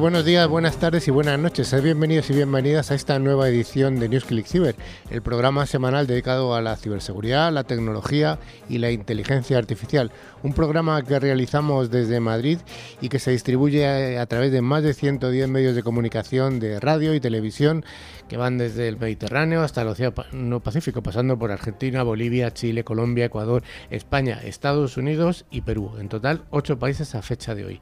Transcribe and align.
Buenos 0.00 0.26
días, 0.26 0.46
buenas 0.46 0.76
tardes 0.76 1.08
y 1.08 1.10
buenas 1.10 1.38
noches. 1.38 1.74
Bienvenidos 1.82 2.28
y 2.28 2.34
bienvenidas 2.34 2.90
a 2.90 2.94
esta 2.94 3.18
nueva 3.18 3.48
edición 3.48 3.98
de 3.98 4.10
NewsClick 4.10 4.46
Cyber, 4.46 4.76
el 5.10 5.22
programa 5.22 5.64
semanal 5.64 6.06
dedicado 6.06 6.54
a 6.54 6.60
la 6.60 6.76
ciberseguridad, 6.76 7.50
la 7.50 7.64
tecnología 7.64 8.38
y 8.68 8.76
la 8.76 8.90
inteligencia 8.90 9.56
artificial. 9.56 10.12
Un 10.42 10.52
programa 10.52 11.02
que 11.02 11.18
realizamos 11.18 11.90
desde 11.90 12.20
Madrid 12.20 12.58
y 13.00 13.08
que 13.08 13.18
se 13.18 13.30
distribuye 13.30 14.18
a, 14.18 14.26
través 14.26 14.52
de 14.52 14.60
más 14.60 14.82
de 14.82 14.92
110 14.92 15.48
medios 15.48 15.74
de 15.74 15.82
comunicación 15.82 16.60
de 16.60 16.78
radio 16.78 17.14
y 17.14 17.20
televisión 17.20 17.82
que 18.28 18.36
van 18.36 18.58
desde 18.58 18.88
el 18.88 18.98
Mediterráneo 18.98 19.62
hasta 19.62 19.82
el 19.82 19.88
Océano 19.88 20.60
Pacífico, 20.60 21.02
pasando 21.02 21.38
por 21.38 21.50
Argentina, 21.50 22.02
Bolivia, 22.02 22.52
Chile, 22.52 22.84
Colombia, 22.84 23.26
Ecuador, 23.26 23.62
España, 23.90 24.40
Estados 24.42 24.96
Unidos 24.96 25.46
y 25.50 25.62
Perú. 25.62 25.92
En 25.98 26.08
total, 26.08 26.44
ocho 26.50 26.78
países 26.78 27.14
a 27.14 27.22
fecha 27.22 27.54
de 27.54 27.64
hoy. 27.64 27.80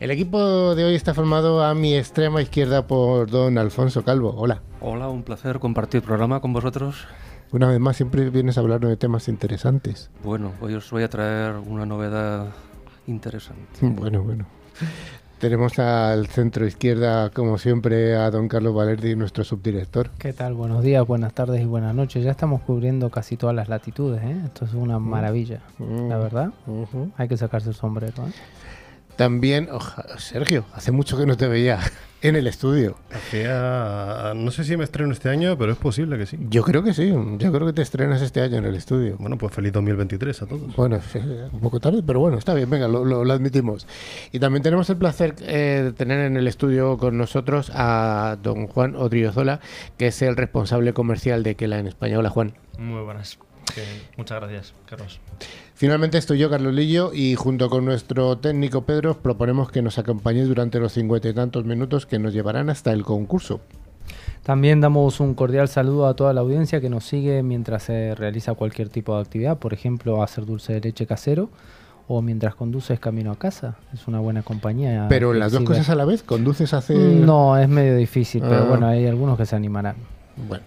El 0.00 0.10
equipo 0.10 0.74
de 0.74 0.84
hoy 0.84 0.94
está 0.94 1.14
formado 1.14 1.64
a 1.64 1.74
mi 1.74 1.96
extrema 1.96 2.42
izquierda 2.42 2.86
por 2.86 3.30
don 3.30 3.58
Alfonso 3.58 4.04
Calvo. 4.04 4.34
Hola. 4.36 4.62
Hola, 4.80 5.08
un 5.08 5.22
placer 5.22 5.58
compartir 5.60 6.02
programa 6.02 6.40
con 6.40 6.52
vosotros. 6.52 7.06
Una 7.52 7.68
vez 7.68 7.78
más, 7.78 7.96
siempre 7.96 8.30
vienes 8.30 8.58
a 8.58 8.60
hablarnos 8.62 8.90
de 8.90 8.96
temas 8.96 9.28
interesantes. 9.28 10.10
Bueno, 10.24 10.52
hoy 10.60 10.74
os 10.74 10.90
voy 10.90 11.04
a 11.04 11.08
traer 11.08 11.54
una 11.54 11.86
novedad 11.86 12.48
interesante. 13.06 13.78
Bueno, 13.80 14.22
bueno. 14.22 14.46
Tenemos 15.44 15.78
al 15.78 16.26
centro 16.28 16.66
izquierda, 16.66 17.28
como 17.28 17.58
siempre, 17.58 18.16
a 18.16 18.30
don 18.30 18.48
Carlos 18.48 18.74
Valerdi, 18.74 19.14
nuestro 19.14 19.44
subdirector. 19.44 20.08
¿Qué 20.18 20.32
tal? 20.32 20.54
Buenos 20.54 20.82
días, 20.82 21.06
buenas 21.06 21.34
tardes 21.34 21.60
y 21.60 21.66
buenas 21.66 21.94
noches. 21.94 22.24
Ya 22.24 22.30
estamos 22.30 22.62
cubriendo 22.62 23.10
casi 23.10 23.36
todas 23.36 23.54
las 23.54 23.68
latitudes, 23.68 24.22
¿eh? 24.22 24.40
Esto 24.46 24.64
es 24.64 24.72
una 24.72 24.98
mm. 24.98 25.02
maravilla, 25.02 25.60
mm. 25.76 26.08
la 26.08 26.16
verdad. 26.16 26.50
Hay 27.18 27.28
que 27.28 27.36
sacarse 27.36 27.68
el 27.68 27.74
sombrero, 27.74 28.26
¿eh? 28.26 28.32
También, 29.16 29.68
Sergio, 30.18 30.64
hace 30.72 30.90
mucho 30.90 31.16
que 31.16 31.26
no 31.26 31.36
te 31.36 31.46
veía 31.46 31.78
en 32.22 32.36
el 32.36 32.46
estudio. 32.46 32.96
Hacía, 33.12 34.32
no 34.34 34.50
sé 34.50 34.64
si 34.64 34.76
me 34.76 34.84
estreno 34.84 35.12
este 35.12 35.28
año, 35.28 35.56
pero 35.56 35.72
es 35.72 35.78
posible 35.78 36.18
que 36.18 36.26
sí. 36.26 36.36
Yo 36.48 36.62
creo 36.64 36.82
que 36.82 36.94
sí, 36.94 37.10
yo 37.10 37.52
creo 37.52 37.66
que 37.66 37.72
te 37.72 37.82
estrenas 37.82 38.22
este 38.22 38.40
año 38.40 38.56
en 38.56 38.64
el 38.64 38.74
estudio. 38.74 39.16
Bueno, 39.18 39.38
pues 39.38 39.54
feliz 39.54 39.72
2023 39.72 40.42
a 40.42 40.46
todos. 40.46 40.74
Bueno, 40.74 41.00
un 41.52 41.60
poco 41.60 41.78
tarde, 41.78 42.02
pero 42.04 42.18
bueno, 42.18 42.38
está 42.38 42.54
bien, 42.54 42.68
venga, 42.68 42.88
lo, 42.88 43.32
admitimos. 43.32 43.86
Y 44.32 44.40
también 44.40 44.62
tenemos 44.62 44.90
el 44.90 44.96
placer 44.96 45.36
eh, 45.42 45.82
de 45.84 45.92
tener 45.92 46.20
en 46.20 46.36
el 46.36 46.48
estudio 46.48 46.98
con 46.98 47.16
nosotros 47.16 47.70
a 47.74 48.36
don 48.42 48.66
Juan 48.66 48.96
Odriozola, 48.96 49.60
que 49.96 50.08
es 50.08 50.22
el 50.22 50.36
responsable 50.36 50.92
comercial 50.92 51.42
de 51.42 51.54
Kela 51.54 51.78
en 51.78 51.86
España. 51.86 52.18
Hola, 52.18 52.30
Juan. 52.30 52.54
Muy 52.78 53.02
buenas. 53.02 53.38
muchas 54.16 54.40
gracias, 54.40 54.74
Carlos. 54.86 55.20
Finalmente 55.76 56.18
estoy 56.18 56.38
yo, 56.38 56.48
Carlos 56.48 56.72
Lillo, 56.72 57.10
y 57.12 57.34
junto 57.34 57.68
con 57.68 57.84
nuestro 57.84 58.38
técnico 58.38 58.82
Pedro 58.82 59.18
proponemos 59.18 59.72
que 59.72 59.82
nos 59.82 59.98
acompañéis 59.98 60.46
durante 60.46 60.78
los 60.78 60.92
cincuenta 60.92 61.28
y 61.28 61.34
tantos 61.34 61.64
minutos 61.64 62.06
que 62.06 62.20
nos 62.20 62.32
llevarán 62.32 62.70
hasta 62.70 62.92
el 62.92 63.02
concurso. 63.02 63.60
También 64.44 64.80
damos 64.80 65.18
un 65.18 65.34
cordial 65.34 65.68
saludo 65.68 66.06
a 66.06 66.14
toda 66.14 66.32
la 66.32 66.42
audiencia 66.42 66.80
que 66.80 66.90
nos 66.90 67.04
sigue 67.04 67.42
mientras 67.42 67.82
se 67.84 68.14
realiza 68.14 68.54
cualquier 68.54 68.88
tipo 68.88 69.16
de 69.16 69.22
actividad, 69.22 69.58
por 69.58 69.74
ejemplo, 69.74 70.22
hacer 70.22 70.46
dulce 70.46 70.74
de 70.74 70.80
leche 70.80 71.06
casero 71.06 71.48
o 72.06 72.22
mientras 72.22 72.54
conduces 72.54 73.00
camino 73.00 73.32
a 73.32 73.36
casa. 73.36 73.76
Es 73.92 74.06
una 74.06 74.20
buena 74.20 74.42
compañía. 74.42 75.06
Pero 75.08 75.32
las 75.32 75.50
dos 75.50 75.64
cosas 75.64 75.88
a 75.88 75.96
la 75.96 76.04
vez, 76.04 76.22
conduces 76.22 76.72
a 76.72 76.78
hacer... 76.78 76.96
No, 76.96 77.58
es 77.58 77.68
medio 77.68 77.96
difícil, 77.96 78.42
pero 78.42 78.62
ah. 78.62 78.66
bueno, 78.68 78.86
hay 78.86 79.06
algunos 79.06 79.36
que 79.36 79.46
se 79.46 79.56
animarán. 79.56 79.96
Bueno. 80.48 80.62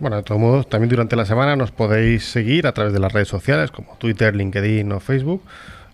Bueno, 0.00 0.16
de 0.16 0.24
todos 0.24 0.40
modos, 0.40 0.68
también 0.68 0.88
durante 0.90 1.14
la 1.14 1.24
semana 1.24 1.54
nos 1.54 1.70
podéis 1.70 2.24
seguir 2.24 2.66
a 2.66 2.72
través 2.72 2.92
de 2.92 2.98
las 2.98 3.12
redes 3.12 3.28
sociales 3.28 3.70
como 3.70 3.96
Twitter, 3.96 4.34
LinkedIn 4.34 4.90
o 4.90 4.98
Facebook. 4.98 5.42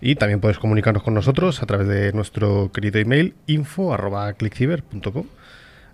Y 0.00 0.14
también 0.14 0.40
podéis 0.40 0.58
comunicarnos 0.58 1.02
con 1.02 1.12
nosotros 1.12 1.62
a 1.62 1.66
través 1.66 1.86
de 1.86 2.12
nuestro 2.14 2.72
querido 2.72 2.98
email 2.98 3.34
info.clickciber.com. 3.46 5.26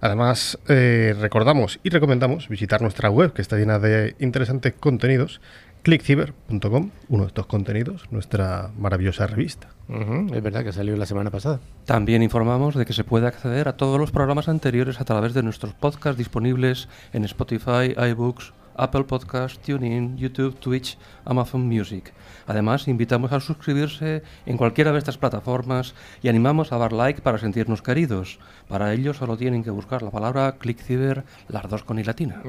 Además, 0.00 0.56
eh, 0.68 1.16
recordamos 1.20 1.80
y 1.82 1.90
recomendamos 1.90 2.48
visitar 2.48 2.80
nuestra 2.80 3.10
web 3.10 3.32
que 3.32 3.42
está 3.42 3.56
llena 3.56 3.80
de 3.80 4.14
interesantes 4.20 4.74
contenidos 4.78 5.40
clickciber.com, 5.86 6.90
uno 7.08 7.22
de 7.22 7.28
estos 7.28 7.46
contenidos, 7.46 8.10
nuestra 8.10 8.72
maravillosa 8.76 9.28
revista. 9.28 9.68
es 9.88 10.42
verdad 10.42 10.64
que 10.64 10.72
salió 10.72 10.96
la 10.96 11.06
semana 11.06 11.30
pasada. 11.30 11.60
También 11.84 12.24
informamos 12.24 12.74
de 12.74 12.84
que 12.84 12.92
se 12.92 13.04
puede 13.04 13.28
acceder 13.28 13.68
a 13.68 13.76
todos 13.76 14.00
los 14.00 14.10
programas 14.10 14.48
anteriores 14.48 15.00
a 15.00 15.04
través 15.04 15.32
de 15.32 15.44
nuestros 15.44 15.74
podcasts 15.74 16.18
disponibles 16.18 16.88
en 17.12 17.24
Spotify, 17.24 17.94
iBooks, 18.10 18.52
Apple 18.74 19.04
Podcasts, 19.04 19.60
TuneIn, 19.60 20.16
YouTube, 20.18 20.58
Twitch, 20.58 20.98
Amazon 21.24 21.66
Music. 21.66 22.12
Además, 22.48 22.88
invitamos 22.88 23.32
a 23.32 23.38
suscribirse 23.38 24.24
en 24.44 24.56
cualquiera 24.56 24.90
de 24.90 24.98
estas 24.98 25.18
plataformas 25.18 25.94
y 26.20 26.28
animamos 26.28 26.72
a 26.72 26.78
dar 26.78 26.92
like 26.92 27.22
para 27.22 27.38
sentirnos 27.38 27.80
queridos. 27.80 28.40
Para 28.68 28.92
ello 28.92 29.14
solo 29.14 29.36
tienen 29.36 29.62
que 29.62 29.70
buscar 29.70 30.02
la 30.02 30.10
palabra 30.10 30.56
ClickCiber, 30.58 31.24
las 31.48 31.68
dos 31.68 31.84
con 31.84 31.98
i 31.98 32.04
latina. 32.04 32.42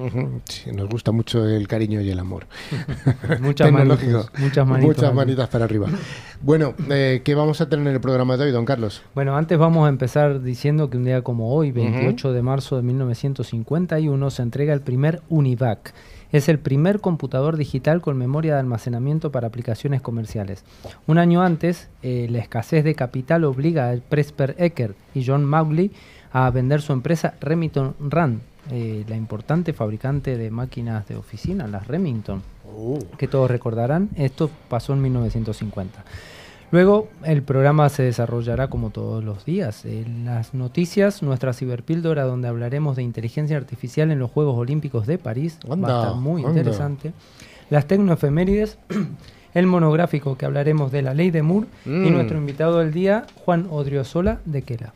sí, 0.45 0.71
nos 0.71 0.89
gusta 0.89 1.11
mucho 1.11 1.47
el 1.47 1.67
cariño 1.67 2.01
y 2.01 2.09
el 2.09 2.19
amor. 2.19 2.47
muchas, 3.39 3.71
manitas, 3.71 4.29
muchas, 4.37 4.67
muchas 4.67 5.13
manitas 5.13 5.47
para 5.49 5.65
arriba. 5.65 5.87
Bueno, 6.41 6.73
eh, 6.89 7.21
¿qué 7.23 7.35
vamos 7.35 7.61
a 7.61 7.69
tener 7.69 7.87
en 7.87 7.93
el 7.93 8.01
programa 8.01 8.35
de 8.35 8.45
hoy, 8.45 8.51
don 8.51 8.65
Carlos? 8.65 9.03
Bueno, 9.13 9.37
antes 9.37 9.57
vamos 9.57 9.85
a 9.85 9.89
empezar 9.89 10.41
diciendo 10.41 10.89
que 10.89 10.97
un 10.97 11.05
día 11.05 11.21
como 11.21 11.53
hoy, 11.53 11.71
28 11.71 12.33
de 12.33 12.41
marzo 12.41 12.77
de 12.77 12.81
1951, 12.81 14.29
se 14.31 14.41
entrega 14.41 14.73
el 14.73 14.81
primer 14.81 15.21
UNIVAC 15.29 15.93
es 16.31 16.49
el 16.49 16.59
primer 16.59 16.99
computador 16.99 17.57
digital 17.57 18.01
con 18.01 18.17
memoria 18.17 18.53
de 18.53 18.59
almacenamiento 18.59 19.31
para 19.31 19.47
aplicaciones 19.47 20.01
comerciales. 20.01 20.63
Un 21.05 21.17
año 21.17 21.41
antes, 21.41 21.89
eh, 22.03 22.27
la 22.29 22.39
escasez 22.39 22.83
de 22.83 22.95
capital 22.95 23.43
obliga 23.43 23.89
a 23.89 23.95
Presper 23.97 24.55
Ecker 24.57 24.95
y 25.13 25.25
John 25.25 25.45
Maugley 25.45 25.91
a 26.31 26.49
vender 26.49 26.81
su 26.81 26.93
empresa 26.93 27.35
Remington 27.39 27.95
Rand, 27.99 28.41
eh, 28.71 29.05
la 29.07 29.15
importante 29.15 29.73
fabricante 29.73 30.37
de 30.37 30.51
máquinas 30.51 31.07
de 31.07 31.15
oficina, 31.15 31.67
las 31.67 31.87
Remington, 31.87 32.43
oh. 32.75 32.99
que 33.17 33.27
todos 33.27 33.49
recordarán. 33.49 34.09
Esto 34.15 34.49
pasó 34.69 34.93
en 34.93 35.01
1950. 35.01 36.03
Luego 36.71 37.07
el 37.23 37.43
programa 37.43 37.87
se 37.89 38.03
desarrollará 38.03 38.69
como 38.69 38.89
todos 38.89 39.23
los 39.23 39.45
días. 39.45 39.85
En 39.85 40.25
las 40.25 40.53
noticias, 40.53 41.23
nuestra 41.23 41.53
ciberpíldora 41.53 42.23
donde 42.23 42.49
hablaremos 42.49 42.97
de 42.97 43.03
inteligencia 43.03 43.55
artificial 43.55 44.11
en 44.11 44.19
los 44.19 44.31
Juegos 44.31 44.57
Olímpicos 44.57 45.07
de 45.07 45.17
París. 45.17 45.59
Va 45.69 45.75
a 45.75 46.01
estar 46.01 46.15
muy 46.15 46.41
interesante. 46.41 47.13
Las 47.69 47.85
tecnoefemérides, 47.85 48.77
el 49.53 49.65
monográfico 49.65 50.37
que 50.37 50.45
hablaremos 50.45 50.91
de 50.91 51.01
la 51.01 51.13
ley 51.13 51.31
de 51.31 51.41
Moore 51.41 51.67
y 51.85 51.89
mm. 51.89 52.11
nuestro 52.11 52.37
invitado 52.37 52.79
del 52.79 52.91
día, 52.91 53.25
Juan 53.45 53.67
Odriozola 53.69 54.39
de 54.45 54.61
Quela. 54.61 54.93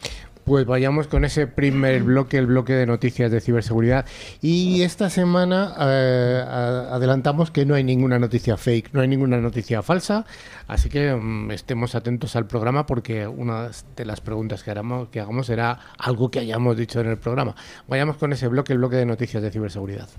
Pues 0.52 0.66
vayamos 0.66 1.08
con 1.08 1.24
ese 1.24 1.48
primer 1.48 2.04
bloque, 2.04 2.38
el 2.38 2.46
bloque 2.46 2.74
de 2.74 2.86
noticias 2.86 3.32
de 3.32 3.40
ciberseguridad. 3.40 4.06
Y 4.42 4.82
esta 4.82 5.10
semana 5.10 5.74
eh, 5.80 6.44
adelantamos 6.46 7.52
que 7.52 7.66
no 7.66 7.74
hay 7.74 7.86
ninguna 7.86 8.20
noticia 8.20 8.58
fake, 8.58 8.90
no 8.92 9.00
hay 9.00 9.08
ninguna 9.08 9.38
noticia 9.38 9.82
falsa. 9.82 10.26
Así 10.68 10.90
que 10.90 11.16
mm, 11.16 11.52
estemos 11.52 11.96
atentos 11.96 12.36
al 12.36 12.48
programa 12.48 12.86
porque 12.86 13.26
una 13.28 13.70
de 13.96 14.04
las 14.04 14.20
preguntas 14.20 14.62
que, 14.62 14.74
que 15.10 15.22
hagamos 15.22 15.48
será 15.48 15.80
algo 15.98 16.30
que 16.30 16.40
hayamos 16.40 16.76
dicho 16.76 17.00
en 17.00 17.08
el 17.08 17.18
programa. 17.18 17.56
Vayamos 17.88 18.18
con 18.18 18.34
ese 18.34 18.50
bloque, 18.50 18.74
el 18.74 18.80
bloque 18.80 18.98
de 18.98 19.06
noticias 19.06 19.42
de 19.42 19.52
ciberseguridad. 19.52 20.10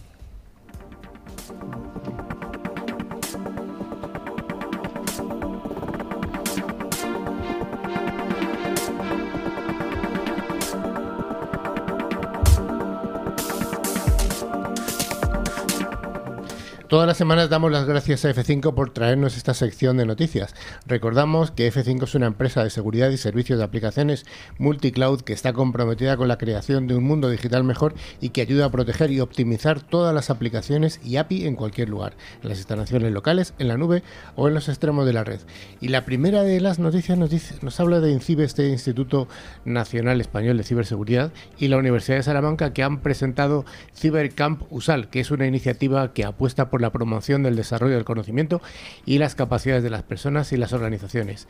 Todas 16.93 17.06
las 17.06 17.17
semanas 17.17 17.49
damos 17.49 17.73
las 17.73 17.87
gracias 17.87 18.27
a 18.27 18.35
F5 18.35 18.75
por 18.75 18.91
traernos 18.91 19.39
esta 19.39 19.55
sección 19.55 19.97
de 19.97 20.05
noticias. 20.05 20.55
Recordamos 20.85 21.50
que 21.50 21.73
F5 21.73 22.03
es 22.03 22.15
una 22.15 22.27
empresa 22.27 22.62
de 22.62 22.69
seguridad 22.69 23.09
y 23.09 23.17
servicios 23.17 23.59
de 23.59 23.65
aplicaciones 23.65 24.27
multicloud 24.59 25.23
que 25.23 25.33
está 25.33 25.55
comprometida 25.55 26.19
con 26.19 26.29
la 26.29 26.37
creación 26.37 26.87
de 26.89 26.94
un 26.94 27.05
mundo 27.05 27.31
digital 27.31 27.65
mejor 27.65 27.94
y 28.21 28.29
que 28.29 28.43
ayuda 28.43 28.67
a 28.67 28.71
proteger 28.71 29.11
y 29.11 29.21
optimizar 29.21 29.81
todas 29.81 30.15
las 30.15 30.29
aplicaciones 30.29 31.00
y 31.03 31.17
API 31.17 31.47
en 31.47 31.56
cualquier 31.56 31.89
lugar, 31.89 32.12
en 32.43 32.50
las 32.50 32.59
instalaciones 32.59 33.11
locales, 33.11 33.55
en 33.59 33.69
la 33.69 33.79
nube 33.79 34.03
o 34.37 34.49
en 34.49 34.53
los 34.53 34.69
extremos 34.69 35.06
de 35.06 35.15
la 35.15 35.25
red. 35.25 35.41
Y 35.81 35.89
la 35.89 36.05
primera 36.05 36.43
de 36.43 36.61
las 36.61 36.79
noticias 36.79 37.17
nos, 37.17 37.31
dice, 37.31 37.55
nos 37.62 37.81
habla 37.81 38.00
de 38.00 38.12
INCIBE, 38.12 38.44
este 38.44 38.69
Instituto 38.69 39.29
Nacional 39.65 40.21
Español 40.21 40.59
de 40.59 40.65
Ciberseguridad, 40.65 41.33
y 41.56 41.69
la 41.69 41.79
Universidad 41.79 42.19
de 42.19 42.25
Salamanca 42.25 42.75
que 42.75 42.83
han 42.83 43.00
presentado 43.00 43.65
CyberCamp 43.94 44.65
USAL, 44.69 45.09
que 45.09 45.21
es 45.21 45.31
una 45.31 45.47
iniciativa 45.47 46.12
que 46.12 46.27
apuesta 46.27 46.69
por 46.69 46.81
la 46.82 46.90
promoción 46.90 47.43
del 47.43 47.56
desarrollo 47.56 47.94
del 47.94 48.05
conocimiento 48.05 48.61
y 49.06 49.19
las 49.19 49.34
capacidades 49.34 49.82
de 49.82 49.90
las 49.90 50.02
personas 50.02 50.52
y 50.52 50.58
las 50.58 50.75
organizaciones. 50.75 51.49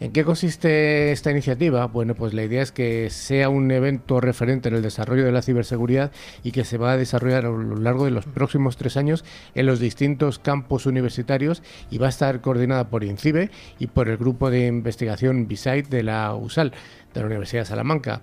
¿En 0.00 0.12
qué 0.12 0.24
consiste 0.24 1.12
esta 1.12 1.30
iniciativa? 1.30 1.86
Bueno, 1.86 2.14
pues 2.14 2.34
la 2.34 2.42
idea 2.42 2.60
es 2.60 2.72
que 2.72 3.08
sea 3.08 3.48
un 3.48 3.70
evento 3.70 4.20
referente 4.20 4.68
en 4.68 4.74
el 4.74 4.82
desarrollo 4.82 5.24
de 5.24 5.32
la 5.32 5.42
ciberseguridad 5.42 6.10
y 6.42 6.52
que 6.52 6.64
se 6.64 6.76
va 6.76 6.92
a 6.92 6.96
desarrollar 6.96 7.46
a 7.46 7.50
lo 7.50 7.76
largo 7.76 8.04
de 8.04 8.10
los 8.10 8.26
próximos 8.26 8.76
tres 8.76 8.96
años 8.96 9.24
en 9.54 9.66
los 9.66 9.80
distintos 9.80 10.38
campos 10.38 10.86
universitarios 10.86 11.62
y 11.90 11.98
va 11.98 12.06
a 12.06 12.10
estar 12.10 12.40
coordinada 12.40 12.88
por 12.88 13.04
INCIBE 13.04 13.50
y 13.78 13.86
por 13.86 14.08
el 14.08 14.16
grupo 14.16 14.50
de 14.50 14.66
investigación 14.66 15.46
BISITE 15.46 15.88
de 15.88 16.02
la 16.02 16.34
USAL. 16.34 16.72
De 17.14 17.20
la 17.20 17.26
Universidad 17.26 17.62
de 17.62 17.66
Salamanca. 17.66 18.22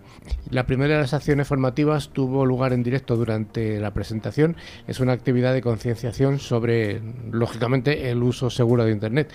La 0.50 0.65
primera 0.65 0.95
de 0.95 1.01
las 1.01 1.13
acciones 1.13 1.47
formativas 1.47 2.09
tuvo 2.09 2.45
lugar 2.45 2.74
en 2.74 2.83
directo 2.83 3.15
durante 3.15 3.80
la 3.80 3.94
presentación. 3.94 4.56
Es 4.88 5.00
una 5.00 5.13
actividad 5.13 5.53
de 5.53 5.62
concienciación 5.62 6.39
sobre, 6.39 7.01
lógicamente, 7.31 8.09
el 8.09 8.24
uso 8.24 8.50
seguro 8.50 8.86
de 8.86 8.91
Internet. 8.91 9.31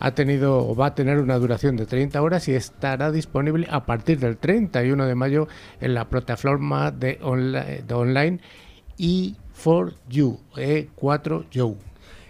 Ha 0.00 0.12
tenido 0.12 0.68
o 0.68 0.74
va 0.74 0.86
a 0.86 0.94
tener 0.94 1.18
una 1.18 1.38
duración 1.38 1.76
de 1.76 1.86
30 1.86 2.20
horas 2.22 2.48
y 2.48 2.54
estará 2.54 3.10
disponible 3.10 3.66
a 3.70 3.84
partir 3.86 4.18
del 4.18 4.36
31 4.36 5.06
de 5.06 5.14
mayo 5.14 5.48
en 5.80 5.94
la 5.94 6.08
plataforma 6.08 6.90
de, 6.90 7.18
online, 7.22 7.82
de 7.86 7.94
online 7.94 8.40
E4U, 8.98 10.38
E4U. 10.54 11.76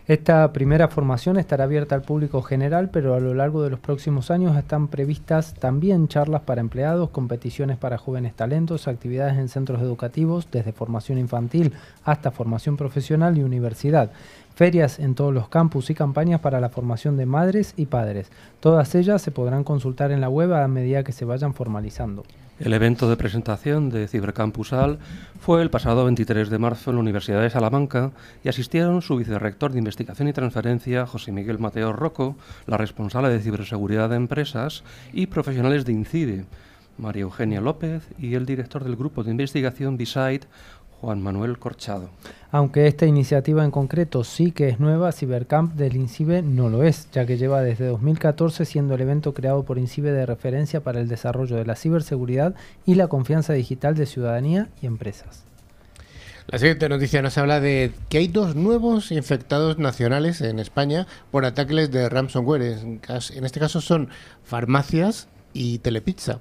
Esta 0.09 0.51
primera 0.55 0.89
formación 0.89 1.37
estará 1.37 1.65
abierta 1.65 1.95
al 1.95 2.01
público 2.01 2.41
general, 2.41 2.89
pero 2.91 3.15
a 3.15 3.21
lo 3.21 3.35
largo 3.35 3.63
de 3.63 3.69
los 3.69 3.79
próximos 3.79 4.31
años 4.31 4.57
están 4.57 4.89
previstas 4.89 5.53
también 5.53 6.09
charlas 6.09 6.41
para 6.41 6.63
empleados, 6.63 7.11
competiciones 7.11 7.77
para 7.77 7.99
jóvenes 7.99 8.33
talentos, 8.33 8.89
actividades 8.89 9.37
en 9.37 9.51
centros 9.51 9.83
educativos, 9.83 10.49
desde 10.51 10.73
formación 10.73 11.19
infantil 11.19 11.75
hasta 12.05 12.31
formación 12.31 12.79
profesional 12.79 13.37
y 13.37 13.43
universidad, 13.43 14.11
ferias 14.55 14.99
en 14.99 15.15
todos 15.15 15.35
los 15.35 15.51
campus 15.51 15.91
y 15.91 15.95
campañas 15.95 16.41
para 16.41 16.59
la 16.59 16.71
formación 16.71 17.19
de 17.19 17.27
madres 17.27 17.75
y 17.77 17.85
padres. 17.85 18.33
Todas 18.61 18.95
ellas 18.95 19.21
se 19.21 19.31
podrán 19.31 19.63
consultar 19.63 20.11
en 20.11 20.23
la 20.23 20.31
web 20.31 20.55
a 20.55 20.67
medida 20.69 21.05
que 21.05 21.13
se 21.13 21.27
vayan 21.27 21.53
formalizando. 21.53 22.25
El 22.61 22.73
evento 22.73 23.09
de 23.09 23.17
presentación 23.17 23.89
de 23.89 24.09
Cibercampusal 24.09 24.99
fue 25.39 25.63
el 25.63 25.71
pasado 25.71 26.05
23 26.05 26.51
de 26.51 26.59
marzo 26.59 26.91
en 26.91 26.97
la 26.97 27.03
Universidad 27.03 27.41
de 27.41 27.51
Salamanca 27.51 28.11
y 28.43 28.49
asistieron 28.49 29.01
su 29.01 29.17
vicerrector 29.17 29.71
de 29.71 29.79
Investigación 29.79 30.27
y 30.27 30.33
Transferencia, 30.33 31.07
José 31.07 31.31
Miguel 31.31 31.61
Mateo 31.61 31.93
Rocco, 31.93 32.37
la 32.67 32.77
responsable 32.77 33.29
de 33.29 33.39
Ciberseguridad 33.39 34.11
de 34.11 34.17
Empresas 34.17 34.83
y 35.13 35.27
profesionales 35.27 35.85
de 35.85 35.93
INCIBE, 35.93 36.47
María 36.99 37.23
Eugenia 37.23 37.61
López 37.61 38.09
y 38.19 38.35
el 38.35 38.45
director 38.45 38.83
del 38.83 38.97
Grupo 38.97 39.23
de 39.23 39.31
Investigación 39.31 39.97
Beside, 39.97 40.41
Juan 41.01 41.23
Manuel 41.23 41.59
Corchado. 41.59 42.11
Aunque 42.51 42.87
esta 42.87 43.07
iniciativa 43.07 43.65
en 43.65 43.71
concreto 43.71 44.25
sí 44.25 44.53
que 44.53 44.69
es 44.69 44.81
nueva, 44.81 45.13
Cibercamp 45.13 45.75
del 45.75 45.97
INCIBE 45.97 46.43
no 46.43 46.71
lo 46.71 46.83
es, 46.83 47.09
ya 47.13 47.27
que 47.27 47.37
lleva 47.37 47.63
desde 47.63 47.87
2014 47.87 48.65
siendo 48.65 48.95
el 48.95 49.03
evento 49.03 49.35
creado 49.35 49.65
por 49.65 49.79
INCIBE 49.79 50.13
de 50.13 50.27
referencia 50.27 50.81
para 50.81 51.01
el 51.01 51.09
desarrollo 51.09 51.57
de 51.57 51.67
la 51.67 51.77
ciberseguridad 51.77 52.55
y 52.87 52.95
la 52.95 53.09
confianza 53.09 53.53
digital 53.53 53.95
de 53.95 54.07
ciudadanía 54.07 54.69
y 54.81 54.87
empresas. 54.87 55.45
La 56.47 56.59
siguiente 56.59 56.89
noticia 56.89 57.21
nos 57.21 57.37
habla 57.37 57.61
de 57.61 57.93
que 58.09 58.17
hay 58.17 58.29
dos 58.29 58.57
nuevos 58.57 59.13
infectados 59.13 59.77
nacionales 59.77 60.41
en 60.41 60.59
España 60.59 61.07
por 61.31 61.45
ataques 61.45 61.91
de 61.91 62.09
ransomware. 62.09 62.63
En 62.63 63.45
este 63.45 63.61
caso 63.61 63.83
son 63.83 64.09
farmacias 64.45 65.29
y 65.53 65.81
telepizza. 65.81 66.41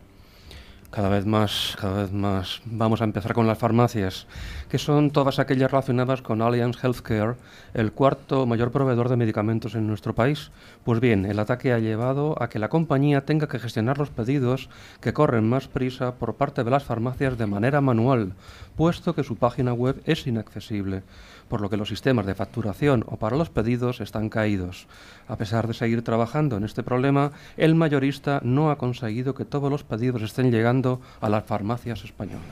Cada 0.90 1.10
vez 1.10 1.26
más, 1.26 1.76
cada 1.80 2.04
vez 2.04 2.14
más. 2.14 2.62
Vamos 2.64 3.02
a 3.02 3.04
empezar 3.04 3.34
con 3.34 3.46
las 3.46 3.58
farmacias, 3.58 4.26
que 4.70 4.78
son 4.78 5.12
todas 5.12 5.38
aquellas 5.38 5.70
relacionadas 5.70 6.22
con 6.22 6.42
Allianz 6.42 6.82
Healthcare, 6.82 7.36
el 7.74 7.92
cuarto 7.92 8.46
mayor 8.46 8.72
proveedor 8.72 9.10
de 9.10 9.18
medicamentos 9.18 9.76
en 9.76 9.86
nuestro 9.86 10.16
país. 10.16 10.50
Pues 10.86 11.02
bien, 11.02 11.26
el 11.26 11.40
ataque 11.40 11.74
ha 11.74 11.80
llevado 11.80 12.42
a 12.42 12.48
que 12.48 12.58
la 12.58 12.70
compañía 12.70 13.26
tenga 13.26 13.50
que 13.50 13.60
gestionar 13.60 13.98
los 13.98 14.12
pedidos 14.12 14.70
que 15.02 15.12
corren 15.12 15.48
más 15.48 15.68
prisa 15.68 16.16
por 16.16 16.36
parte 16.36 16.64
de 16.64 16.72
las 16.72 16.86
farmacias 16.86 17.38
de 17.38 17.48
manera 17.48 17.82
manual, 17.82 18.34
puesto 18.78 19.14
que 19.14 19.26
su 19.26 19.36
página 19.36 19.74
web 19.74 20.02
es 20.06 20.26
inaccesible 20.26 21.04
por 21.48 21.62
lo 21.62 21.70
que 21.70 21.78
los 21.78 21.90
sistemas 21.90 22.26
de 22.26 22.36
facturación 22.36 23.04
o 23.08 23.18
para 23.18 23.38
los 23.38 23.50
pedidos 23.50 24.02
están 24.02 24.30
caídos. 24.30 24.88
A 25.28 25.38
pesar 25.38 25.68
de 25.68 25.74
seguir 25.74 26.02
trabajando 26.04 26.58
en 26.58 26.64
este 26.64 26.84
problema, 26.84 27.32
el 27.58 27.76
mayorista 27.76 28.40
no 28.44 28.72
ha 28.72 28.78
conseguido 28.78 29.34
que 29.34 29.46
todos 29.46 29.72
los 29.72 29.84
pedidos 29.84 30.22
estén 30.22 30.52
llegando 30.52 31.02
a 31.22 31.30
las 31.30 31.46
farmacias 31.46 32.04
españolas. 32.04 32.44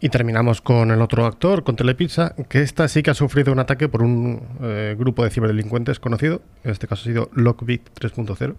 Y 0.00 0.08
terminamos 0.08 0.60
con 0.60 0.90
el 0.90 1.00
otro 1.00 1.26
actor, 1.26 1.64
con 1.64 1.76
Telepizza, 1.76 2.34
que 2.48 2.62
esta 2.62 2.88
sí 2.88 3.02
que 3.02 3.10
ha 3.10 3.14
sufrido 3.14 3.52
un 3.52 3.58
ataque 3.58 3.88
por 3.88 4.02
un 4.02 4.40
eh, 4.62 4.96
grupo 4.98 5.24
de 5.24 5.30
ciberdelincuentes 5.30 6.00
conocido, 6.00 6.42
en 6.64 6.72
este 6.72 6.86
caso 6.86 7.02
ha 7.02 7.04
sido 7.04 7.30
Lockbit 7.34 7.88
3.0. 8.00 8.54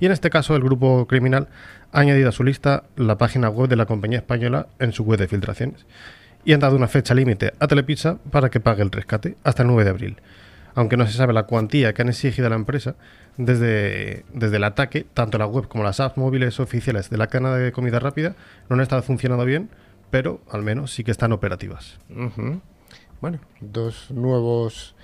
Y 0.00 0.06
en 0.06 0.12
este 0.12 0.30
caso 0.30 0.56
el 0.56 0.62
grupo 0.62 1.06
criminal 1.06 1.48
ha 1.92 2.00
añadido 2.00 2.30
a 2.30 2.32
su 2.32 2.44
lista 2.44 2.84
la 2.96 3.18
página 3.18 3.50
web 3.50 3.68
de 3.68 3.76
la 3.76 3.86
compañía 3.86 4.18
española 4.18 4.68
en 4.78 4.92
su 4.92 5.04
web 5.04 5.18
de 5.18 5.28
filtraciones 5.28 5.84
y 6.44 6.52
han 6.52 6.60
dado 6.60 6.76
una 6.76 6.88
fecha 6.88 7.14
límite 7.14 7.52
a 7.58 7.66
Telepizza 7.66 8.18
para 8.30 8.50
que 8.50 8.60
pague 8.60 8.82
el 8.82 8.90
rescate 8.90 9.36
hasta 9.44 9.62
el 9.62 9.68
9 9.68 9.84
de 9.84 9.90
abril. 9.90 10.16
Aunque 10.74 10.96
no 10.96 11.06
se 11.06 11.12
sabe 11.12 11.32
la 11.32 11.44
cuantía 11.44 11.92
que 11.92 12.02
han 12.02 12.08
exigido 12.08 12.46
a 12.46 12.50
la 12.50 12.56
empresa, 12.56 12.94
desde, 13.36 14.24
desde 14.32 14.56
el 14.56 14.64
ataque, 14.64 15.06
tanto 15.14 15.38
la 15.38 15.46
web 15.46 15.68
como 15.68 15.84
las 15.84 16.00
apps 16.00 16.16
móviles 16.16 16.60
oficiales 16.60 17.10
de 17.10 17.16
la 17.16 17.26
cadena 17.26 17.54
de 17.56 17.72
comida 17.72 17.98
rápida 17.98 18.34
no 18.68 18.74
han 18.74 18.80
estado 18.80 19.02
funcionando 19.02 19.44
bien, 19.44 19.70
pero 20.10 20.40
al 20.50 20.62
menos 20.62 20.92
sí 20.92 21.04
que 21.04 21.10
están 21.10 21.32
operativas. 21.32 21.98
Bueno, 23.20 23.38
dos 23.60 24.10
nuevos 24.10 24.94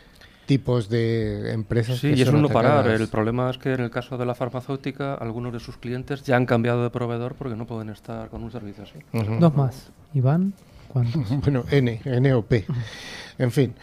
tipos 0.47 0.89
de 0.89 1.53
empresas. 1.53 1.99
Sí, 1.99 2.15
y 2.15 2.23
es 2.23 2.29
un 2.29 2.43
no 2.43 2.49
parar. 2.49 2.87
El 2.89 3.09
problema 3.09 3.51
es 3.51 3.59
que 3.59 3.73
en 3.73 3.81
el 3.81 3.91
caso 3.91 4.17
de 4.17 4.25
la 4.25 4.35
farmacéutica, 4.35 5.15
algunos 5.15 5.53
de 5.53 5.61
sus 5.61 5.77
clientes 5.77 6.23
ya 6.23 6.37
han 6.37 6.47
cambiado 6.47 6.83
de 6.83 6.91
proveedor 6.91 7.35
porque 7.35 7.57
no 7.57 7.67
pueden 7.67 7.91
estar 7.91 8.29
con 8.29 8.43
un 8.43 8.51
servicio 8.51 8.85
así. 8.85 8.99
Dos 9.41 9.55
más. 9.55 9.91
Iván. 10.15 10.55
Bueno, 11.43 11.65
N, 11.71 12.01
N 12.05 12.35
o 12.35 12.43
P. 12.43 12.65
En 13.39 13.51
fin. 13.51 13.75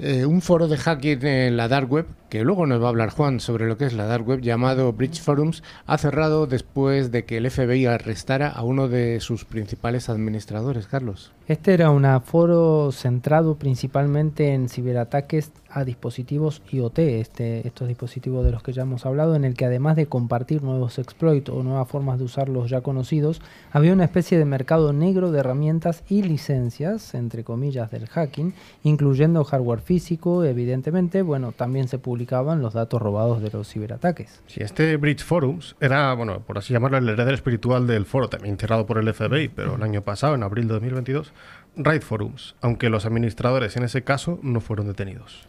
Eh, 0.00 0.26
un 0.26 0.42
foro 0.42 0.66
de 0.66 0.76
hacking 0.76 1.24
en 1.24 1.56
la 1.56 1.68
dark 1.68 1.90
web, 1.90 2.06
que 2.28 2.42
luego 2.42 2.66
nos 2.66 2.82
va 2.82 2.86
a 2.86 2.88
hablar 2.88 3.10
Juan 3.10 3.38
sobre 3.38 3.68
lo 3.68 3.78
que 3.78 3.84
es 3.84 3.92
la 3.92 4.06
dark 4.06 4.26
web, 4.26 4.40
llamado 4.40 4.92
Bridge 4.92 5.20
Forums, 5.20 5.62
ha 5.86 5.98
cerrado 5.98 6.48
después 6.48 7.12
de 7.12 7.24
que 7.24 7.36
el 7.36 7.48
FBI 7.48 7.86
arrestara 7.86 8.48
a 8.48 8.64
uno 8.64 8.88
de 8.88 9.20
sus 9.20 9.44
principales 9.44 10.08
administradores, 10.08 10.88
Carlos. 10.88 11.32
Este 11.46 11.74
era 11.74 11.90
un 11.90 12.04
foro 12.22 12.90
centrado 12.90 13.56
principalmente 13.56 14.52
en 14.52 14.68
ciberataques 14.68 15.52
a 15.74 15.84
dispositivos 15.84 16.62
IoT, 16.70 16.98
este, 17.00 17.66
estos 17.66 17.88
dispositivos 17.88 18.44
de 18.44 18.52
los 18.52 18.62
que 18.62 18.72
ya 18.72 18.82
hemos 18.82 19.04
hablado, 19.04 19.34
en 19.34 19.44
el 19.44 19.54
que 19.54 19.64
además 19.64 19.96
de 19.96 20.06
compartir 20.06 20.62
nuevos 20.62 21.00
exploits 21.00 21.50
o 21.50 21.62
nuevas 21.64 21.88
formas 21.88 22.18
de 22.18 22.24
usarlos 22.24 22.70
ya 22.70 22.80
conocidos, 22.80 23.42
había 23.72 23.92
una 23.92 24.04
especie 24.04 24.38
de 24.38 24.44
mercado 24.44 24.92
negro 24.92 25.32
de 25.32 25.40
herramientas 25.40 26.04
y 26.08 26.22
licencias, 26.22 27.14
entre 27.14 27.42
comillas, 27.42 27.90
del 27.90 28.06
hacking, 28.06 28.54
incluyendo 28.84 29.42
hardware 29.42 29.80
físico, 29.80 30.44
evidentemente, 30.44 31.22
bueno, 31.22 31.50
también 31.50 31.88
se 31.88 31.98
publicaban 31.98 32.62
los 32.62 32.72
datos 32.72 33.02
robados 33.02 33.42
de 33.42 33.50
los 33.50 33.68
ciberataques. 33.68 34.42
Sí, 34.46 34.60
este 34.62 34.96
Bridge 34.96 35.24
Forums 35.24 35.74
era, 35.80 36.14
bueno, 36.14 36.40
por 36.40 36.58
así 36.58 36.72
llamarlo, 36.72 36.98
el 36.98 37.08
heredero 37.08 37.34
espiritual 37.34 37.88
del 37.88 38.06
foro, 38.06 38.28
también 38.28 38.58
cerrado 38.58 38.86
por 38.86 38.98
el 38.98 39.12
FBI, 39.12 39.48
pero 39.48 39.74
el 39.74 39.82
año 39.82 40.02
pasado, 40.02 40.36
en 40.36 40.44
abril 40.44 40.68
de 40.68 40.74
2022, 40.74 41.32
Raid 41.76 42.02
Forums, 42.02 42.54
aunque 42.60 42.88
los 42.88 43.04
administradores 43.04 43.76
en 43.76 43.82
ese 43.82 44.04
caso 44.04 44.38
no 44.42 44.60
fueron 44.60 44.86
detenidos. 44.86 45.48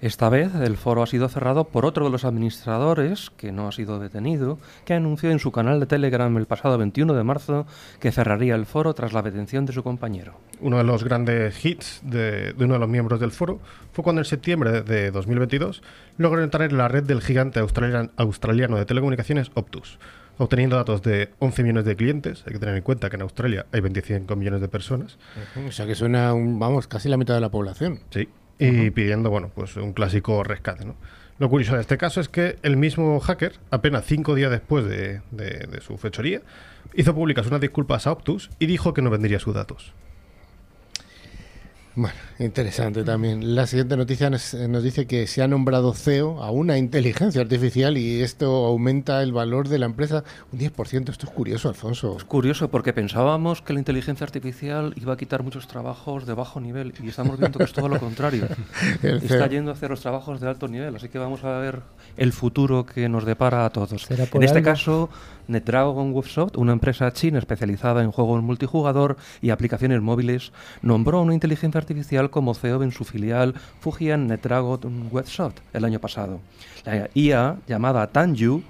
Esta 0.00 0.28
vez 0.28 0.54
el 0.54 0.76
foro 0.76 1.02
ha 1.02 1.08
sido 1.08 1.28
cerrado 1.28 1.64
por 1.64 1.84
otro 1.84 2.04
de 2.04 2.10
los 2.12 2.24
administradores, 2.24 3.30
que 3.36 3.50
no 3.50 3.66
ha 3.66 3.72
sido 3.72 3.98
detenido, 3.98 4.58
que 4.84 4.94
anunció 4.94 5.32
en 5.32 5.40
su 5.40 5.50
canal 5.50 5.80
de 5.80 5.86
Telegram 5.86 6.36
el 6.36 6.46
pasado 6.46 6.78
21 6.78 7.14
de 7.14 7.24
marzo 7.24 7.66
que 7.98 8.12
cerraría 8.12 8.54
el 8.54 8.64
foro 8.64 8.94
tras 8.94 9.12
la 9.12 9.22
detención 9.22 9.66
de 9.66 9.72
su 9.72 9.82
compañero. 9.82 10.34
Uno 10.60 10.78
de 10.78 10.84
los 10.84 11.02
grandes 11.02 11.64
hits 11.64 12.00
de, 12.04 12.54
uno 12.58 12.74
de 12.74 12.78
los 12.78 12.88
miembros 12.88 13.18
del 13.18 13.32
foro 13.32 13.58
fue 13.92 14.04
cuando 14.04 14.20
en 14.20 14.26
septiembre 14.26 14.82
de 14.82 15.10
2022 15.10 15.82
logró 16.16 16.44
entrar 16.44 16.70
en 16.70 16.78
la 16.78 16.86
red 16.86 17.02
del 17.02 17.20
gigante 17.20 17.58
australiano 17.58 18.76
de 18.76 18.86
telecomunicaciones 18.86 19.50
Optus, 19.54 19.98
obteniendo 20.38 20.76
datos 20.76 21.02
de 21.02 21.30
11 21.40 21.62
millones 21.64 21.84
de 21.84 21.96
clientes. 21.96 22.44
Hay 22.46 22.52
que 22.52 22.60
tener 22.60 22.76
en 22.76 22.82
cuenta 22.82 23.10
que 23.10 23.16
en 23.16 23.22
Australia 23.22 23.66
hay 23.72 23.80
25 23.80 24.36
millones 24.36 24.60
de 24.60 24.68
personas. 24.68 25.18
O 25.66 25.72
sea 25.72 25.86
que 25.86 25.96
suena, 25.96 26.34
un, 26.34 26.60
vamos, 26.60 26.86
casi 26.86 27.08
la 27.08 27.16
mitad 27.16 27.34
de 27.34 27.40
la 27.40 27.50
población. 27.50 27.98
Sí, 28.10 28.28
y 28.58 28.90
pidiendo, 28.90 29.30
bueno, 29.30 29.50
pues 29.54 29.76
un 29.76 29.92
clásico 29.92 30.42
rescate, 30.42 30.84
¿no? 30.84 30.96
Lo 31.38 31.48
curioso 31.48 31.74
de 31.74 31.82
este 31.82 31.98
caso 31.98 32.20
es 32.20 32.28
que 32.28 32.56
el 32.62 32.76
mismo 32.76 33.20
hacker, 33.20 33.52
apenas 33.70 34.04
cinco 34.04 34.34
días 34.34 34.50
después 34.50 34.84
de, 34.86 35.20
de 35.30 35.80
su 35.80 35.96
fechoría, 35.96 36.42
hizo 36.94 37.14
públicas 37.14 37.46
unas 37.46 37.60
disculpas 37.60 38.06
a 38.06 38.12
Optus 38.12 38.50
y 38.58 38.66
dijo 38.66 38.92
que 38.92 39.02
no 39.02 39.10
vendería 39.10 39.38
sus 39.38 39.54
datos. 39.54 39.92
Bueno, 41.98 42.14
interesante 42.38 43.02
también. 43.02 43.56
La 43.56 43.66
siguiente 43.66 43.96
noticia 43.96 44.30
nos, 44.30 44.52
dice 44.84 45.08
que 45.08 45.26
se 45.26 45.42
ha 45.42 45.48
nombrado 45.48 45.92
CEO 45.94 46.40
a 46.44 46.52
una 46.52 46.78
inteligencia 46.78 47.40
artificial 47.40 47.98
y 47.98 48.22
esto 48.22 48.66
aumenta 48.66 49.20
el 49.20 49.32
valor 49.32 49.66
de 49.66 49.80
la 49.80 49.86
empresa 49.86 50.22
un 50.52 50.60
10%. 50.60 51.08
Esto 51.08 51.26
es 51.26 51.32
curioso, 51.32 51.68
Alfonso. 51.68 52.16
Es 52.16 52.22
curioso 52.22 52.68
porque 52.68 52.92
pensábamos 52.92 53.62
que 53.62 53.72
la 53.72 53.80
inteligencia 53.80 54.24
artificial 54.24 54.94
iba 54.94 55.14
a 55.14 55.16
quitar 55.16 55.42
muchos 55.42 55.66
trabajos 55.66 56.24
de 56.24 56.34
bajo 56.34 56.60
nivel 56.60 56.94
y 57.02 57.08
estamos 57.08 57.36
viendo 57.36 57.58
que 57.58 57.64
es 57.64 57.72
todo 57.72 57.88
lo 57.88 57.98
contrario. 57.98 58.46
Está 59.02 59.48
yendo 59.48 59.72
a 59.72 59.74
hacer 59.74 59.90
los 59.90 60.00
trabajos 60.00 60.40
de 60.40 60.48
alto 60.48 60.68
nivel, 60.68 60.94
así 60.94 61.08
que 61.08 61.18
vamos 61.18 61.42
a 61.42 61.58
ver 61.58 61.80
el 62.16 62.32
futuro 62.32 62.86
que 62.86 63.08
nos 63.08 63.24
depara 63.24 63.64
a 63.64 63.70
todos. 63.70 64.08
En 64.08 64.42
este 64.44 64.62
caso, 64.62 65.10
NetDragon 65.48 66.12
Websoft, 66.12 66.56
una 66.56 66.72
empresa 66.72 67.12
china 67.12 67.38
especializada 67.38 68.02
en 68.02 68.12
juegos 68.12 68.42
multijugador 68.42 69.16
y 69.40 69.50
aplicaciones 69.50 70.00
móviles, 70.00 70.52
nombró 70.82 71.18
a 71.18 71.22
una 71.22 71.34
inteligencia 71.34 71.78
artificial 71.78 72.30
como 72.30 72.54
CEO 72.54 72.82
en 72.82 72.92
su 72.92 73.04
filial 73.04 73.54
Fujian 73.80 74.26
NetDragon 74.26 75.08
Websoft 75.10 75.60
el 75.72 75.84
año 75.84 75.98
pasado. 75.98 76.40
La 76.84 77.10
IA, 77.14 77.56
llamada 77.66 78.06
Tanju, 78.06 78.62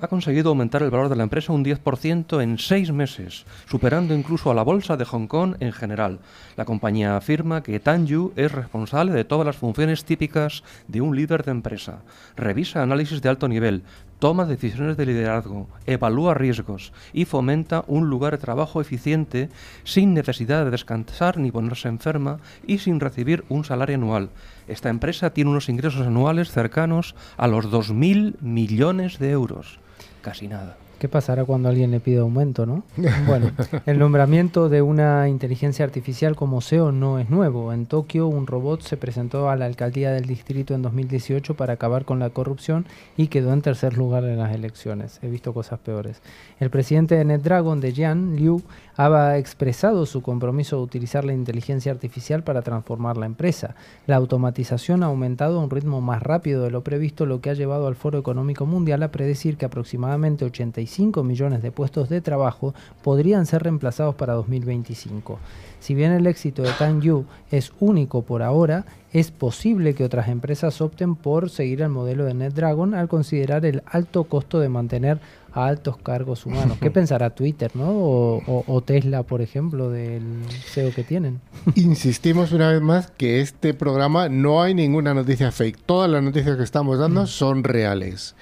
ha 0.00 0.08
conseguido 0.08 0.50
aumentar 0.50 0.82
el 0.82 0.90
valor 0.90 1.08
de 1.08 1.16
la 1.16 1.22
empresa 1.22 1.52
un 1.52 1.64
10% 1.64 2.42
en 2.42 2.58
seis 2.58 2.92
meses, 2.92 3.46
superando 3.66 4.14
incluso 4.14 4.50
a 4.50 4.54
la 4.54 4.62
bolsa 4.62 4.96
de 4.96 5.04
Hong 5.04 5.26
Kong 5.26 5.56
en 5.60 5.72
general. 5.72 6.18
La 6.56 6.64
compañía 6.64 7.16
afirma 7.16 7.62
que 7.62 7.80
Tanju 7.80 8.32
es 8.36 8.52
responsable 8.52 9.12
de 9.12 9.24
todas 9.24 9.46
las 9.46 9.56
funciones 9.56 10.04
típicas 10.04 10.62
de 10.88 11.00
un 11.00 11.16
líder 11.16 11.44
de 11.44 11.52
empresa. 11.52 12.00
Revisa 12.36 12.82
análisis 12.82 13.22
de 13.22 13.28
alto 13.28 13.48
nivel, 13.48 13.82
toma 14.24 14.46
decisiones 14.46 14.96
de 14.96 15.04
liderazgo, 15.04 15.68
evalúa 15.84 16.32
riesgos 16.32 16.94
y 17.12 17.26
fomenta 17.26 17.84
un 17.86 18.08
lugar 18.08 18.32
de 18.32 18.38
trabajo 18.38 18.80
eficiente 18.80 19.50
sin 19.84 20.14
necesidad 20.14 20.64
de 20.64 20.70
descansar 20.70 21.36
ni 21.36 21.50
ponerse 21.50 21.88
enferma 21.88 22.38
y 22.66 22.78
sin 22.78 23.00
recibir 23.00 23.44
un 23.50 23.66
salario 23.66 23.96
anual. 23.96 24.30
Esta 24.66 24.88
empresa 24.88 25.34
tiene 25.34 25.50
unos 25.50 25.68
ingresos 25.68 26.06
anuales 26.06 26.50
cercanos 26.50 27.14
a 27.36 27.48
los 27.48 27.66
2.000 27.66 28.40
millones 28.40 29.18
de 29.18 29.30
euros. 29.30 29.78
Casi 30.22 30.48
nada. 30.48 30.78
¿Qué 31.04 31.08
pasará 31.10 31.44
cuando 31.44 31.68
alguien 31.68 31.90
le 31.90 32.00
pide 32.00 32.20
aumento, 32.20 32.64
no? 32.64 32.82
Bueno, 33.26 33.50
el 33.84 33.98
nombramiento 33.98 34.70
de 34.70 34.80
una 34.80 35.28
inteligencia 35.28 35.84
artificial 35.84 36.34
como 36.34 36.62
SEO 36.62 36.92
no 36.92 37.18
es 37.18 37.28
nuevo. 37.28 37.74
En 37.74 37.84
Tokio, 37.84 38.26
un 38.26 38.46
robot 38.46 38.80
se 38.80 38.96
presentó 38.96 39.50
a 39.50 39.56
la 39.56 39.66
alcaldía 39.66 40.12
del 40.12 40.24
distrito 40.24 40.72
en 40.72 40.80
2018 40.80 41.56
para 41.56 41.74
acabar 41.74 42.06
con 42.06 42.20
la 42.20 42.30
corrupción 42.30 42.86
y 43.18 43.26
quedó 43.26 43.52
en 43.52 43.60
tercer 43.60 43.98
lugar 43.98 44.24
en 44.24 44.38
las 44.38 44.54
elecciones. 44.54 45.18
He 45.20 45.28
visto 45.28 45.52
cosas 45.52 45.78
peores. 45.78 46.22
El 46.58 46.70
presidente 46.70 47.16
de 47.16 47.26
NetDragon, 47.26 47.82
de 47.82 47.92
Jian 47.92 48.36
Liu, 48.36 48.62
ha 48.96 49.38
expresado 49.38 50.06
su 50.06 50.22
compromiso 50.22 50.76
de 50.76 50.82
utilizar 50.82 51.24
la 51.24 51.32
inteligencia 51.32 51.92
artificial 51.92 52.44
para 52.44 52.62
transformar 52.62 53.16
la 53.16 53.26
empresa. 53.26 53.74
La 54.06 54.16
automatización 54.16 55.02
ha 55.02 55.06
aumentado 55.06 55.58
a 55.58 55.64
un 55.64 55.70
ritmo 55.70 56.00
más 56.00 56.22
rápido 56.22 56.62
de 56.62 56.70
lo 56.70 56.84
previsto, 56.84 57.26
lo 57.26 57.40
que 57.40 57.50
ha 57.50 57.54
llevado 57.54 57.86
al 57.86 57.96
Foro 57.96 58.18
Económico 58.18 58.66
Mundial 58.66 59.02
a 59.02 59.10
predecir 59.10 59.56
que 59.56 59.66
aproximadamente 59.66 60.44
85 60.44 61.22
millones 61.24 61.62
de 61.62 61.72
puestos 61.72 62.08
de 62.08 62.20
trabajo 62.20 62.74
podrían 63.02 63.46
ser 63.46 63.62
reemplazados 63.64 64.14
para 64.14 64.34
2025. 64.34 65.38
Si 65.80 65.94
bien 65.94 66.12
el 66.12 66.26
éxito 66.26 66.62
de 66.62 66.70
Yu 67.00 67.26
es 67.50 67.72
único 67.78 68.22
por 68.22 68.42
ahora, 68.42 68.86
es 69.12 69.30
posible 69.30 69.94
que 69.94 70.04
otras 70.04 70.28
empresas 70.28 70.80
opten 70.80 71.14
por 71.14 71.50
seguir 71.50 71.82
el 71.82 71.90
modelo 71.90 72.24
de 72.24 72.34
NetDragon 72.34 72.94
al 72.94 73.06
considerar 73.06 73.66
el 73.66 73.82
alto 73.86 74.24
costo 74.24 74.60
de 74.60 74.68
mantener 74.68 75.20
a 75.54 75.66
altos 75.66 75.96
cargos 75.96 76.44
humanos. 76.44 76.78
¿Qué 76.80 76.90
pensará 76.92 77.30
Twitter, 77.30 77.70
no? 77.74 77.86
O, 77.86 78.82
Tesla, 78.84 79.22
por 79.22 79.40
ejemplo, 79.40 79.90
del 79.90 80.22
SEO 80.66 80.92
que 80.92 81.04
tienen. 81.04 81.40
Insistimos 81.76 82.52
una 82.52 82.70
vez 82.70 82.82
más 82.82 83.10
que 83.10 83.40
este 83.40 83.72
programa 83.72 84.28
no 84.28 84.62
hay 84.62 84.74
ninguna 84.74 85.14
noticia 85.14 85.52
fake. 85.52 85.78
Todas 85.86 86.10
las 86.10 86.22
noticias 86.22 86.56
que 86.56 86.64
estamos 86.64 86.98
dando 86.98 87.22
mm. 87.22 87.26
son 87.26 87.64
reales. 87.64 88.34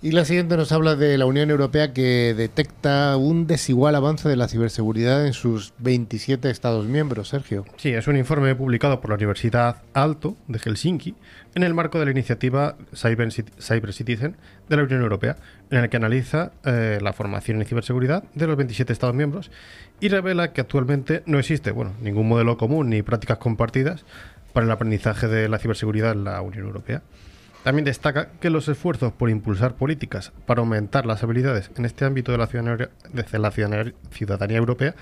Y 0.00 0.12
la 0.12 0.24
siguiente 0.24 0.56
nos 0.56 0.70
habla 0.70 0.94
de 0.94 1.18
la 1.18 1.26
Unión 1.26 1.50
Europea 1.50 1.92
que 1.92 2.32
detecta 2.32 3.16
un 3.16 3.48
desigual 3.48 3.96
avance 3.96 4.28
de 4.28 4.36
la 4.36 4.46
ciberseguridad 4.46 5.26
en 5.26 5.32
sus 5.32 5.74
27 5.78 6.50
Estados 6.50 6.86
miembros, 6.86 7.30
Sergio. 7.30 7.64
Sí, 7.78 7.88
es 7.88 8.06
un 8.06 8.16
informe 8.16 8.54
publicado 8.54 9.00
por 9.00 9.10
la 9.10 9.16
Universidad 9.16 9.82
Alto 9.94 10.36
de 10.46 10.60
Helsinki 10.60 11.16
en 11.56 11.64
el 11.64 11.74
marco 11.74 11.98
de 11.98 12.04
la 12.04 12.12
iniciativa 12.12 12.76
Cyber, 12.94 13.92
Citizen 13.92 14.36
de 14.68 14.76
la 14.76 14.82
Unión 14.82 15.02
Europea, 15.02 15.36
en 15.70 15.78
el 15.78 15.88
que 15.88 15.96
analiza 15.96 16.52
eh, 16.64 16.98
la 17.02 17.12
formación 17.12 17.60
en 17.60 17.66
ciberseguridad 17.66 18.24
de 18.34 18.46
los 18.46 18.56
27 18.56 18.92
Estados 18.92 19.14
miembros 19.14 19.50
y 20.00 20.08
revela 20.08 20.52
que 20.52 20.60
actualmente 20.60 21.22
no 21.26 21.38
existe 21.38 21.70
bueno, 21.70 21.92
ningún 22.00 22.28
modelo 22.28 22.56
común 22.56 22.90
ni 22.90 23.02
prácticas 23.02 23.38
compartidas 23.38 24.04
para 24.52 24.66
el 24.66 24.72
aprendizaje 24.72 25.28
de 25.28 25.48
la 25.48 25.58
ciberseguridad 25.58 26.12
en 26.12 26.24
la 26.24 26.40
Unión 26.40 26.66
Europea. 26.66 27.02
También 27.64 27.84
destaca 27.84 28.30
que 28.40 28.50
los 28.50 28.68
esfuerzos 28.68 29.12
por 29.12 29.30
impulsar 29.30 29.74
políticas 29.74 30.32
para 30.46 30.60
aumentar 30.60 31.06
las 31.06 31.22
habilidades 31.22 31.70
en 31.76 31.84
este 31.84 32.04
ámbito 32.04 32.32
de 32.32 32.38
la 32.38 32.46
ciudadanía, 34.10 34.56
europea 34.56 34.94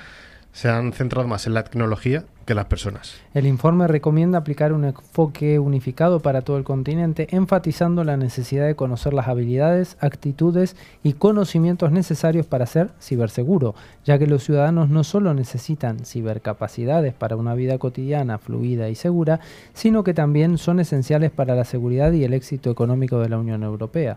se 0.57 0.71
han 0.71 0.95
centrado 0.95 1.29
más 1.29 1.47
en 1.47 1.53
la 1.53 1.65
tecnología 1.65 2.25
que 2.47 2.55
las 2.55 2.65
personas. 2.65 3.21
El 3.35 3.47
informe 3.47 3.87
recomienda 3.89 4.39
aplicar 4.39 4.73
un 4.73 4.87
enfoque 4.87 5.59
unificado 5.59 6.21
para 6.21 6.41
todo 6.41 6.57
el 6.57 6.65
continente, 6.65 7.27
enfatizando 7.31 8.05
la 8.05 8.17
necesidad 8.17 8.67
de 8.67 8.75
conocer 8.75 9.13
las 9.13 9.29
habilidades, 9.29 9.99
actitudes 10.01 10.75
y 11.03 11.13
conocimientos 11.13 11.93
necesarios 11.93 12.47
para 12.47 12.65
ser 12.65 12.89
ciberseguro, 13.03 13.75
ya 14.07 14.19
que 14.19 14.27
los 14.27 14.45
ciudadanos 14.45 14.89
no 14.89 15.05
solo 15.05 15.35
necesitan 15.35 16.07
cibercapacidades 16.07 17.13
para 17.13 17.37
una 17.37 17.55
vida 17.55 17.77
cotidiana 17.77 18.39
fluida 18.39 18.89
y 18.89 18.95
segura, 18.95 19.41
sino 19.75 20.05
que 20.05 20.15
también 20.15 20.57
son 20.57 20.81
esenciales 20.81 21.31
para 21.33 21.55
la 21.55 21.67
seguridad 21.67 22.13
y 22.13 22.25
el 22.25 22.33
éxito 22.33 22.71
económico 22.71 23.19
de 23.19 23.29
la 23.29 23.37
Unión 23.37 23.63
Europea. 23.63 24.17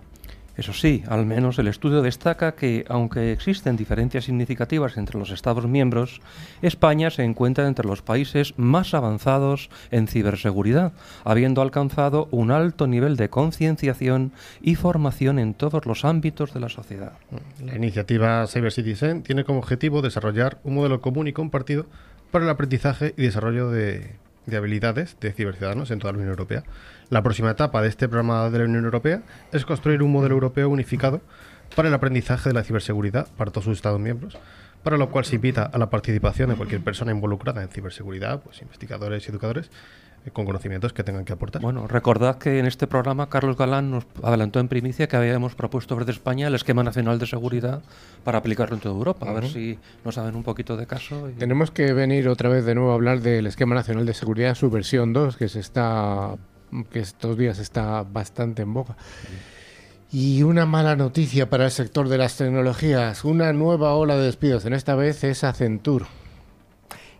Eso 0.59 0.73
sí, 0.73 1.03
al 1.07 1.25
menos 1.25 1.57
el 1.57 1.69
estudio 1.69 2.01
destaca 2.01 2.51
que, 2.51 2.83
aunque 2.89 3.31
existen 3.31 3.77
diferencias 3.77 4.25
significativas 4.25 4.97
entre 4.97 5.17
los 5.17 5.31
Estados 5.31 5.65
miembros, 5.67 6.19
España 6.61 7.09
se 7.11 7.23
encuentra 7.23 7.65
entre 7.65 7.87
los 7.87 8.01
países 8.01 8.53
más 8.57 8.93
avanzados 8.93 9.69
en 9.89 10.07
ciberseguridad, 10.07 10.91
habiendo 11.23 11.61
alcanzado 11.61 12.27
un 12.31 12.51
alto 12.51 12.87
nivel 12.87 13.15
de 13.15 13.29
concienciación 13.29 14.33
y 14.61 14.75
formación 14.75 15.39
en 15.39 15.53
todos 15.53 15.85
los 15.85 16.03
ámbitos 16.03 16.53
de 16.53 16.59
la 16.59 16.67
sociedad. 16.67 17.13
La 17.63 17.77
iniciativa 17.77 18.45
Cyber 18.45 18.73
Citizen 18.73 19.23
tiene 19.23 19.45
como 19.45 19.59
objetivo 19.59 20.01
desarrollar 20.01 20.59
un 20.65 20.75
modelo 20.75 20.99
común 20.99 21.29
y 21.29 21.31
compartido 21.31 21.85
para 22.31 22.43
el 22.43 22.51
aprendizaje 22.51 23.13
y 23.15 23.21
desarrollo 23.21 23.71
de, 23.71 24.11
de 24.45 24.57
habilidades 24.57 25.15
de 25.21 25.31
ciberciudadanos 25.31 25.91
en 25.91 25.99
toda 25.99 26.11
la 26.11 26.17
Unión 26.17 26.31
Europea. 26.31 26.63
La 27.09 27.23
próxima 27.23 27.49
etapa 27.49 27.81
de 27.81 27.87
este 27.87 28.07
programa 28.07 28.51
de 28.51 28.59
la 28.59 28.65
Unión 28.65 28.85
Europea 28.85 29.23
es 29.51 29.65
construir 29.65 30.03
un 30.03 30.11
modelo 30.11 30.35
europeo 30.35 30.69
unificado 30.69 31.21
para 31.75 31.87
el 31.87 31.93
aprendizaje 31.93 32.49
de 32.49 32.53
la 32.53 32.63
ciberseguridad 32.63 33.27
para 33.35 33.49
todos 33.49 33.65
sus 33.65 33.77
Estados 33.77 33.99
miembros, 33.99 34.37
para 34.83 34.95
lo 34.95 35.09
cual 35.09 35.25
se 35.25 35.35
invita 35.35 35.63
a 35.63 35.77
la 35.79 35.89
participación 35.89 36.51
de 36.51 36.55
cualquier 36.55 36.81
persona 36.81 37.11
involucrada 37.11 37.63
en 37.63 37.69
ciberseguridad, 37.69 38.41
pues 38.41 38.61
investigadores 38.61 39.27
y 39.27 39.31
educadores, 39.31 39.71
eh, 40.23 40.29
con 40.29 40.45
conocimientos 40.45 40.93
que 40.93 41.03
tengan 41.03 41.25
que 41.25 41.33
aportar. 41.33 41.63
Bueno, 41.63 41.87
recordad 41.87 42.37
que 42.37 42.59
en 42.59 42.67
este 42.67 42.85
programa 42.85 43.27
Carlos 43.27 43.57
Galán 43.57 43.89
nos 43.89 44.05
adelantó 44.21 44.59
en 44.59 44.67
primicia 44.67 45.07
que 45.07 45.15
habíamos 45.15 45.55
propuesto 45.55 45.95
desde 45.95 46.11
España 46.11 46.45
el 46.45 46.53
esquema 46.53 46.83
nacional 46.83 47.17
de 47.17 47.25
seguridad 47.25 47.81
para 48.23 48.37
aplicarlo 48.37 48.75
en 48.75 48.81
toda 48.81 48.93
Europa. 48.93 49.27
A 49.27 49.33
ver 49.33 49.47
si 49.47 49.79
nos 50.05 50.13
saben 50.13 50.35
un 50.35 50.43
poquito 50.43 50.77
de 50.77 50.85
caso. 50.85 51.27
Tenemos 51.39 51.71
que 51.71 51.91
venir 51.93 52.29
otra 52.29 52.49
vez 52.49 52.65
de 52.65 52.75
nuevo 52.75 52.91
a 52.91 52.93
hablar 52.93 53.21
del 53.21 53.47
esquema 53.47 53.73
nacional 53.73 54.05
de 54.05 54.13
seguridad, 54.13 54.53
su 54.53 54.69
versión 54.69 55.11
2, 55.11 55.37
que 55.37 55.47
se 55.47 55.59
está 55.59 56.35
que 56.91 56.99
estos 56.99 57.38
días 57.38 57.59
está 57.59 58.03
bastante 58.03 58.63
en 58.63 58.73
boca. 58.73 58.95
Y 60.11 60.43
una 60.43 60.65
mala 60.65 60.95
noticia 60.95 61.49
para 61.49 61.65
el 61.65 61.71
sector 61.71 62.09
de 62.09 62.17
las 62.17 62.35
tecnologías. 62.38 63.23
Una 63.23 63.53
nueva 63.53 63.93
ola 63.93 64.15
de 64.17 64.23
despidos, 64.23 64.65
en 64.65 64.73
esta 64.73 64.95
vez 64.95 65.23
es 65.23 65.43
Accenture. 65.43 66.05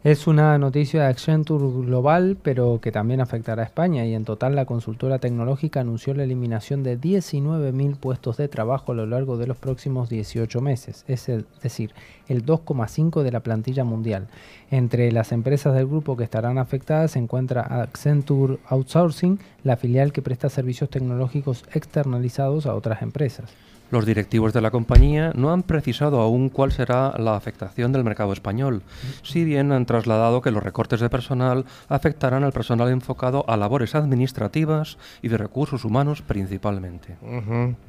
Es 0.02 0.28
una 0.28 0.58
noticia 0.58 1.02
de 1.02 1.08
Accenture 1.08 1.86
global, 1.86 2.38
pero 2.42 2.80
que 2.82 2.90
también 2.90 3.20
afectará 3.20 3.64
a 3.64 3.66
España 3.66 4.06
y 4.06 4.16
en 4.16 4.24
total 4.24 4.56
la 4.56 4.64
consultora 4.64 5.20
tecnológica 5.20 5.82
anunció 5.82 6.14
la 6.14 6.24
eliminación 6.24 6.84
de 6.84 6.98
19.000 6.98 7.98
puestos 7.98 8.38
de 8.38 8.48
trabajo 8.48 8.94
a 8.94 8.96
lo 8.96 9.06
largo 9.06 9.36
de 9.36 9.48
los 9.48 9.58
próximos 9.58 10.08
18 10.08 10.62
meses, 10.62 11.04
es 11.10 11.30
decir, 11.62 11.94
el 12.30 12.46
2,5 12.46 13.24
de 13.24 13.32
la 13.34 13.42
plantilla 13.42 13.84
mundial. 13.84 14.30
Entre 14.72 15.12
las 15.12 15.34
empresas 15.34 15.76
del 15.76 15.88
grupo 15.88 16.16
que 16.16 16.24
estarán 16.24 16.60
afectadas 16.60 17.12
se 17.12 17.20
encuentra 17.20 17.64
Accenture 17.64 18.60
Outsourcing, 18.70 19.38
la 19.66 19.76
filial 19.76 20.14
que 20.14 20.22
presta 20.22 20.48
servicios 20.48 20.90
tecnológicos 20.90 21.66
externalizados 21.74 22.68
a 22.68 22.74
otras 22.74 23.02
empresas. 23.02 23.54
Los 23.92 24.06
directivos 24.06 24.54
de 24.54 24.62
la 24.62 24.72
compañía 24.72 25.32
no 25.36 25.52
han 25.52 25.64
precisado 25.64 26.22
aún 26.22 26.50
cuál 26.50 26.72
será 26.72 27.14
la 27.18 27.36
afectación 27.36 27.92
del 27.92 28.04
mercado 28.04 28.34
español, 28.34 28.84
si 29.24 29.44
bien 29.44 29.72
han 29.72 29.86
trasladado 29.86 30.42
que 30.42 30.52
los 30.52 30.64
recortes 30.64 31.00
de 31.00 31.10
personal 31.10 31.66
afectarán 31.88 32.44
al 32.44 32.52
personal 32.52 32.90
enfocado 32.90 33.46
a 33.48 33.58
labores 33.58 33.96
administrativas 33.96 34.98
y 35.22 35.30
de 35.30 35.38
recursos 35.38 35.86
humanos 35.86 36.22
principalmente. 36.22 37.18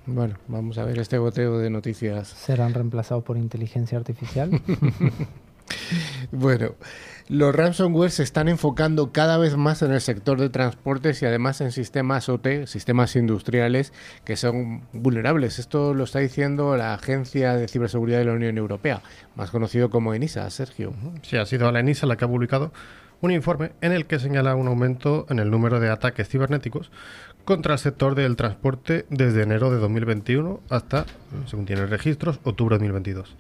Bueno, 0.07 0.37
vamos 0.49 0.79
a 0.79 0.85
ver 0.85 0.99
este 0.99 1.19
goteo 1.19 1.59
de 1.59 1.71
noticias. 1.71 2.29
¿Serán 2.29 2.73
reemplazados 2.73 3.23
por 3.23 3.37
inteligencia 3.37 3.99
artificial? 3.99 4.51
bueno, 6.33 6.71
los 7.31 7.55
ransomware 7.55 8.11
se 8.11 8.25
están 8.25 8.49
enfocando 8.49 9.13
cada 9.13 9.39
vez 9.39 9.57
más 9.57 9.83
en 9.83 9.93
el 9.93 10.01
sector 10.01 10.41
de 10.41 10.51
transportes 10.51 11.23
y 11.23 11.27
además 11.27 11.61
en 11.61 11.71
sistemas 11.71 12.29
OT, 12.29 12.67
sistemas 12.67 13.15
industriales 13.15 13.93
que 14.25 14.35
son 14.35 14.83
vulnerables. 14.93 15.61
Esto 15.61 15.95
lo 15.95 16.03
está 16.03 16.19
diciendo 16.19 16.77
la 16.77 16.93
Agencia 16.93 17.55
de 17.55 17.69
Ciberseguridad 17.69 18.19
de 18.19 18.25
la 18.25 18.33
Unión 18.33 18.59
Europea, 18.59 19.01
más 19.37 19.53
conocido 19.53 19.91
como 19.91 20.13
ENISA, 20.13 20.51
Sergio. 20.51 20.93
Sí, 21.23 21.37
ha 21.37 21.47
sido 21.47 21.71
la 21.71 21.79
ENISA 21.79 22.07
la 22.07 22.17
que 22.17 22.25
ha 22.25 22.29
publicado 22.29 22.73
un 23.21 23.31
informe 23.31 23.71
en 23.81 23.93
el 23.93 24.07
que 24.07 24.19
señala 24.19 24.57
un 24.57 24.67
aumento 24.67 25.27
en 25.29 25.39
el 25.39 25.53
número 25.53 25.79
de 25.79 25.89
ataques 25.89 26.29
cibernéticos 26.29 26.91
contra 27.45 27.75
el 27.75 27.79
sector 27.79 28.17
del 28.17 28.35
transporte 28.35 29.07
desde 29.09 29.45
enero 29.45 29.71
de 29.71 29.79
2021 29.79 30.59
hasta, 30.69 31.07
según 31.47 31.65
tiene 31.65 31.87
registros, 31.87 32.41
octubre 32.43 32.75
de 32.75 32.87
2022. 32.87 33.37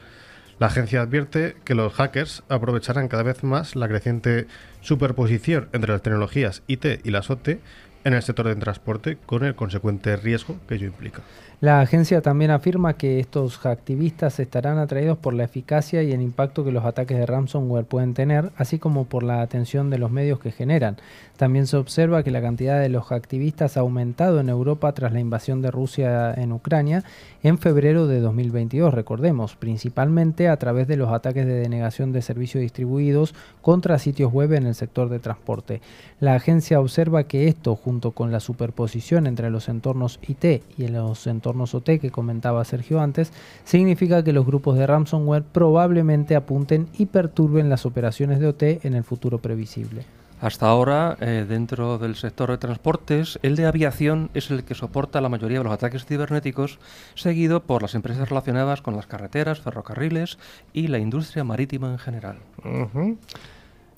La 0.60 0.66
agencia 0.66 1.00
advierte 1.00 1.56
que 1.64 1.74
los 1.74 1.94
hackers 1.94 2.42
aprovecharán 2.50 3.08
cada 3.08 3.22
vez 3.22 3.42
más 3.42 3.76
la 3.76 3.88
creciente 3.88 4.46
superposición 4.82 5.70
entre 5.72 5.90
las 5.90 6.02
tecnologías 6.02 6.62
IT 6.66 7.00
y 7.02 7.10
las 7.10 7.30
OT 7.30 7.60
en 8.04 8.12
el 8.12 8.22
sector 8.22 8.46
del 8.46 8.58
transporte 8.58 9.16
con 9.24 9.42
el 9.42 9.54
consecuente 9.54 10.14
riesgo 10.16 10.56
que 10.68 10.74
ello 10.74 10.88
implica. 10.88 11.22
La 11.62 11.80
agencia 11.80 12.20
también 12.20 12.50
afirma 12.50 12.94
que 12.94 13.20
estos 13.20 13.64
activistas 13.64 14.38
estarán 14.38 14.78
atraídos 14.78 15.16
por 15.16 15.34
la 15.34 15.44
eficacia 15.44 16.02
y 16.02 16.12
el 16.12 16.22
impacto 16.22 16.64
que 16.64 16.72
los 16.72 16.84
ataques 16.84 17.18
de 17.18 17.26
ransomware 17.26 17.84
pueden 17.84 18.12
tener, 18.12 18.50
así 18.56 18.78
como 18.78 19.04
por 19.04 19.22
la 19.22 19.42
atención 19.42 19.88
de 19.88 19.98
los 19.98 20.10
medios 20.10 20.40
que 20.40 20.52
generan. 20.52 20.96
También 21.40 21.66
se 21.66 21.78
observa 21.78 22.22
que 22.22 22.30
la 22.30 22.42
cantidad 22.42 22.78
de 22.78 22.90
los 22.90 23.12
activistas 23.12 23.78
ha 23.78 23.80
aumentado 23.80 24.40
en 24.40 24.50
Europa 24.50 24.92
tras 24.92 25.14
la 25.14 25.20
invasión 25.20 25.62
de 25.62 25.70
Rusia 25.70 26.34
en 26.34 26.52
Ucrania 26.52 27.02
en 27.42 27.56
febrero 27.56 28.06
de 28.06 28.20
2022, 28.20 28.92
recordemos, 28.92 29.56
principalmente 29.56 30.50
a 30.50 30.58
través 30.58 30.86
de 30.86 30.98
los 30.98 31.10
ataques 31.10 31.46
de 31.46 31.54
denegación 31.54 32.12
de 32.12 32.20
servicios 32.20 32.60
distribuidos 32.60 33.34
contra 33.62 33.98
sitios 33.98 34.30
web 34.30 34.52
en 34.52 34.66
el 34.66 34.74
sector 34.74 35.08
de 35.08 35.18
transporte. 35.18 35.80
La 36.20 36.34
agencia 36.34 36.78
observa 36.78 37.24
que 37.24 37.48
esto, 37.48 37.74
junto 37.74 38.10
con 38.10 38.30
la 38.30 38.40
superposición 38.40 39.26
entre 39.26 39.48
los 39.48 39.70
entornos 39.70 40.20
IT 40.28 40.62
y 40.76 40.88
los 40.88 41.26
entornos 41.26 41.74
OT 41.74 42.00
que 42.00 42.10
comentaba 42.10 42.66
Sergio 42.66 43.00
antes, 43.00 43.32
significa 43.64 44.22
que 44.22 44.34
los 44.34 44.44
grupos 44.44 44.76
de 44.76 44.86
ransomware 44.86 45.44
probablemente 45.44 46.36
apunten 46.36 46.88
y 46.98 47.06
perturben 47.06 47.70
las 47.70 47.86
operaciones 47.86 48.40
de 48.40 48.48
OT 48.48 48.62
en 48.84 48.92
el 48.92 49.04
futuro 49.04 49.38
previsible. 49.38 50.19
Hasta 50.40 50.66
ahora, 50.66 51.18
eh, 51.20 51.44
dentro 51.46 51.98
del 51.98 52.16
sector 52.16 52.50
de 52.50 52.56
transportes, 52.56 53.38
el 53.42 53.56
de 53.56 53.66
aviación 53.66 54.30
es 54.32 54.50
el 54.50 54.64
que 54.64 54.74
soporta 54.74 55.20
la 55.20 55.28
mayoría 55.28 55.58
de 55.58 55.64
los 55.64 55.72
ataques 55.72 56.06
cibernéticos, 56.06 56.78
seguido 57.14 57.62
por 57.62 57.82
las 57.82 57.94
empresas 57.94 58.28
relacionadas 58.28 58.80
con 58.80 58.96
las 58.96 59.06
carreteras, 59.06 59.60
ferrocarriles 59.60 60.38
y 60.72 60.88
la 60.88 60.98
industria 60.98 61.44
marítima 61.44 61.90
en 61.90 61.98
general. 61.98 62.38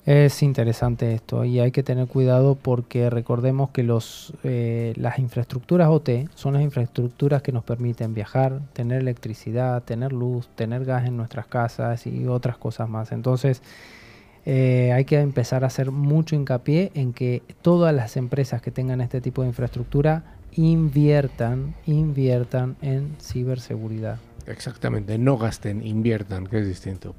Es 0.05 0.43
interesante 0.43 1.13
esto 1.13 1.45
y 1.45 1.61
hay 1.61 1.71
que 1.71 1.81
tener 1.81 2.07
cuidado 2.07 2.55
porque 2.55 3.09
recordemos 3.09 3.69
que 3.69 3.83
los, 3.83 4.33
eh, 4.43 4.91
las 4.97 5.19
infraestructuras 5.19 5.87
OT 5.87 6.27
son 6.35 6.55
las 6.55 6.61
infraestructuras 6.61 7.41
que 7.41 7.53
nos 7.53 7.63
permiten 7.63 8.13
viajar, 8.13 8.59
tener 8.73 8.99
electricidad, 8.99 9.81
tener 9.83 10.11
luz, 10.11 10.49
tener 10.55 10.83
gas 10.83 11.07
en 11.07 11.15
nuestras 11.15 11.45
casas 11.45 12.05
y 12.05 12.27
otras 12.27 12.57
cosas 12.57 12.89
más. 12.89 13.13
Entonces, 13.13 13.61
eh, 14.45 14.91
hay 14.93 15.05
que 15.05 15.19
empezar 15.19 15.63
a 15.63 15.67
hacer 15.67 15.91
mucho 15.91 16.35
hincapié 16.35 16.91
en 16.95 17.13
que 17.13 17.43
todas 17.61 17.93
las 17.93 18.17
empresas 18.17 18.61
que 18.61 18.71
tengan 18.71 19.01
este 19.01 19.21
tipo 19.21 19.41
de 19.41 19.49
infraestructura 19.49 20.37
inviertan, 20.55 21.75
inviertan 21.85 22.75
en 22.81 23.15
ciberseguridad. 23.19 24.19
Exactamente, 24.45 25.17
no 25.17 25.37
gasten, 25.37 25.85
inviertan, 25.85 26.47
que 26.47 26.59
es 26.59 26.67
distinto. 26.67 27.15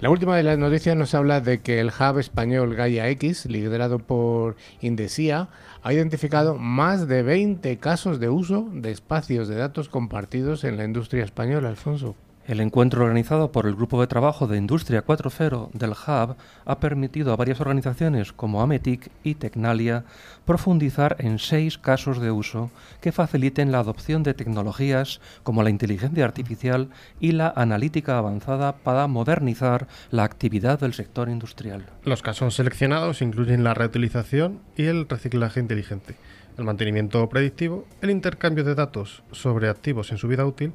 La 0.00 0.10
última 0.10 0.36
de 0.36 0.42
las 0.42 0.58
noticias 0.58 0.96
nos 0.96 1.14
habla 1.14 1.40
de 1.40 1.60
que 1.60 1.78
el 1.78 1.88
hub 1.88 2.18
español 2.18 2.74
Gaia 2.74 3.08
X, 3.10 3.46
liderado 3.46 4.00
por 4.00 4.56
Indesia, 4.80 5.48
ha 5.82 5.92
identificado 5.92 6.56
más 6.56 7.06
de 7.06 7.22
20 7.22 7.76
casos 7.78 8.18
de 8.18 8.28
uso 8.28 8.68
de 8.72 8.90
espacios 8.90 9.46
de 9.46 9.56
datos 9.56 9.88
compartidos 9.88 10.64
en 10.64 10.76
la 10.76 10.84
industria 10.84 11.24
española, 11.24 11.68
Alfonso. 11.68 12.16
El 12.44 12.58
encuentro 12.58 13.04
organizado 13.04 13.52
por 13.52 13.66
el 13.66 13.76
Grupo 13.76 14.00
de 14.00 14.08
Trabajo 14.08 14.48
de 14.48 14.58
Industria 14.58 15.06
4.0 15.06 15.70
del 15.74 15.90
Hub 15.90 16.36
ha 16.64 16.80
permitido 16.80 17.32
a 17.32 17.36
varias 17.36 17.60
organizaciones 17.60 18.32
como 18.32 18.62
Ametic 18.62 19.10
y 19.22 19.36
Tecnalia 19.36 20.04
profundizar 20.44 21.14
en 21.20 21.38
seis 21.38 21.78
casos 21.78 22.20
de 22.20 22.32
uso 22.32 22.72
que 23.00 23.12
faciliten 23.12 23.70
la 23.70 23.78
adopción 23.78 24.24
de 24.24 24.34
tecnologías 24.34 25.20
como 25.44 25.62
la 25.62 25.70
inteligencia 25.70 26.24
artificial 26.24 26.88
y 27.20 27.30
la 27.30 27.52
analítica 27.54 28.18
avanzada 28.18 28.72
para 28.72 29.06
modernizar 29.06 29.86
la 30.10 30.24
actividad 30.24 30.80
del 30.80 30.94
sector 30.94 31.28
industrial. 31.28 31.86
Los 32.02 32.22
casos 32.22 32.56
seleccionados 32.56 33.22
incluyen 33.22 33.62
la 33.62 33.74
reutilización 33.74 34.58
y 34.76 34.86
el 34.86 35.08
reciclaje 35.08 35.60
inteligente, 35.60 36.16
el 36.58 36.64
mantenimiento 36.64 37.28
predictivo, 37.28 37.86
el 38.00 38.10
intercambio 38.10 38.64
de 38.64 38.74
datos 38.74 39.22
sobre 39.30 39.68
activos 39.68 40.10
en 40.10 40.18
su 40.18 40.26
vida 40.26 40.44
útil, 40.44 40.72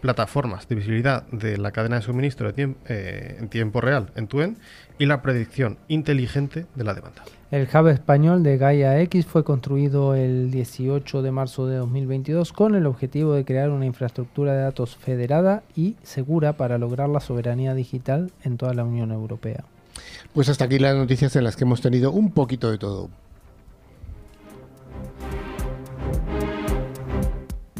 plataformas 0.00 0.68
de 0.68 0.74
visibilidad 0.74 1.24
de 1.28 1.58
la 1.58 1.70
cadena 1.72 1.96
de 1.96 2.02
suministro 2.02 2.52
eh, 2.56 3.36
en 3.38 3.48
tiempo 3.48 3.80
real 3.80 4.10
en 4.16 4.26
TUEN 4.26 4.56
y 4.98 5.06
la 5.06 5.22
predicción 5.22 5.78
inteligente 5.88 6.66
de 6.74 6.84
la 6.84 6.94
demanda. 6.94 7.22
El 7.50 7.68
hub 7.72 7.88
español 7.88 8.42
de 8.42 8.58
Gaia 8.58 9.00
X 9.00 9.26
fue 9.26 9.42
construido 9.42 10.14
el 10.14 10.50
18 10.50 11.22
de 11.22 11.30
marzo 11.32 11.66
de 11.66 11.76
2022 11.76 12.52
con 12.52 12.74
el 12.74 12.86
objetivo 12.86 13.34
de 13.34 13.44
crear 13.44 13.70
una 13.70 13.86
infraestructura 13.86 14.52
de 14.52 14.62
datos 14.62 14.96
federada 14.96 15.62
y 15.74 15.96
segura 16.02 16.52
para 16.52 16.78
lograr 16.78 17.08
la 17.08 17.20
soberanía 17.20 17.74
digital 17.74 18.30
en 18.44 18.56
toda 18.56 18.72
la 18.74 18.84
Unión 18.84 19.10
Europea. 19.10 19.64
Pues 20.32 20.48
hasta 20.48 20.66
aquí 20.66 20.78
las 20.78 20.94
noticias 20.94 21.34
en 21.34 21.44
las 21.44 21.56
que 21.56 21.64
hemos 21.64 21.80
tenido 21.80 22.12
un 22.12 22.30
poquito 22.30 22.70
de 22.70 22.78
todo. 22.78 23.10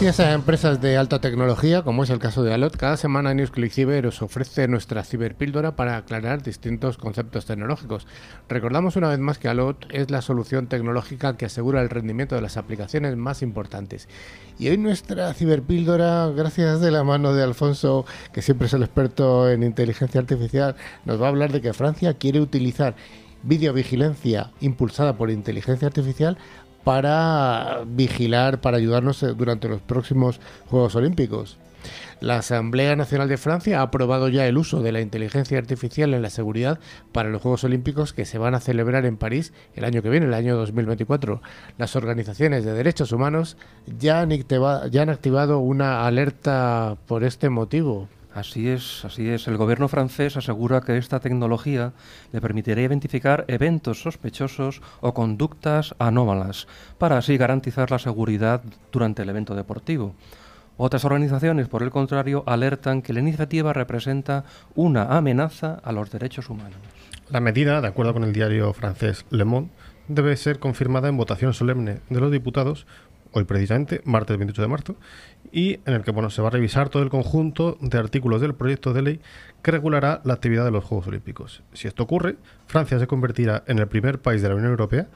Gracias 0.00 0.20
a 0.20 0.32
empresas 0.32 0.80
de 0.80 0.96
alta 0.96 1.20
tecnología, 1.20 1.82
como 1.82 2.04
es 2.04 2.10
el 2.10 2.20
caso 2.20 2.44
de 2.44 2.54
Alot, 2.54 2.76
cada 2.76 2.96
semana 2.96 3.34
NewsClick 3.34 4.06
os 4.06 4.22
ofrece 4.22 4.68
nuestra 4.68 5.02
ciberpíldora 5.02 5.74
para 5.74 5.96
aclarar 5.96 6.40
distintos 6.40 6.96
conceptos 6.96 7.46
tecnológicos. 7.46 8.06
Recordamos 8.48 8.94
una 8.94 9.08
vez 9.08 9.18
más 9.18 9.38
que 9.38 9.48
Alot 9.48 9.86
es 9.90 10.08
la 10.12 10.22
solución 10.22 10.68
tecnológica 10.68 11.36
que 11.36 11.46
asegura 11.46 11.82
el 11.82 11.90
rendimiento 11.90 12.36
de 12.36 12.42
las 12.42 12.56
aplicaciones 12.56 13.16
más 13.16 13.42
importantes. 13.42 14.08
Y 14.56 14.68
hoy 14.68 14.78
nuestra 14.78 15.34
ciberpíldora, 15.34 16.28
gracias 16.28 16.80
de 16.80 16.92
la 16.92 17.02
mano 17.02 17.34
de 17.34 17.42
Alfonso, 17.42 18.06
que 18.32 18.40
siempre 18.40 18.68
es 18.68 18.74
el 18.74 18.84
experto 18.84 19.50
en 19.50 19.64
inteligencia 19.64 20.20
artificial, 20.20 20.76
nos 21.06 21.20
va 21.20 21.26
a 21.26 21.30
hablar 21.30 21.50
de 21.50 21.60
que 21.60 21.72
Francia 21.72 22.14
quiere 22.14 22.40
utilizar 22.40 22.94
videovigilancia 23.42 24.50
impulsada 24.60 25.16
por 25.16 25.30
inteligencia 25.30 25.86
artificial 25.86 26.38
para 26.84 27.82
vigilar, 27.86 28.60
para 28.60 28.76
ayudarnos 28.76 29.22
eh, 29.22 29.34
durante 29.36 29.68
los 29.68 29.80
próximos 29.80 30.40
Juegos 30.66 30.94
Olímpicos. 30.96 31.58
La 32.20 32.38
Asamblea 32.38 32.96
Nacional 32.96 33.28
de 33.28 33.36
Francia 33.36 33.78
ha 33.78 33.82
aprobado 33.82 34.28
ya 34.28 34.46
el 34.46 34.58
uso 34.58 34.82
de 34.82 34.90
la 34.90 35.00
inteligencia 35.00 35.56
artificial 35.56 36.14
en 36.14 36.22
la 36.22 36.30
seguridad 36.30 36.80
para 37.12 37.28
los 37.28 37.40
Juegos 37.40 37.62
Olímpicos 37.62 38.12
que 38.12 38.24
se 38.24 38.38
van 38.38 38.56
a 38.56 38.60
celebrar 38.60 39.06
en 39.06 39.16
París 39.16 39.52
el 39.76 39.84
año 39.84 40.02
que 40.02 40.10
viene, 40.10 40.26
el 40.26 40.34
año 40.34 40.56
2024. 40.56 41.40
Las 41.78 41.94
organizaciones 41.94 42.64
de 42.64 42.72
derechos 42.72 43.12
humanos 43.12 43.56
ya 43.86 44.20
han, 44.20 44.30
ya 44.30 45.02
han 45.02 45.10
activado 45.10 45.60
una 45.60 46.06
alerta 46.06 46.96
por 47.06 47.22
este 47.22 47.50
motivo. 47.50 48.08
Así 48.34 48.68
es, 48.68 49.04
así 49.04 49.28
es. 49.28 49.48
El 49.48 49.56
gobierno 49.56 49.88
francés 49.88 50.36
asegura 50.36 50.80
que 50.82 50.96
esta 50.96 51.18
tecnología 51.18 51.92
le 52.32 52.40
permitirá 52.40 52.82
identificar 52.82 53.44
eventos 53.48 54.02
sospechosos 54.02 54.82
o 55.00 55.14
conductas 55.14 55.94
anómalas, 55.98 56.68
para 56.98 57.18
así 57.18 57.36
garantizar 57.36 57.90
la 57.90 57.98
seguridad 57.98 58.62
durante 58.92 59.22
el 59.22 59.30
evento 59.30 59.54
deportivo. 59.54 60.14
Otras 60.76 61.04
organizaciones, 61.04 61.66
por 61.66 61.82
el 61.82 61.90
contrario, 61.90 62.44
alertan 62.46 63.02
que 63.02 63.12
la 63.12 63.18
iniciativa 63.18 63.72
representa 63.72 64.44
una 64.76 65.16
amenaza 65.16 65.80
a 65.82 65.90
los 65.90 66.10
derechos 66.10 66.50
humanos. 66.50 66.78
La 67.30 67.40
medida, 67.40 67.80
de 67.80 67.88
acuerdo 67.88 68.12
con 68.12 68.22
el 68.24 68.32
diario 68.32 68.72
francés 68.72 69.26
Le 69.30 69.44
Monde, 69.44 69.70
debe 70.06 70.36
ser 70.36 70.60
confirmada 70.60 71.08
en 71.08 71.16
votación 71.16 71.52
solemne 71.52 72.00
de 72.08 72.20
los 72.20 72.30
diputados 72.30 72.86
hoy 73.32 73.44
precisamente, 73.44 74.00
martes 74.04 74.36
28 74.36 74.62
de 74.62 74.68
marzo, 74.68 74.96
y 75.52 75.80
en 75.86 75.94
el 75.94 76.02
que 76.02 76.10
bueno, 76.10 76.30
se 76.30 76.42
va 76.42 76.48
a 76.48 76.50
revisar 76.50 76.88
todo 76.88 77.02
el 77.02 77.10
conjunto 77.10 77.78
de 77.80 77.98
artículos 77.98 78.40
del 78.40 78.54
proyecto 78.54 78.92
de 78.92 79.02
ley 79.02 79.20
que 79.62 79.70
regulará 79.70 80.20
la 80.24 80.34
actividad 80.34 80.64
de 80.64 80.70
los 80.70 80.84
Juegos 80.84 81.06
Olímpicos. 81.08 81.62
Si 81.72 81.88
esto 81.88 82.02
ocurre, 82.02 82.36
Francia 82.66 82.98
se 82.98 83.06
convertirá 83.06 83.64
en 83.66 83.78
el 83.78 83.88
primer 83.88 84.20
país 84.20 84.42
de 84.42 84.48
la 84.48 84.54
Unión 84.54 84.70
Europea 84.70 85.08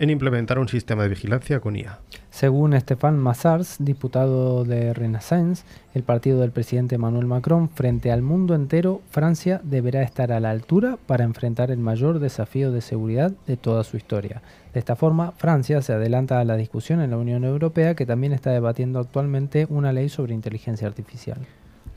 en 0.00 0.08
implementar 0.08 0.58
un 0.58 0.66
sistema 0.66 1.02
de 1.02 1.10
vigilancia 1.10 1.60
con 1.60 1.76
IA. 1.76 1.98
Según 2.30 2.78
Stéphane 2.80 3.18
Massars, 3.18 3.76
diputado 3.78 4.64
de 4.64 4.94
Renaissance, 4.94 5.64
el 5.92 6.02
partido 6.04 6.40
del 6.40 6.52
presidente 6.52 6.94
Emmanuel 6.94 7.26
Macron, 7.26 7.68
frente 7.68 8.10
al 8.10 8.22
mundo 8.22 8.54
entero, 8.54 9.02
Francia 9.10 9.60
deberá 9.62 10.02
estar 10.02 10.32
a 10.32 10.40
la 10.40 10.50
altura 10.50 10.96
para 11.06 11.24
enfrentar 11.24 11.70
el 11.70 11.78
mayor 11.78 12.18
desafío 12.18 12.72
de 12.72 12.80
seguridad 12.80 13.32
de 13.46 13.58
toda 13.58 13.84
su 13.84 13.98
historia. 13.98 14.40
De 14.72 14.80
esta 14.80 14.96
forma, 14.96 15.32
Francia 15.32 15.82
se 15.82 15.92
adelanta 15.92 16.40
a 16.40 16.44
la 16.44 16.56
discusión 16.56 17.02
en 17.02 17.10
la 17.10 17.18
Unión 17.18 17.44
Europea 17.44 17.94
que 17.94 18.06
también 18.06 18.32
está 18.32 18.52
debatiendo 18.52 19.00
actualmente 19.00 19.66
una 19.68 19.92
ley 19.92 20.08
sobre 20.08 20.32
inteligencia 20.32 20.88
artificial. 20.88 21.38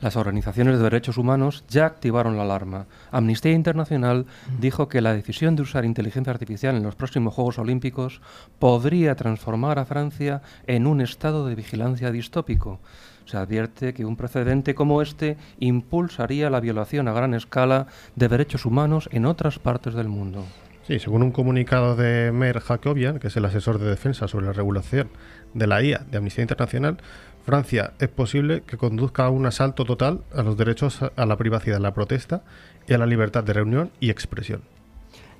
Las 0.00 0.16
organizaciones 0.16 0.76
de 0.76 0.84
derechos 0.84 1.16
humanos 1.16 1.64
ya 1.68 1.86
activaron 1.86 2.36
la 2.36 2.42
alarma. 2.42 2.86
Amnistía 3.10 3.52
Internacional 3.52 4.26
dijo 4.58 4.88
que 4.88 5.00
la 5.00 5.14
decisión 5.14 5.56
de 5.56 5.62
usar 5.62 5.84
inteligencia 5.84 6.32
artificial 6.32 6.76
en 6.76 6.82
los 6.82 6.94
próximos 6.94 7.32
Juegos 7.34 7.58
Olímpicos 7.58 8.20
podría 8.58 9.14
transformar 9.14 9.78
a 9.78 9.86
Francia 9.86 10.42
en 10.66 10.86
un 10.86 11.00
estado 11.00 11.46
de 11.46 11.54
vigilancia 11.54 12.10
distópico. 12.10 12.80
Se 13.24 13.38
advierte 13.38 13.94
que 13.94 14.04
un 14.04 14.16
precedente 14.16 14.74
como 14.74 15.00
este 15.00 15.38
impulsaría 15.58 16.50
la 16.50 16.60
violación 16.60 17.08
a 17.08 17.12
gran 17.12 17.32
escala 17.32 17.86
de 18.16 18.28
derechos 18.28 18.66
humanos 18.66 19.08
en 19.12 19.24
otras 19.24 19.58
partes 19.58 19.94
del 19.94 20.08
mundo. 20.08 20.44
Sí, 20.86 20.98
según 20.98 21.22
un 21.22 21.30
comunicado 21.30 21.96
de 21.96 22.30
Mer 22.30 22.60
Jacobian, 22.60 23.18
que 23.18 23.28
es 23.28 23.36
el 23.38 23.46
asesor 23.46 23.78
de 23.78 23.88
defensa 23.88 24.28
sobre 24.28 24.44
la 24.44 24.52
regulación 24.52 25.08
de 25.54 25.66
la 25.66 25.82
IA 25.82 26.04
de 26.10 26.18
Amnistía 26.18 26.42
Internacional, 26.42 26.98
Francia 27.44 27.92
es 27.98 28.08
posible 28.08 28.62
que 28.62 28.78
conduzca 28.78 29.26
a 29.26 29.30
un 29.30 29.44
asalto 29.44 29.84
total 29.84 30.22
a 30.34 30.42
los 30.42 30.56
derechos 30.56 31.00
a 31.02 31.26
la 31.26 31.36
privacidad, 31.36 31.78
la 31.78 31.92
protesta 31.92 32.42
y 32.88 32.94
a 32.94 32.98
la 32.98 33.06
libertad 33.06 33.44
de 33.44 33.52
reunión 33.52 33.90
y 34.00 34.08
expresión. 34.08 34.62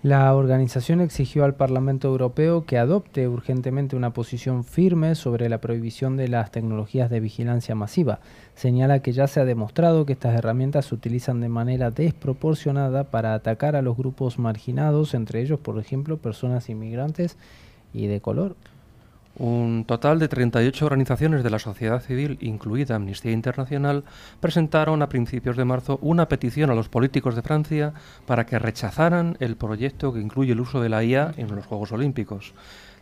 La 0.03 0.35
organización 0.35 1.01
exigió 1.01 1.45
al 1.45 1.55
Parlamento 1.55 2.09
Europeo 2.09 2.67
que 2.67 2.77
adopte 2.77 3.27
urgentemente 3.27 3.97
una 3.97 4.13
posición 4.13 4.63
firme 4.63 5.15
sobre 5.15 5.49
la 5.49 5.63
prohibición 5.63 6.19
de 6.19 6.29
las 6.29 6.51
tecnologías 6.51 7.09
de 7.09 7.21
vigilancia 7.21 7.75
masiva. 7.75 8.21
Señala 8.55 8.99
que 8.99 9.13
ya 9.13 9.27
se 9.27 9.41
ha 9.41 9.47
demostrado 9.47 10.05
que 10.05 10.13
estas 10.13 10.35
herramientas 10.35 10.85
se 10.85 10.95
utilizan 10.95 11.41
de 11.41 11.49
manera 11.49 11.91
desproporcionada 11.91 13.05
para 13.05 13.33
atacar 13.33 13.77
a 13.77 13.83
los 13.83 13.97
grupos 13.97 14.39
marginados, 14.39 15.15
entre 15.15 15.41
ellos, 15.41 15.59
por 15.59 15.79
ejemplo, 15.79 16.19
personas 16.19 16.69
inmigrantes 16.69 17.39
y 17.95 18.07
de 18.07 18.21
color. 18.21 18.57
Un 19.37 19.85
total 19.85 20.21
de 20.21 20.29
38 20.29 20.87
organizaciones 20.87 21.43
de 21.43 21.51
la 21.51 21.59
sociedad 21.59 22.01
civil, 22.01 22.39
incluida 22.41 22.95
Amnistía 22.95 23.33
Internacional, 23.33 24.05
presentaron 24.39 25.03
a 25.03 25.09
principios 25.09 25.57
de 25.57 25.65
marzo 25.65 25.99
una 26.03 26.29
petición 26.29 26.71
a 26.71 26.75
los 26.75 26.89
políticos 26.89 27.35
de 27.35 27.43
Francia 27.43 27.95
para 28.27 28.47
que 28.47 28.61
rechazaran 28.61 29.37
el 29.41 29.57
proyecto 29.57 30.13
que 30.13 30.21
incluye 30.21 30.53
el 30.53 30.61
uso 30.61 30.81
de 30.81 30.89
la 30.89 31.03
IA 31.03 31.35
en 31.37 31.53
los 31.53 31.67
Juegos 31.67 31.91
Olímpicos. 31.91 32.55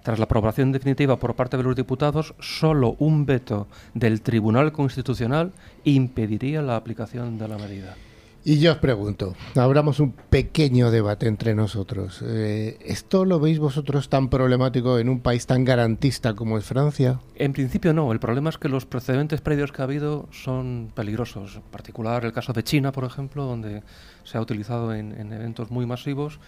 Tras 0.03 0.19
la 0.19 0.25
aprobación 0.25 0.73
definitiva 0.73 1.17
por 1.17 1.35
parte 1.35 1.59
de 1.59 1.65
los 1.65 1.77
diputados, 1.77 2.35
solo 2.41 2.97
un 2.99 3.27
veto 3.27 3.69
del 3.93 4.23
Tribunal 4.23 4.73
Constitucional 4.73 5.53
impediría 5.85 6.63
la 6.63 6.77
aplicación 6.77 7.37
de 7.37 7.49
la 7.49 7.59
medida. 7.59 7.95
Y 8.45 8.59
yo 8.59 8.73
os 8.73 8.79
pregunto, 8.79 9.37
abramos 9.55 10.01
un 10.01 10.13
pequeño 10.13 10.91
debate 10.91 11.29
entre 11.29 11.55
nosotros. 11.55 12.23
Eh, 12.27 12.77
¿Esto 12.85 13.25
lo 13.25 13.39
veis 13.39 13.61
vosotros 13.61 14.09
tan 14.09 14.29
problemático 14.29 14.99
en 14.99 15.09
un 15.09 15.21
país 15.21 15.47
tan 15.47 15.65
garantista 15.65 16.35
como 16.35 16.59
es 16.59 16.65
Francia? 16.65 17.21
En 17.37 17.53
principio 17.53 17.93
no. 17.93 18.11
El 18.11 18.19
problema 18.19 18.51
es 18.51 18.59
que 18.59 18.69
los 18.69 18.85
precedentes 18.85 19.41
previos 19.41 19.71
que 19.71 19.83
ha 19.83 19.85
habido 19.85 20.29
son 20.33 20.91
peligrosos. 20.93 21.57
En 21.57 21.63
particular 21.63 22.25
el 22.25 22.33
caso 22.33 22.53
de 22.53 22.65
China, 22.65 22.91
por 22.91 23.05
ejemplo, 23.05 23.45
donde 23.45 23.85
se 24.25 24.39
ha 24.39 24.41
utilizado 24.41 24.93
en, 24.93 25.13
en 25.13 25.33
eventos 25.33 25.71
muy 25.71 25.87
masivos 25.87 26.41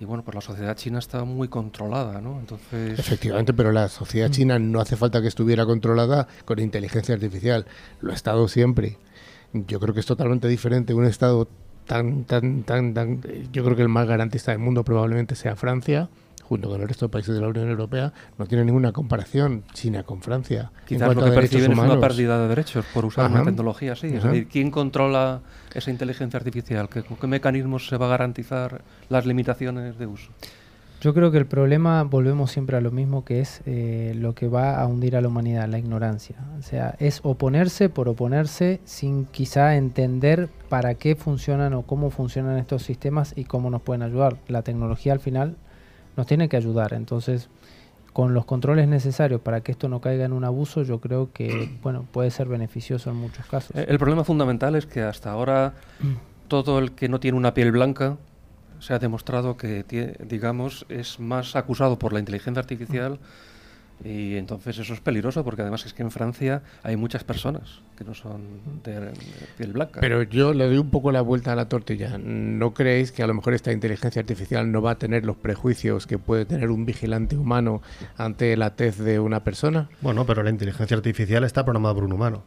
y 0.00 0.06
bueno, 0.06 0.24
pues 0.24 0.34
la 0.34 0.40
sociedad 0.40 0.74
china 0.76 0.98
está 0.98 1.24
muy 1.24 1.48
controlada, 1.48 2.22
¿no? 2.22 2.40
Entonces... 2.40 2.98
Efectivamente, 2.98 3.52
pero 3.52 3.70
la 3.70 3.88
sociedad 3.88 4.30
china 4.30 4.58
no 4.58 4.80
hace 4.80 4.96
falta 4.96 5.20
que 5.20 5.28
estuviera 5.28 5.66
controlada 5.66 6.26
con 6.46 6.58
inteligencia 6.58 7.14
artificial. 7.14 7.66
Lo 8.00 8.12
ha 8.12 8.14
estado 8.14 8.48
siempre. 8.48 8.96
Yo 9.52 9.80
creo 9.80 9.94
que 9.94 10.00
es 10.00 10.06
totalmente 10.06 10.48
diferente 10.48 10.94
un 10.94 11.04
Estado 11.04 11.48
tan, 11.86 12.24
tan, 12.24 12.62
tan, 12.62 12.94
tan... 12.94 13.20
Yo 13.52 13.64
creo 13.64 13.76
que 13.76 13.82
el 13.82 13.88
más 13.88 14.06
garantista 14.06 14.52
del 14.52 14.60
mundo 14.60 14.84
probablemente 14.84 15.34
sea 15.34 15.56
Francia, 15.56 16.08
junto 16.44 16.68
con 16.68 16.80
el 16.80 16.88
resto 16.88 17.06
de 17.06 17.10
países 17.10 17.34
de 17.34 17.40
la 17.40 17.48
Unión 17.48 17.68
Europea, 17.68 18.12
no 18.38 18.46
tiene 18.46 18.64
ninguna 18.64 18.92
comparación 18.92 19.64
China 19.72 20.04
con 20.04 20.22
Francia. 20.22 20.70
Quizás 20.86 21.14
lo 21.14 21.24
que 21.24 21.30
perciben 21.32 21.72
es 21.72 21.78
una 21.78 21.98
pérdida 22.00 22.40
de 22.42 22.48
derechos 22.48 22.84
por 22.94 23.04
usar 23.04 23.26
Ajá. 23.26 23.34
una 23.34 23.44
tecnología 23.44 23.92
así. 23.92 24.08
Es 24.08 24.22
decir, 24.22 24.48
¿quién 24.48 24.70
controla 24.70 25.40
esa 25.74 25.90
inteligencia 25.90 26.38
artificial? 26.38 26.88
¿Qué, 26.88 27.02
¿Con 27.02 27.16
qué 27.16 27.26
mecanismos 27.26 27.88
se 27.88 27.96
va 27.96 28.06
a 28.06 28.10
garantizar 28.10 28.82
las 29.08 29.26
limitaciones 29.26 29.98
de 29.98 30.06
uso? 30.06 30.30
Yo 31.00 31.14
creo 31.14 31.30
que 31.30 31.38
el 31.38 31.46
problema, 31.46 32.02
volvemos 32.02 32.50
siempre 32.50 32.76
a 32.76 32.82
lo 32.82 32.90
mismo, 32.90 33.24
que 33.24 33.40
es 33.40 33.62
eh, 33.64 34.12
lo 34.16 34.34
que 34.34 34.48
va 34.48 34.78
a 34.78 34.86
hundir 34.86 35.16
a 35.16 35.22
la 35.22 35.28
humanidad, 35.28 35.66
la 35.66 35.78
ignorancia. 35.78 36.36
O 36.58 36.62
sea, 36.62 36.94
es 36.98 37.20
oponerse 37.22 37.88
por 37.88 38.06
oponerse 38.06 38.80
sin 38.84 39.24
quizá 39.24 39.76
entender 39.76 40.50
para 40.68 40.94
qué 40.96 41.16
funcionan 41.16 41.72
o 41.72 41.82
cómo 41.82 42.10
funcionan 42.10 42.58
estos 42.58 42.82
sistemas 42.82 43.32
y 43.34 43.44
cómo 43.44 43.70
nos 43.70 43.80
pueden 43.80 44.02
ayudar. 44.02 44.36
La 44.46 44.60
tecnología 44.60 45.14
al 45.14 45.20
final 45.20 45.56
nos 46.18 46.26
tiene 46.26 46.50
que 46.50 46.58
ayudar, 46.58 46.92
entonces 46.92 47.48
con 48.12 48.34
los 48.34 48.44
controles 48.44 48.86
necesarios 48.86 49.40
para 49.40 49.62
que 49.62 49.72
esto 49.72 49.88
no 49.88 50.02
caiga 50.02 50.26
en 50.26 50.32
un 50.34 50.44
abuso, 50.44 50.82
yo 50.82 51.00
creo 51.00 51.32
que 51.32 51.78
bueno 51.82 52.04
puede 52.12 52.30
ser 52.30 52.46
beneficioso 52.46 53.08
en 53.08 53.16
muchos 53.16 53.46
casos. 53.46 53.74
Eh, 53.74 53.86
El 53.88 53.98
problema 53.98 54.22
fundamental 54.22 54.74
es 54.74 54.84
que 54.84 55.00
hasta 55.00 55.30
ahora 55.30 55.72
todo 56.48 56.78
el 56.78 56.92
que 56.92 57.08
no 57.08 57.20
tiene 57.20 57.38
una 57.38 57.54
piel 57.54 57.72
blanca 57.72 58.18
se 58.80 58.94
ha 58.94 58.98
demostrado 58.98 59.56
que, 59.56 59.84
digamos, 60.26 60.86
es 60.88 61.20
más 61.20 61.56
acusado 61.56 61.98
por 61.98 62.12
la 62.12 62.18
inteligencia 62.18 62.60
artificial 62.60 63.18
y 64.02 64.36
entonces 64.36 64.78
eso 64.78 64.94
es 64.94 65.00
peligroso 65.00 65.44
porque 65.44 65.60
además 65.60 65.84
es 65.84 65.92
que 65.92 66.02
en 66.02 66.10
Francia 66.10 66.62
hay 66.82 66.96
muchas 66.96 67.22
personas 67.22 67.80
que 67.98 68.04
no 68.04 68.14
son 68.14 68.40
de, 68.82 68.98
de 68.98 69.12
piel 69.58 69.72
blanca. 69.72 70.00
Pero 70.00 70.22
yo 70.22 70.54
le 70.54 70.66
doy 70.66 70.78
un 70.78 70.88
poco 70.88 71.12
la 71.12 71.20
vuelta 71.20 71.52
a 71.52 71.56
la 71.56 71.68
tortilla. 71.68 72.16
¿No 72.16 72.72
creéis 72.72 73.12
que 73.12 73.22
a 73.22 73.26
lo 73.26 73.34
mejor 73.34 73.52
esta 73.52 73.72
inteligencia 73.72 74.20
artificial 74.20 74.72
no 74.72 74.80
va 74.80 74.92
a 74.92 74.98
tener 74.98 75.26
los 75.26 75.36
prejuicios 75.36 76.06
que 76.06 76.18
puede 76.18 76.46
tener 76.46 76.70
un 76.70 76.86
vigilante 76.86 77.36
humano 77.36 77.82
ante 78.16 78.56
la 78.56 78.74
tez 78.74 78.96
de 78.96 79.20
una 79.20 79.44
persona? 79.44 79.90
Bueno, 80.00 80.24
pero 80.24 80.42
la 80.42 80.50
inteligencia 80.50 80.96
artificial 80.96 81.44
está 81.44 81.64
programada 81.64 81.94
por 81.94 82.04
un 82.04 82.12
humano. 82.12 82.42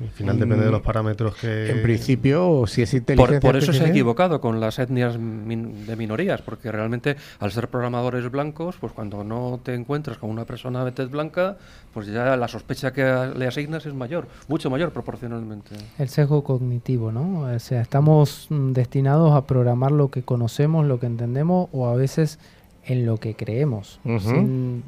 Al 0.00 0.10
final 0.10 0.38
depende 0.38 0.64
de 0.64 0.70
los 0.70 0.80
parámetros 0.82 1.34
que... 1.36 1.70
En 1.70 1.82
principio, 1.82 2.64
si 2.66 2.82
es 2.82 2.94
inteligencia 2.94 3.40
Por, 3.40 3.50
por 3.52 3.56
eso 3.56 3.72
se 3.72 3.84
ha 3.84 3.88
equivocado 3.88 4.40
con 4.40 4.60
las 4.60 4.78
etnias 4.78 5.18
min- 5.18 5.86
de 5.86 5.96
minorías, 5.96 6.40
porque 6.42 6.70
realmente 6.70 7.16
al 7.40 7.50
ser 7.50 7.68
programadores 7.68 8.30
blancos, 8.30 8.76
pues 8.80 8.92
cuando 8.92 9.24
no 9.24 9.58
te 9.62 9.74
encuentras 9.74 10.18
con 10.18 10.30
una 10.30 10.44
persona 10.44 10.84
de 10.84 10.92
tez 10.92 11.10
blanca, 11.10 11.56
pues 11.92 12.06
ya 12.06 12.36
la 12.36 12.46
sospecha 12.48 12.92
que 12.92 13.02
le 13.36 13.46
asignas 13.46 13.86
es 13.86 13.94
mayor, 13.94 14.28
mucho 14.46 14.70
mayor 14.70 14.92
proporcionalmente. 14.92 15.74
El 15.98 16.08
sesgo 16.08 16.44
cognitivo, 16.44 17.10
¿no? 17.10 17.40
O 17.40 17.58
sea, 17.58 17.80
estamos 17.80 18.46
mm, 18.50 18.72
destinados 18.72 19.32
a 19.34 19.46
programar 19.46 19.90
lo 19.92 20.10
que 20.10 20.22
conocemos, 20.22 20.86
lo 20.86 21.00
que 21.00 21.06
entendemos 21.06 21.68
o 21.72 21.88
a 21.88 21.94
veces 21.96 22.38
en 22.84 23.04
lo 23.04 23.16
que 23.18 23.34
creemos. 23.34 23.98
Ujú. 24.04 24.20
Sin- 24.20 24.82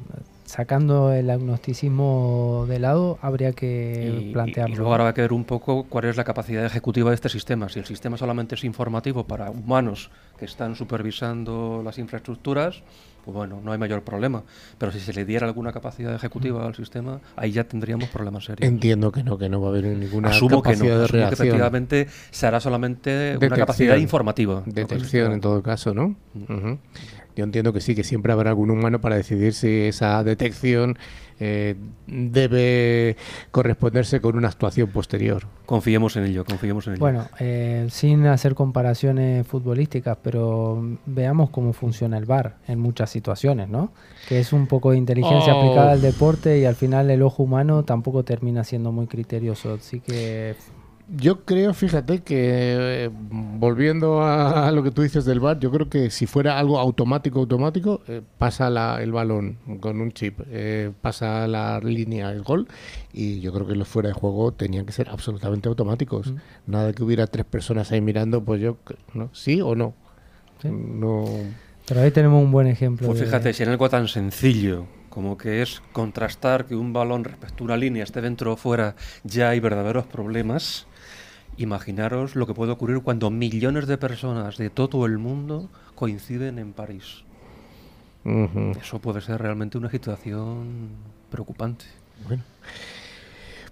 sacando 0.51 1.13
el 1.13 1.29
agnosticismo 1.29 2.65
de 2.67 2.79
lado, 2.79 3.17
habría 3.21 3.53
que 3.53 4.19
Y, 4.21 4.33
plantearlo. 4.33 4.73
y 4.73 4.77
luego 4.77 4.91
ahora 4.91 5.07
hay 5.07 5.13
que 5.13 5.21
ver 5.21 5.31
un 5.33 5.45
poco 5.45 5.83
cuál 5.83 6.05
es 6.05 6.17
la 6.17 6.25
capacidad 6.25 6.65
ejecutiva 6.65 7.09
de 7.09 7.15
este 7.15 7.29
sistema. 7.29 7.69
Si 7.69 7.79
el 7.79 7.85
sistema 7.85 8.17
solamente 8.17 8.55
es 8.55 8.63
informativo 8.65 9.25
para 9.25 9.49
humanos 9.49 10.11
que 10.37 10.45
están 10.45 10.75
supervisando 10.75 11.81
las 11.85 11.97
infraestructuras, 11.97 12.83
pues 13.23 13.35
bueno, 13.35 13.61
no 13.63 13.71
hay 13.71 13.77
mayor 13.77 14.03
problema. 14.03 14.43
Pero 14.77 14.91
si 14.91 14.99
se 14.99 15.13
le 15.13 15.25
diera 15.25 15.47
alguna 15.47 15.71
capacidad 15.71 16.13
ejecutiva 16.13 16.65
al 16.65 16.75
sistema, 16.75 17.21
ahí 17.35 17.51
ya 17.51 17.63
tendríamos 17.63 18.09
problemas 18.09 18.45
serios. 18.45 18.67
Entiendo 18.67 19.11
que 19.11 19.23
no, 19.23 19.37
que 19.37 19.47
no 19.47 19.61
va 19.61 19.67
a 19.67 19.69
haber 19.69 19.85
ninguna 19.85 20.29
asumo 20.29 20.61
que 20.61 20.71
no, 20.71 20.79
capacidad 20.79 20.97
de 20.97 21.03
asumo 21.05 21.27
que 21.29 21.33
efectivamente 21.33 22.07
se 22.31 22.47
hará 22.47 22.59
solamente 22.59 23.37
una 23.37 23.55
capacidad 23.55 23.95
informativa. 23.97 24.63
Detección 24.65 25.31
en 25.33 25.39
todo 25.39 25.61
caso, 25.61 25.93
¿no? 25.93 26.15
Mm. 26.33 26.73
Yo 27.35 27.43
entiendo 27.43 27.73
que 27.73 27.81
sí, 27.81 27.95
que 27.95 28.03
siempre 28.03 28.33
habrá 28.33 28.49
algún 28.49 28.69
humano 28.71 28.99
para 29.01 29.15
decidir 29.15 29.53
si 29.53 29.67
esa 29.81 30.23
detección 30.23 30.97
eh, 31.39 31.75
debe 32.07 33.15
corresponderse 33.51 34.21
con 34.21 34.35
una 34.37 34.47
actuación 34.49 34.89
posterior. 34.89 35.47
Confiemos 35.65 36.15
en 36.17 36.25
ello, 36.25 36.45
confiemos 36.45 36.85
en 36.87 36.93
ello. 36.93 36.99
Bueno, 36.99 37.27
eh, 37.39 37.87
sin 37.89 38.25
hacer 38.27 38.53
comparaciones 38.53 39.47
futbolísticas, 39.47 40.17
pero 40.21 40.83
veamos 41.05 41.49
cómo 41.49 41.73
funciona 41.73 42.17
el 42.17 42.25
VAR 42.25 42.57
en 42.67 42.79
muchas 42.79 43.09
situaciones, 43.09 43.69
¿no? 43.69 43.91
Que 44.27 44.39
es 44.39 44.53
un 44.53 44.67
poco 44.67 44.91
de 44.91 44.97
inteligencia 44.97 45.55
Oh. 45.55 45.59
aplicada 45.61 45.93
al 45.93 46.01
deporte 46.01 46.59
y 46.59 46.65
al 46.65 46.75
final 46.75 47.09
el 47.09 47.21
ojo 47.23 47.43
humano 47.43 47.83
tampoco 47.83 48.23
termina 48.23 48.63
siendo 48.63 48.91
muy 48.91 49.07
criterioso. 49.07 49.73
Así 49.73 49.99
que 49.99 50.55
Yo 51.17 51.43
creo, 51.43 51.73
fíjate, 51.73 52.19
que 52.19 53.05
eh, 53.05 53.09
volviendo 53.11 54.21
a, 54.21 54.67
a 54.67 54.71
lo 54.71 54.81
que 54.81 54.91
tú 54.91 55.01
dices 55.01 55.25
del 55.25 55.41
bar, 55.41 55.59
yo 55.59 55.69
creo 55.69 55.89
que 55.89 56.09
si 56.09 56.25
fuera 56.25 56.57
algo 56.57 56.79
automático, 56.79 57.39
automático, 57.39 58.01
eh, 58.07 58.21
pasa 58.37 58.69
la- 58.69 59.01
el 59.03 59.11
balón 59.11 59.57
con 59.81 59.99
un 59.99 60.13
chip, 60.13 60.39
eh, 60.49 60.91
pasa 61.01 61.47
la 61.47 61.79
línea, 61.81 62.31
el 62.31 62.43
gol, 62.43 62.67
y 63.11 63.41
yo 63.41 63.51
creo 63.51 63.67
que 63.67 63.75
los 63.75 63.89
fuera 63.89 64.07
de 64.07 64.13
juego 64.13 64.53
tenían 64.53 64.85
que 64.85 64.93
ser 64.93 65.09
absolutamente 65.09 65.67
automáticos. 65.67 66.33
Nada 66.65 66.87
de 66.87 66.93
que 66.93 67.03
hubiera 67.03 67.27
tres 67.27 67.45
personas 67.45 67.91
ahí 67.91 67.99
mirando, 67.99 68.43
pues 68.45 68.61
yo, 68.61 68.77
¿no? 69.13 69.29
¿Sí 69.33 69.59
o 69.59 69.75
no? 69.75 69.93
Sí. 70.61 70.69
No. 70.69 71.25
Pero 71.87 72.01
ahí 72.01 72.11
tenemos 72.11 72.41
un 72.41 72.51
buen 72.51 72.67
ejemplo. 72.67 73.07
Pues 73.07 73.19
de- 73.19 73.25
fíjate, 73.25 73.51
si 73.51 73.63
en 73.63 73.69
algo 73.69 73.89
tan 73.89 74.07
sencillo 74.07 74.85
como 75.11 75.37
que 75.37 75.61
es 75.61 75.83
contrastar 75.91 76.65
que 76.65 76.75
un 76.75 76.93
balón 76.93 77.23
respecto 77.25 77.63
a 77.63 77.65
una 77.65 77.77
línea 77.77 78.03
esté 78.03 78.21
dentro 78.21 78.53
o 78.53 78.55
fuera, 78.55 78.95
ya 79.23 79.49
hay 79.49 79.59
verdaderos 79.59 80.07
problemas. 80.07 80.87
Imaginaros 81.57 82.35
lo 82.35 82.47
que 82.47 82.55
puede 82.55 82.71
ocurrir 82.71 83.01
cuando 83.03 83.29
millones 83.29 83.85
de 83.85 83.97
personas 83.99 84.57
de 84.57 84.71
todo 84.71 85.05
el 85.05 85.19
mundo 85.19 85.69
coinciden 85.95 86.57
en 86.57 86.71
París. 86.73 87.23
Ujú. 88.23 88.71
Eso 88.79 88.99
puede 88.99 89.21
ser 89.21 89.41
realmente 89.41 89.77
una 89.77 89.91
situación 89.91 90.89
preocupante. 91.29 91.85
Bueno. 92.25 92.43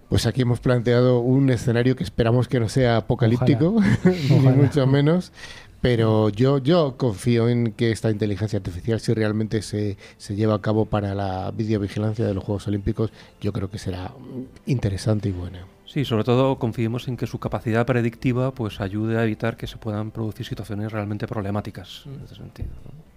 Pues 0.10 0.26
aquí 0.26 0.42
hemos 0.42 0.60
planteado 0.60 1.20
un 1.20 1.52
escenario 1.52 1.96
que 1.96 2.04
esperamos 2.04 2.48
que 2.48 2.60
no 2.60 2.68
sea 2.68 2.98
apocalíptico, 2.98 3.80
ni 4.04 4.38
Ojalá. 4.38 4.56
mucho 4.58 4.88
menos, 4.88 5.32
pero 5.82 6.30
yo, 6.30 6.58
yo 6.58 6.98
confío 6.98 7.48
en 7.50 7.72
que 7.74 7.92
esta 7.92 8.12
inteligencia 8.12 8.58
artificial, 8.58 9.00
si 9.00 9.14
realmente 9.14 9.62
se, 9.62 9.98
se 10.18 10.36
lleva 10.36 10.56
a 10.56 10.62
cabo 10.62 10.86
para 10.86 11.16
la 11.16 11.52
videovigilancia 11.52 12.26
de 12.26 12.34
los 12.34 12.44
Juegos 12.44 12.68
Olímpicos, 12.68 13.12
yo 13.42 13.54
creo 13.54 13.70
que 13.70 13.78
será 13.78 14.14
interesante 14.66 15.30
y 15.30 15.32
buena. 15.32 15.66
Sí, 15.86 16.06
sobre 16.06 16.24
todo 16.24 16.60
confiemos 16.60 17.08
en 17.08 17.18
que 17.18 17.26
su 17.26 17.40
capacidad 17.40 17.86
predictiva 17.86 18.54
pues 18.54 18.80
ayude 18.80 19.18
a 19.18 19.24
evitar 19.24 19.58
que 19.58 19.66
se 19.66 19.78
puedan 19.78 20.12
producir 20.12 20.46
situaciones 20.46 20.92
realmente 20.92 21.28
problemáticas 21.28 22.04
en 22.06 22.22
este 22.24 22.36
sentido. 22.36 22.70
¿no? 22.86 23.09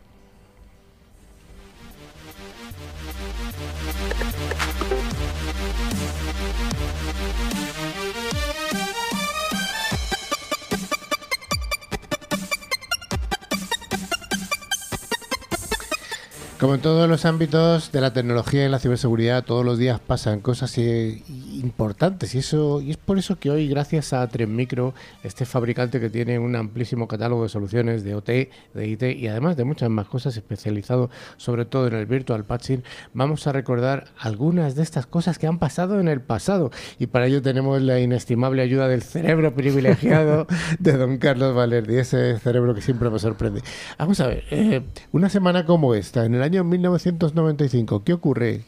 Como 16.62 16.76
en 16.76 16.80
todos 16.80 17.08
los 17.08 17.24
ámbitos 17.24 17.90
de 17.90 18.00
la 18.00 18.12
tecnología 18.12 18.64
y 18.64 18.68
la 18.68 18.78
ciberseguridad, 18.78 19.42
todos 19.42 19.64
los 19.64 19.78
días 19.78 19.98
pasan 19.98 20.38
cosas 20.38 20.78
eh, 20.78 21.20
importantes 21.60 22.36
y 22.36 22.38
eso 22.38 22.80
y 22.80 22.92
es 22.92 22.96
por 22.96 23.18
eso 23.18 23.36
que 23.36 23.50
hoy, 23.50 23.66
gracias 23.66 24.12
a 24.12 24.24
Tren 24.28 24.54
Micro, 24.54 24.94
este 25.24 25.44
fabricante 25.44 25.98
que 25.98 26.08
tiene 26.08 26.38
un 26.38 26.54
amplísimo 26.54 27.08
catálogo 27.08 27.42
de 27.42 27.48
soluciones 27.48 28.04
de 28.04 28.14
OT, 28.14 28.28
de 28.74 28.86
IT 28.86 29.02
y 29.02 29.26
además 29.26 29.56
de 29.56 29.64
muchas 29.64 29.90
más 29.90 30.06
cosas 30.06 30.36
especializado 30.36 31.10
sobre 31.36 31.64
todo 31.64 31.88
en 31.88 31.94
el 31.94 32.06
virtual 32.06 32.44
patching, 32.44 32.84
vamos 33.12 33.44
a 33.48 33.52
recordar 33.52 34.04
algunas 34.16 34.76
de 34.76 34.84
estas 34.84 35.06
cosas 35.06 35.40
que 35.40 35.48
han 35.48 35.58
pasado 35.58 35.98
en 35.98 36.06
el 36.06 36.20
pasado 36.20 36.70
y 36.96 37.08
para 37.08 37.26
ello 37.26 37.42
tenemos 37.42 37.82
la 37.82 37.98
inestimable 37.98 38.62
ayuda 38.62 38.86
del 38.86 39.02
cerebro 39.02 39.52
privilegiado 39.52 40.46
de 40.78 40.96
don 40.96 41.18
Carlos 41.18 41.56
Valerdi, 41.56 41.96
ese 41.96 42.38
cerebro 42.38 42.72
que 42.72 42.82
siempre 42.82 43.10
me 43.10 43.18
sorprende. 43.18 43.62
Vamos 43.98 44.20
a 44.20 44.28
ver, 44.28 44.44
eh, 44.52 44.82
una 45.10 45.28
semana 45.28 45.66
como 45.66 45.96
esta, 45.96 46.24
en 46.24 46.36
el 46.36 46.42
año 46.44 46.51
1995, 46.60 48.02
¿qué 48.04 48.12
ocurre? 48.12 48.60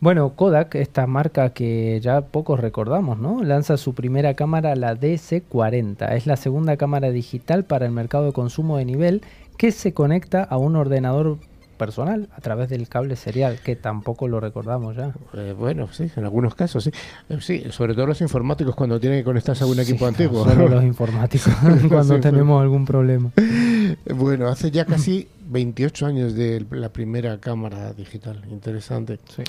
Bueno, 0.00 0.30
Kodak, 0.30 0.74
esta 0.74 1.06
marca 1.06 1.50
que 1.50 2.00
ya 2.00 2.22
pocos 2.22 2.58
recordamos, 2.58 3.18
¿no? 3.18 3.42
Lanza 3.44 3.76
su 3.76 3.94
primera 3.94 4.34
cámara, 4.34 4.74
la 4.74 4.96
DC40. 4.96 6.12
Es 6.14 6.26
la 6.26 6.36
segunda 6.36 6.76
cámara 6.76 7.10
digital 7.10 7.64
para 7.64 7.86
el 7.86 7.92
mercado 7.92 8.26
de 8.26 8.32
consumo 8.32 8.78
de 8.78 8.84
nivel 8.84 9.22
que 9.56 9.70
se 9.70 9.94
conecta 9.94 10.42
a 10.42 10.56
un 10.56 10.74
ordenador 10.74 11.38
personal 11.78 12.28
a 12.36 12.40
través 12.40 12.68
del 12.68 12.88
cable 12.88 13.16
serial, 13.16 13.58
que 13.64 13.76
tampoco 13.76 14.28
lo 14.28 14.40
recordamos 14.40 14.96
ya. 14.96 15.12
Eh, 15.34 15.54
bueno, 15.58 15.88
sí, 15.92 16.10
en 16.16 16.24
algunos 16.24 16.54
casos, 16.54 16.84
sí. 16.84 16.90
Eh, 17.28 17.38
sí, 17.40 17.64
sobre 17.70 17.94
todo 17.94 18.06
los 18.06 18.20
informáticos 18.20 18.74
cuando 18.74 19.00
tienen 19.00 19.20
que 19.20 19.24
conectarse 19.24 19.64
a 19.64 19.66
un 19.66 19.80
equipo 19.80 19.98
Sí, 19.98 20.04
antiguo. 20.08 20.44
Solo 20.44 20.68
los 20.68 20.84
informáticos 20.94 21.52
cuando 21.88 22.20
tenemos 22.20 22.62
algún 22.62 22.84
problema. 22.84 23.30
Bueno, 24.14 24.48
hace 24.48 24.70
ya 24.70 24.84
casi 24.84 25.28
28 25.48 26.06
años 26.06 26.34
de 26.34 26.64
la 26.70 26.88
primera 26.88 27.38
cámara 27.38 27.92
digital. 27.92 28.42
Interesante. 28.50 29.18
Sí. 29.34 29.42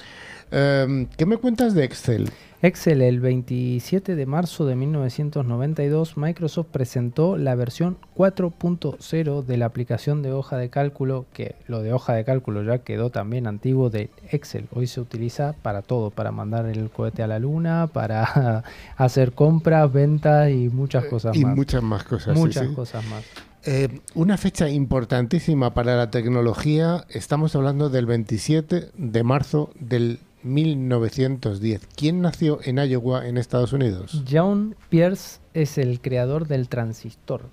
Eh, 0.52 1.08
¿Qué 1.18 1.26
me 1.26 1.38
cuentas 1.38 1.74
de 1.74 1.84
Excel? 1.84 2.30
Excel, 2.62 3.02
el 3.02 3.20
27 3.20 4.16
de 4.16 4.26
marzo 4.26 4.66
de 4.66 4.76
1992, 4.76 6.16
Microsoft 6.16 6.68
presentó 6.72 7.38
la 7.38 7.56
versión 7.56 7.98
4.0 8.16 9.44
de 9.44 9.58
la 9.58 9.66
aplicación 9.66 10.22
de 10.22 10.32
hoja 10.32 10.56
de 10.56 10.70
cálculo, 10.70 11.26
que 11.34 11.56
lo 11.68 11.82
de 11.82 11.92
hoja 11.92 12.14
de 12.14 12.24
cálculo 12.24 12.64
ya 12.64 12.78
quedó 12.78 13.10
también 13.10 13.48
antiguo 13.48 13.90
de 13.90 14.12
Excel. 14.32 14.70
Hoy 14.74 14.88
se 14.88 15.02
utiliza 15.02 15.56
para 15.62 15.82
todo, 15.82 16.10
para 16.10 16.32
mandar 16.32 16.68
el 16.68 16.90
cohete 16.90 17.22
a 17.22 17.28
la 17.28 17.40
luna, 17.40 17.88
para 17.92 18.64
hacer 18.96 19.34
compras, 19.34 19.92
ventas 19.92 20.50
y 20.50 20.70
muchas 20.70 21.04
cosas 21.06 21.36
y 21.36 21.44
más. 21.44 21.58
muchas 21.58 21.84
más 21.84 22.04
cosas. 22.06 22.38
muchas 22.38 22.68
sí. 22.68 22.74
cosas 22.74 23.06
más. 23.08 23.26
Eh, 23.66 24.02
una 24.14 24.38
fecha 24.38 24.70
importantísima 24.70 25.74
para 25.74 25.96
la 25.96 26.12
tecnología, 26.12 27.06
estamos 27.10 27.56
hablando 27.56 27.90
del 27.90 28.06
27 28.06 28.90
de 28.94 29.24
marzo 29.24 29.70
del 29.80 30.20
1910. 30.44 31.88
¿Quién 31.96 32.22
nació 32.22 32.60
en 32.64 32.78
Iowa, 32.78 33.26
en 33.26 33.38
Estados 33.38 33.72
Unidos? 33.72 34.22
John 34.30 34.76
Pierce 34.90 35.40
es 35.54 35.78
el 35.78 36.02
creador 36.02 36.48
del 36.48 36.68
transistor. 36.68 37.44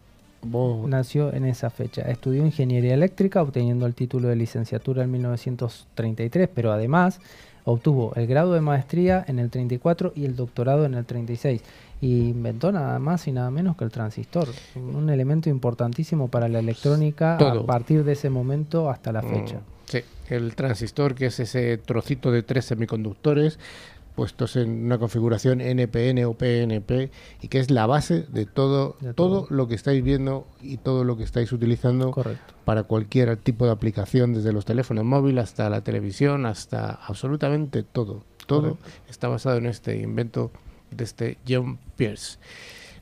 Oh, 0.52 0.86
Nació 0.88 1.32
en 1.32 1.44
esa 1.44 1.70
fecha. 1.70 2.02
Estudió 2.02 2.44
ingeniería 2.44 2.94
eléctrica, 2.94 3.42
obteniendo 3.42 3.86
el 3.86 3.94
título 3.94 4.28
de 4.28 4.36
licenciatura 4.36 5.04
en 5.04 5.12
1933, 5.12 6.48
pero 6.52 6.72
además 6.72 7.20
obtuvo 7.64 8.14
el 8.16 8.26
grado 8.26 8.54
de 8.54 8.62
maestría 8.62 9.24
en 9.28 9.38
el 9.38 9.50
34 9.50 10.12
y 10.16 10.24
el 10.24 10.34
doctorado 10.34 10.86
en 10.86 10.94
el 10.94 11.04
36. 11.04 11.62
Y 12.02 12.28
inventó 12.30 12.72
nada 12.72 12.98
más 12.98 13.26
y 13.28 13.32
nada 13.32 13.50
menos 13.50 13.76
que 13.76 13.84
el 13.84 13.90
transistor, 13.90 14.48
un 14.74 15.10
elemento 15.10 15.50
importantísimo 15.50 16.28
para 16.28 16.48
la 16.48 16.58
electrónica 16.60 17.36
Todo. 17.38 17.60
a 17.60 17.66
partir 17.66 18.04
de 18.04 18.12
ese 18.12 18.30
momento 18.30 18.88
hasta 18.90 19.12
la 19.12 19.22
fecha. 19.22 19.56
Mm, 19.56 19.80
Sí, 19.86 19.98
el 20.28 20.54
transistor, 20.54 21.16
que 21.16 21.26
es 21.26 21.40
ese 21.40 21.76
trocito 21.76 22.30
de 22.30 22.44
tres 22.44 22.64
semiconductores 22.66 23.58
puestos 24.14 24.54
en 24.56 24.84
una 24.84 24.98
configuración 24.98 25.60
NPN 25.60 26.24
o 26.26 26.34
PNP 26.34 27.10
y 27.42 27.48
que 27.48 27.58
es 27.58 27.70
la 27.70 27.86
base 27.86 28.22
de 28.30 28.46
todo, 28.46 28.96
De 29.00 29.14
todo 29.14 29.42
todo. 29.44 29.56
lo 29.56 29.66
que 29.66 29.74
estáis 29.74 30.02
viendo 30.04 30.46
y 30.62 30.76
todo 30.76 31.02
lo 31.04 31.16
que 31.16 31.24
estáis 31.24 31.50
utilizando 31.52 32.10
Correcto. 32.12 32.54
para 32.64 32.84
cualquier 32.84 33.36
tipo 33.36 33.64
de 33.66 33.72
aplicación, 33.72 34.32
desde 34.32 34.52
los 34.52 34.64
teléfonos 34.64 35.04
móviles 35.04 35.44
hasta 35.44 35.68
la 35.70 35.80
televisión, 35.82 36.46
hasta 36.46 36.90
absolutamente 36.90 37.82
todo. 37.82 38.22
Todo 38.46 38.76
Correcto. 38.76 38.84
está 39.08 39.28
basado 39.28 39.56
en 39.58 39.66
este 39.66 39.96
invento 39.98 40.50
de 40.90 41.04
este 41.04 41.38
John 41.48 41.78
Pierce. 41.96 42.38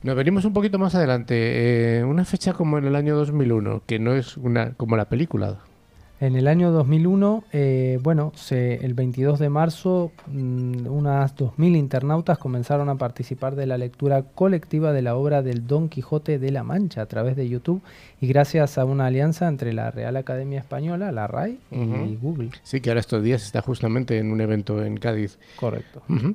Nos 0.03 0.15
venimos 0.17 0.45
un 0.45 0.53
poquito 0.53 0.79
más 0.79 0.95
adelante, 0.95 1.99
eh, 1.99 2.05
una 2.05 2.25
fecha 2.25 2.53
como 2.53 2.79
en 2.79 2.85
el 2.85 2.95
año 2.95 3.17
2001, 3.17 3.83
que 3.87 3.99
no 3.99 4.15
es 4.15 4.37
una 4.37 4.73
como 4.75 4.97
la 4.97 5.07
película. 5.07 5.59
En 6.21 6.35
el 6.35 6.49
año 6.49 6.73
2001, 6.73 7.45
eh, 7.53 8.01
bueno, 8.03 8.33
se- 8.35 8.85
el 8.85 8.95
22 8.95 9.39
de 9.39 9.49
marzo, 9.51 10.11
mm, 10.27 10.89
unas 10.89 11.37
2.000 11.37 11.77
internautas 11.77 12.39
comenzaron 12.39 12.89
a 12.89 12.97
participar 12.97 13.55
de 13.55 13.67
la 13.67 13.79
lectura 13.79 14.23
colectiva 14.23 14.93
de 14.93 15.03
la 15.03 15.15
obra 15.15 15.43
del 15.43 15.69
Don 15.69 15.89
Quijote 15.89 16.41
de 16.41 16.51
la 16.51 16.65
Mancha 16.65 17.03
a 17.03 17.07
través 17.07 17.37
de 17.37 17.49
YouTube 17.49 17.83
y 18.21 18.27
gracias 18.27 18.79
a 18.79 18.85
una 18.85 19.07
alianza 19.07 19.47
entre 19.47 19.73
la 19.73 19.93
Real 19.93 20.17
Academia 20.17 20.59
Española, 20.59 21.13
la 21.13 21.29
RAI, 21.29 21.59
y 21.71 21.77
Ujú. 21.77 22.19
Google. 22.21 22.51
Sí, 22.65 22.81
que 22.81 22.91
ahora 22.91 22.99
estos 23.01 23.23
días 23.23 23.45
está 23.45 23.63
justamente 23.63 24.19
en 24.19 24.33
un 24.33 24.41
evento 24.41 24.85
en 24.85 24.97
Cádiz. 24.97 25.39
Correcto. 25.55 26.03
Ujú. 26.09 26.35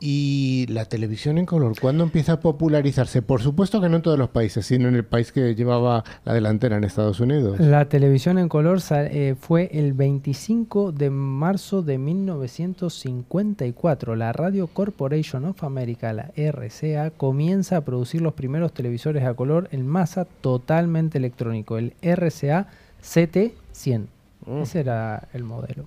Y 0.00 0.66
la 0.68 0.86
televisión 0.86 1.36
en 1.36 1.46
color, 1.46 1.78
¿cuándo 1.78 2.04
empieza 2.04 2.34
a 2.34 2.40
popularizarse? 2.40 3.20
Por 3.20 3.42
supuesto 3.42 3.80
que 3.80 3.88
no 3.88 3.96
en 3.96 4.02
todos 4.02 4.18
los 4.18 4.30
países, 4.30 4.64
sino 4.64 4.86
en 4.88 4.94
el 4.94 5.04
país 5.04 5.30
que 5.30 5.54
llevaba 5.54 6.04
la 6.24 6.32
delantera 6.32 6.78
en 6.78 6.84
Estados 6.84 7.20
Unidos. 7.20 7.60
La 7.60 7.88
televisión 7.88 8.38
en 8.38 8.48
color 8.48 8.80
eh, 8.90 9.34
fue 9.38 9.68
el 9.72 9.92
25 9.92 10.92
de 10.92 11.10
marzo 11.10 11.82
de 11.82 11.98
1954. 11.98 14.16
La 14.16 14.32
Radio 14.32 14.68
Corporation 14.68 15.44
of 15.44 15.62
America, 15.64 16.14
la 16.14 16.30
RCA, 16.34 17.10
comienza 17.10 17.76
a 17.76 17.82
producir 17.82 18.22
los 18.22 18.32
primeros 18.32 18.72
televisores 18.72 19.24
a 19.24 19.34
color 19.34 19.68
en 19.72 19.86
masa 19.86 20.24
totalmente 20.24 21.18
electrónico, 21.18 21.76
el 21.76 21.92
RCA 22.00 22.68
CT100. 23.02 24.06
Mm. 24.46 24.62
Ese 24.62 24.80
era 24.80 25.28
el 25.34 25.44
modelo. 25.44 25.84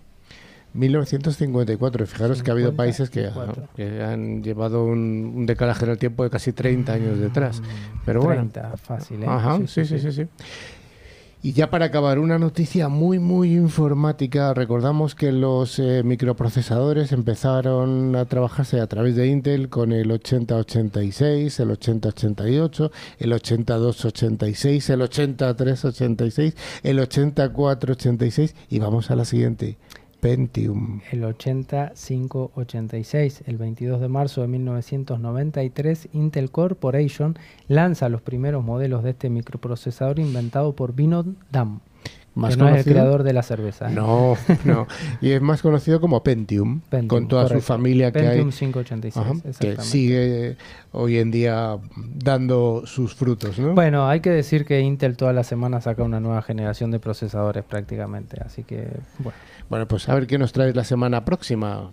1954, 0.74 2.06
fijaros 2.08 2.44
que 2.44 2.52
ha 2.52 2.54
habido 2.54 2.76
países 2.76 3.10
que, 3.10 3.22
54. 3.28 3.70
que 3.76 4.04
han 4.04 4.44
llevado 4.44 4.86
un, 4.86 5.34
un 5.36 5.46
decalaje 5.46 5.86
en 5.86 5.92
el 5.92 5.98
tiempo 5.98 6.24
de 6.24 6.30
casi 6.30 6.52
30 6.52 6.94
años 6.94 7.20
detrás. 7.20 7.62
Pero 8.06 8.22
bueno, 8.22 8.50
30, 8.52 8.78
fácil, 8.78 9.24
¿eh? 9.24 9.28
Ajá, 9.28 9.60
sí, 9.68 9.86
sí, 9.86 10.00
sí, 10.00 10.12
sí. 10.12 10.28
Y 11.46 11.52
ya 11.52 11.70
para 11.70 11.88
acabar, 11.88 12.20
una 12.20 12.40
noticia 12.40 12.88
muy, 12.88 13.20
muy 13.20 13.54
informática. 13.54 14.54
Recordamos 14.54 15.14
que 15.14 15.34
los 15.34 15.78
eh, 15.78 16.02
microprocesadores 16.02 17.12
empezaron 17.12 18.16
a 18.16 18.24
trabajarse 18.24 18.80
a 18.80 18.88
través 18.88 19.18
de 19.18 19.28
Intel 19.28 19.68
con 19.68 19.92
el 19.92 20.10
8086, 20.10 21.60
el 21.60 21.72
8088, 21.72 22.92
el 23.20 23.34
8286, 23.34 24.90
el 24.90 25.02
8386, 25.02 26.56
el 26.82 27.00
8486 27.00 28.56
y 28.70 28.80
vamos 28.80 29.12
a 29.12 29.18
la 29.18 29.26
siguiente, 29.26 29.78
Pentium. 30.24 31.02
El 31.12 31.26
8586, 31.26 33.44
el 33.46 33.58
22 33.58 34.00
de 34.00 34.08
marzo 34.08 34.40
de 34.40 34.48
1993, 34.48 36.08
Intel 36.14 36.50
Corporation 36.50 37.38
lanza 37.68 38.08
los 38.08 38.22
primeros 38.22 38.64
modelos 38.64 39.04
de 39.04 39.10
este 39.10 39.30
microprocesador 39.30 40.20
inventado 40.20 40.78
por 40.78 40.96
Vinod 40.96 41.26
Dam, 41.52 41.82
Más 42.36 42.56
que 42.56 42.64
no 42.64 42.70
es 42.70 42.86
el 42.86 42.94
creador 42.94 43.24
de 43.24 43.34
la 43.34 43.44
cerveza. 43.44 43.90
¿eh? 43.90 43.94
No, 43.94 44.36
no. 44.66 44.88
Y 45.22 45.32
es 45.32 45.42
más 45.42 45.62
conocido 45.62 46.02
como 46.02 46.24
Pentium, 46.24 46.82
Pentium, 46.90 47.08
con 47.08 47.28
toda 47.28 47.44
correcto. 47.44 47.62
su 47.62 47.68
familia 47.68 48.12
que 48.12 48.20
hay. 48.20 48.40
Pentium 48.40 48.52
586, 48.52 49.18
Ajá, 49.18 49.34
que 49.60 49.82
sigue 49.82 50.58
hoy 50.92 51.18
en 51.20 51.30
día 51.32 51.78
dando 51.96 52.84
sus 52.86 53.14
frutos, 53.14 53.60
¿no? 53.60 53.74
Bueno, 53.74 54.08
hay 54.08 54.20
que 54.22 54.32
decir 54.32 54.66
que 54.66 54.82
Intel 54.82 55.16
toda 55.16 55.34
la 55.34 55.44
semana 55.44 55.80
saca 55.82 56.04
una 56.04 56.20
nueva 56.20 56.42
generación 56.42 56.92
de 56.92 57.00
procesadores 57.00 57.64
prácticamente, 57.64 58.42
así 58.44 58.64
que 58.64 58.88
bueno. 59.20 59.38
Bueno, 59.70 59.88
pues 59.88 60.08
a 60.10 60.14
ver 60.16 60.28
qué 60.28 60.38
nos 60.38 60.54
traes 60.54 60.76
la 60.76 60.84
semana 60.84 61.26
próxima. 61.26 61.92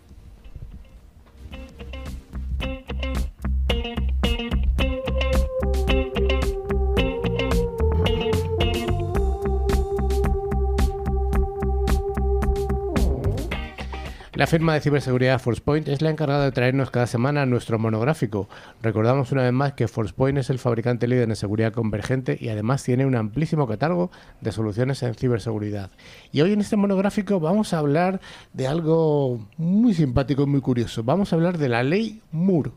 La 14.40 14.46
firma 14.46 14.72
de 14.72 14.80
ciberseguridad 14.80 15.38
ForcePoint 15.38 15.86
es 15.86 16.00
la 16.00 16.08
encargada 16.08 16.46
de 16.46 16.52
traernos 16.52 16.90
cada 16.90 17.06
semana 17.06 17.44
nuestro 17.44 17.78
monográfico. 17.78 18.48
Recordamos 18.80 19.32
una 19.32 19.42
vez 19.42 19.52
más 19.52 19.74
que 19.74 19.86
ForcePoint 19.86 20.38
es 20.38 20.48
el 20.48 20.58
fabricante 20.58 21.06
líder 21.06 21.28
en 21.28 21.36
seguridad 21.36 21.74
convergente 21.74 22.38
y 22.40 22.48
además 22.48 22.82
tiene 22.82 23.04
un 23.04 23.16
amplísimo 23.16 23.68
catálogo 23.68 24.10
de 24.40 24.50
soluciones 24.50 25.02
en 25.02 25.14
ciberseguridad. 25.14 25.90
Y 26.32 26.40
hoy 26.40 26.54
en 26.54 26.62
este 26.62 26.78
monográfico 26.78 27.38
vamos 27.38 27.74
a 27.74 27.80
hablar 27.80 28.22
de 28.54 28.66
algo 28.66 29.46
muy 29.58 29.92
simpático 29.92 30.44
y 30.44 30.46
muy 30.46 30.62
curioso. 30.62 31.04
Vamos 31.04 31.34
a 31.34 31.36
hablar 31.36 31.58
de 31.58 31.68
la 31.68 31.82
ley 31.82 32.22
Moore. 32.32 32.70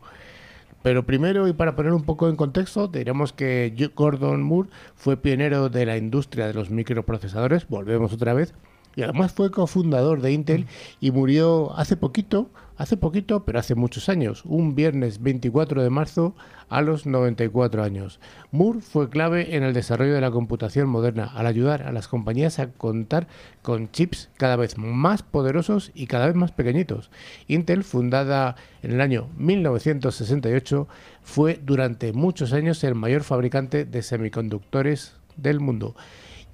Pero 0.82 1.06
primero, 1.06 1.48
y 1.48 1.54
para 1.54 1.74
poner 1.74 1.94
un 1.94 2.02
poco 2.02 2.28
en 2.28 2.36
contexto, 2.36 2.88
diremos 2.88 3.32
que 3.32 3.90
Gordon 3.96 4.42
Moore 4.42 4.68
fue 4.96 5.16
pionero 5.16 5.70
de 5.70 5.86
la 5.86 5.96
industria 5.96 6.46
de 6.46 6.52
los 6.52 6.68
microprocesadores, 6.68 7.66
volvemos 7.68 8.12
otra 8.12 8.34
vez, 8.34 8.52
y 8.96 9.02
además 9.02 9.32
fue 9.32 9.50
cofundador 9.50 10.20
de 10.20 10.32
Intel 10.32 10.66
y 11.00 11.10
murió 11.10 11.76
hace 11.76 11.96
poquito, 11.96 12.50
hace 12.76 12.96
poquito, 12.96 13.44
pero 13.44 13.58
hace 13.58 13.74
muchos 13.74 14.08
años, 14.08 14.42
un 14.44 14.74
viernes 14.74 15.22
24 15.22 15.82
de 15.82 15.90
marzo 15.90 16.34
a 16.68 16.80
los 16.80 17.06
94 17.06 17.82
años. 17.82 18.20
Moore 18.50 18.80
fue 18.80 19.08
clave 19.08 19.56
en 19.56 19.62
el 19.62 19.74
desarrollo 19.74 20.14
de 20.14 20.20
la 20.20 20.30
computación 20.30 20.88
moderna 20.88 21.30
al 21.34 21.46
ayudar 21.46 21.82
a 21.82 21.92
las 21.92 22.08
compañías 22.08 22.58
a 22.58 22.72
contar 22.72 23.28
con 23.62 23.90
chips 23.90 24.30
cada 24.36 24.56
vez 24.56 24.78
más 24.78 25.22
poderosos 25.22 25.90
y 25.94 26.06
cada 26.06 26.26
vez 26.26 26.34
más 26.34 26.52
pequeñitos. 26.52 27.10
Intel, 27.48 27.84
fundada 27.84 28.56
en 28.82 28.92
el 28.92 29.00
año 29.00 29.28
1968, 29.36 30.88
fue 31.22 31.60
durante 31.62 32.12
muchos 32.12 32.52
años 32.52 32.82
el 32.84 32.94
mayor 32.94 33.22
fabricante 33.22 33.84
de 33.84 34.02
semiconductores 34.02 35.14
del 35.36 35.60
mundo. 35.60 35.94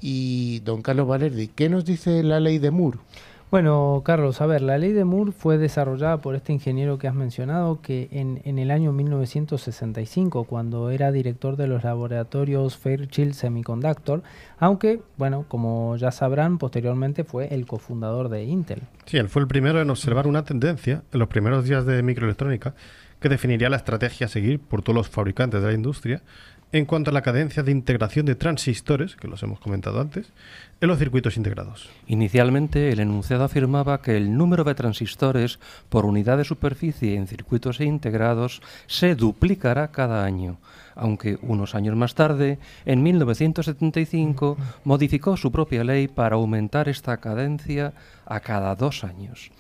Y 0.01 0.61
don 0.61 0.83
Carlos 0.83 1.07
Valerdi, 1.07 1.49
¿qué 1.49 1.69
nos 1.69 1.85
dice 1.85 2.23
la 2.23 2.41
ley 2.41 2.59
de 2.59 2.71
Moore? 2.71 2.99
Bueno, 3.51 4.03
Carlos, 4.05 4.41
a 4.41 4.47
ver, 4.47 4.63
la 4.63 4.79
ley 4.79 4.93
de 4.93 5.05
Moore 5.05 5.33
fue 5.33 5.59
desarrollada 5.59 6.19
por 6.19 6.37
este 6.37 6.53
ingeniero 6.53 6.99
que 6.99 7.09
has 7.09 7.17
mencionado 7.17 7.81
que 7.83 8.09
en, 8.13 8.41
en, 8.45 8.61
el 8.61 8.71
año 8.71 8.93
1965, 8.93 10.45
cuando 10.45 10.89
era 10.91 11.11
director 11.11 11.57
de 11.57 11.67
los 11.67 11.83
laboratorios 11.83 12.77
Fairchild 12.77 13.35
Semiconductor, 13.35 14.23
aunque, 14.61 15.03
bueno, 15.17 15.47
como 15.49 15.97
ya 15.97 16.13
sabrán, 16.13 16.59
posteriormente 16.59 17.25
fue 17.25 17.53
el 17.53 17.67
cofundador 17.67 18.29
de 18.29 18.45
Intel. 18.45 18.83
Sí, 19.07 19.17
él 19.17 19.29
fue 19.29 19.43
el 19.43 19.49
primero 19.49 19.81
en 19.81 19.91
observar 19.91 20.29
una 20.29 20.45
tendencia 20.45 21.03
en 21.13 21.19
los 21.19 21.27
primeros 21.27 21.65
días 21.65 21.85
de 21.85 22.05
microelectrónica 22.05 22.77
que 23.19 23.29
definiría 23.29 23.69
la 23.69 23.77
estrategia 23.77 24.27
a 24.27 24.31
seguir 24.31 24.61
por 24.61 24.83
todos 24.83 24.95
los 24.95 25.09
fabricantes 25.09 25.61
de 25.61 25.67
la 25.67 25.75
industria 25.75 26.23
en 26.73 26.85
cuanto 26.85 27.11
a 27.11 27.13
la 27.13 27.23
cadencia 27.23 27.63
de 27.63 27.73
integración 27.73 28.27
de 28.27 28.37
transistores, 28.37 29.17
que 29.17 29.27
los 29.27 29.43
hemos 29.43 29.59
comentado 29.59 30.01
antes, 30.01 30.31
en 30.81 30.89
los 30.89 30.99
circuitos 30.99 31.37
integrados. 31.37 31.91
Inicialmente, 32.07 32.93
el 32.93 33.01
enunciado 33.01 33.45
afirmaba 33.45 34.01
que 34.01 34.17
el 34.17 34.37
número 34.37 34.63
de 34.63 34.75
transistores 34.75 35.59
por 35.89 36.07
unidad 36.07 36.39
de 36.39 36.45
superficie 36.45 37.17
en 37.17 37.27
circuitos 37.27 37.81
integrados 37.81 38.63
se 38.87 39.17
duplicará 39.17 39.89
cada 39.89 40.25
año, 40.25 40.59
aunque 40.95 41.39
unos 41.43 41.75
años 41.75 41.97
más 41.97 42.15
tarde, 42.15 42.59
en 42.87 43.03
1975, 43.03 44.57
modificó 44.85 45.37
su 45.37 45.51
propia 45.51 45.83
ley 45.83 46.07
para 46.07 46.37
aumentar 46.37 46.89
esta 46.89 47.17
cadencia 47.17 47.93
a 48.27 48.41
cada 48.41 48.75
dos 48.77 49.03
años. 49.03 49.51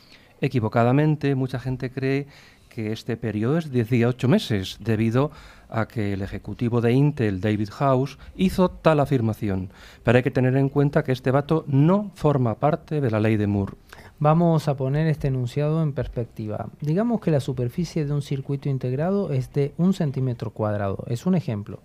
Equivocadamente, 0.40 1.34
mucha 1.34 1.58
gente 1.58 1.90
cree 1.90 2.26
que 2.70 2.92
este 2.92 3.18
periodo 3.18 3.58
es 3.58 3.70
18 3.70 4.28
meses, 4.28 4.78
debido 4.80 5.30
a 5.68 5.86
que 5.86 6.14
el 6.14 6.22
ejecutivo 6.22 6.80
de 6.80 6.92
Intel, 6.92 7.40
David 7.40 7.68
House, 7.72 8.18
hizo 8.34 8.70
tal 8.70 9.00
afirmación. 9.00 9.70
Pero 10.02 10.16
hay 10.16 10.22
que 10.22 10.30
tener 10.30 10.56
en 10.56 10.70
cuenta 10.70 11.04
que 11.04 11.12
este 11.12 11.32
dato 11.32 11.64
no 11.66 12.10
forma 12.14 12.54
parte 12.54 13.02
de 13.02 13.10
la 13.10 13.20
ley 13.20 13.36
de 13.36 13.46
Moore. 13.46 13.74
Vamos 14.18 14.68
a 14.68 14.76
poner 14.76 15.06
este 15.06 15.28
enunciado 15.28 15.82
en 15.82 15.92
perspectiva. 15.92 16.68
Digamos 16.80 17.20
que 17.20 17.30
la 17.30 17.40
superficie 17.40 18.06
de 18.06 18.12
un 18.12 18.22
circuito 18.22 18.68
integrado 18.68 19.32
es 19.32 19.52
de 19.52 19.74
un 19.76 19.92
centímetro 19.92 20.50
cuadrado. 20.50 21.04
Es 21.08 21.26
un 21.26 21.34
ejemplo. 21.34 21.80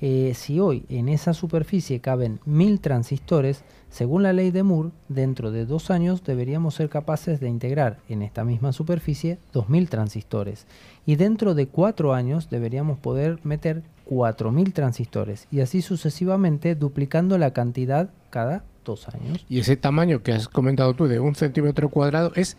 Eh, 0.00 0.32
si 0.34 0.60
hoy 0.60 0.84
en 0.88 1.08
esa 1.08 1.34
superficie 1.34 2.00
caben 2.00 2.40
mil 2.44 2.80
transistores, 2.80 3.64
según 3.94 4.24
la 4.24 4.32
ley 4.32 4.50
de 4.50 4.64
Moore, 4.64 4.90
dentro 5.08 5.52
de 5.52 5.66
dos 5.66 5.88
años 5.88 6.24
deberíamos 6.24 6.74
ser 6.74 6.88
capaces 6.88 7.38
de 7.38 7.48
integrar 7.48 7.98
en 8.08 8.22
esta 8.22 8.42
misma 8.42 8.72
superficie 8.72 9.38
2.000 9.52 9.88
transistores. 9.88 10.66
Y 11.06 11.14
dentro 11.14 11.54
de 11.54 11.68
cuatro 11.68 12.12
años 12.12 12.50
deberíamos 12.50 12.98
poder 12.98 13.38
meter 13.44 13.84
4.000 14.10 14.72
transistores. 14.72 15.46
Y 15.52 15.60
así 15.60 15.80
sucesivamente 15.80 16.74
duplicando 16.74 17.38
la 17.38 17.52
cantidad 17.52 18.10
cada 18.30 18.64
dos 18.84 19.08
años. 19.08 19.46
Y 19.48 19.60
ese 19.60 19.76
tamaño 19.76 20.24
que 20.24 20.32
has 20.32 20.48
comentado 20.48 20.94
tú 20.94 21.06
de 21.06 21.20
un 21.20 21.36
centímetro 21.36 21.88
cuadrado 21.88 22.32
es 22.34 22.56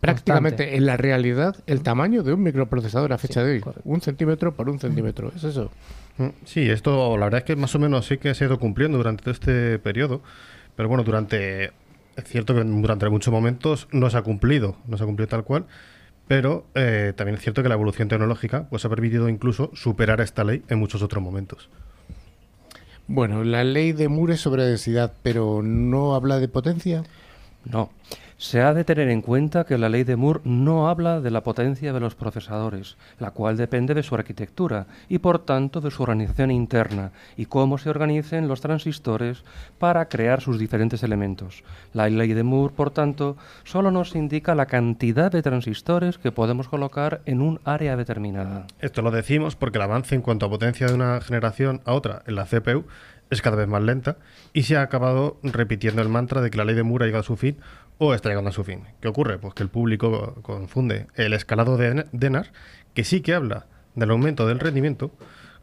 prácticamente 0.00 0.76
en 0.76 0.84
la 0.84 0.98
realidad 0.98 1.56
el 1.66 1.82
tamaño 1.82 2.22
de 2.22 2.34
un 2.34 2.42
microprocesador 2.42 3.14
a 3.14 3.18
fecha 3.18 3.42
de 3.42 3.52
hoy. 3.52 3.64
Un 3.84 4.02
centímetro 4.02 4.54
por 4.54 4.68
un 4.68 4.78
centímetro. 4.78 5.32
Es 5.34 5.44
eso. 5.44 5.70
Sí, 6.44 6.68
esto 6.68 7.16
la 7.16 7.26
verdad 7.26 7.38
es 7.38 7.44
que 7.44 7.56
más 7.56 7.74
o 7.74 7.78
menos 7.78 8.06
sí 8.06 8.18
que 8.18 8.34
se 8.34 8.44
ha 8.44 8.46
ido 8.48 8.58
cumpliendo 8.58 8.98
durante 8.98 9.22
todo 9.22 9.32
este 9.32 9.78
periodo, 9.78 10.22
pero 10.76 10.88
bueno, 10.88 11.04
durante 11.04 11.72
es 12.16 12.24
cierto 12.24 12.54
que 12.54 12.62
durante 12.62 13.08
muchos 13.08 13.32
momentos 13.32 13.88
no 13.92 14.10
se 14.10 14.18
ha 14.18 14.22
cumplido, 14.22 14.76
no 14.86 14.96
se 14.96 15.04
ha 15.04 15.06
cumplido 15.06 15.28
tal 15.28 15.44
cual, 15.44 15.66
pero 16.28 16.66
eh, 16.74 17.12
también 17.16 17.36
es 17.36 17.42
cierto 17.42 17.62
que 17.62 17.68
la 17.68 17.74
evolución 17.74 18.08
tecnológica 18.08 18.68
pues 18.68 18.84
ha 18.84 18.88
permitido 18.88 19.28
incluso 19.28 19.70
superar 19.74 20.20
esta 20.20 20.44
ley 20.44 20.62
en 20.68 20.78
muchos 20.78 21.02
otros 21.02 21.22
momentos. 21.22 21.68
Bueno, 23.08 23.42
la 23.42 23.64
ley 23.64 23.92
de 23.92 24.08
Moore 24.08 24.34
es 24.34 24.40
sobre 24.40 24.64
densidad, 24.64 25.12
pero 25.22 25.62
¿no 25.62 26.14
habla 26.14 26.38
de 26.38 26.46
potencia? 26.46 27.02
No. 27.64 27.90
Se 28.40 28.62
ha 28.62 28.72
de 28.72 28.84
tener 28.84 29.10
en 29.10 29.20
cuenta 29.20 29.64
que 29.64 29.76
la 29.76 29.90
ley 29.90 30.02
de 30.02 30.16
Moore 30.16 30.40
no 30.44 30.88
habla 30.88 31.20
de 31.20 31.30
la 31.30 31.42
potencia 31.42 31.92
de 31.92 32.00
los 32.00 32.14
procesadores, 32.14 32.96
la 33.18 33.32
cual 33.32 33.58
depende 33.58 33.92
de 33.92 34.02
su 34.02 34.14
arquitectura 34.14 34.86
y 35.10 35.18
por 35.18 35.40
tanto 35.40 35.82
de 35.82 35.90
su 35.90 36.02
organización 36.02 36.50
interna 36.50 37.12
y 37.36 37.44
cómo 37.44 37.76
se 37.76 37.90
organicen 37.90 38.48
los 38.48 38.62
transistores 38.62 39.44
para 39.78 40.08
crear 40.08 40.40
sus 40.40 40.58
diferentes 40.58 41.02
elementos. 41.02 41.64
La 41.92 42.08
ley 42.08 42.32
de 42.32 42.42
Moore, 42.42 42.72
por 42.74 42.90
tanto, 42.90 43.36
solo 43.62 43.90
nos 43.90 44.16
indica 44.16 44.54
la 44.54 44.64
cantidad 44.64 45.30
de 45.30 45.42
transistores 45.42 46.16
que 46.16 46.32
podemos 46.32 46.66
colocar 46.66 47.20
en 47.26 47.42
un 47.42 47.60
área 47.66 47.94
determinada. 47.94 48.66
Esto 48.80 49.02
lo 49.02 49.10
decimos 49.10 49.54
porque 49.54 49.76
el 49.76 49.82
avance 49.82 50.14
en 50.14 50.22
cuanto 50.22 50.46
a 50.46 50.50
potencia 50.50 50.86
de 50.86 50.94
una 50.94 51.20
generación 51.20 51.82
a 51.84 51.92
otra 51.92 52.22
en 52.26 52.36
la 52.36 52.46
CPU 52.46 52.86
es 53.30 53.42
cada 53.42 53.56
vez 53.56 53.68
más 53.68 53.82
lenta 53.82 54.18
y 54.52 54.64
se 54.64 54.76
ha 54.76 54.82
acabado 54.82 55.38
repitiendo 55.42 56.02
el 56.02 56.08
mantra 56.08 56.40
de 56.42 56.50
que 56.50 56.58
la 56.58 56.64
ley 56.64 56.74
de 56.74 56.82
Moore 56.82 57.04
ha 57.04 57.06
llegado 57.06 57.22
a 57.22 57.26
su 57.26 57.36
fin 57.36 57.58
o 57.98 58.14
está 58.14 58.28
llegando 58.28 58.50
a 58.50 58.52
su 58.52 58.64
fin. 58.64 58.84
¿Qué 59.00 59.08
ocurre? 59.08 59.38
Pues 59.38 59.54
que 59.54 59.62
el 59.62 59.68
público 59.68 60.38
confunde 60.42 61.06
el 61.14 61.32
escalado 61.32 61.76
de 61.76 62.06
Denner, 62.12 62.50
que 62.94 63.04
sí 63.04 63.20
que 63.20 63.34
habla 63.34 63.66
del 63.94 64.10
aumento 64.10 64.46
del 64.46 64.58
rendimiento, 64.58 65.12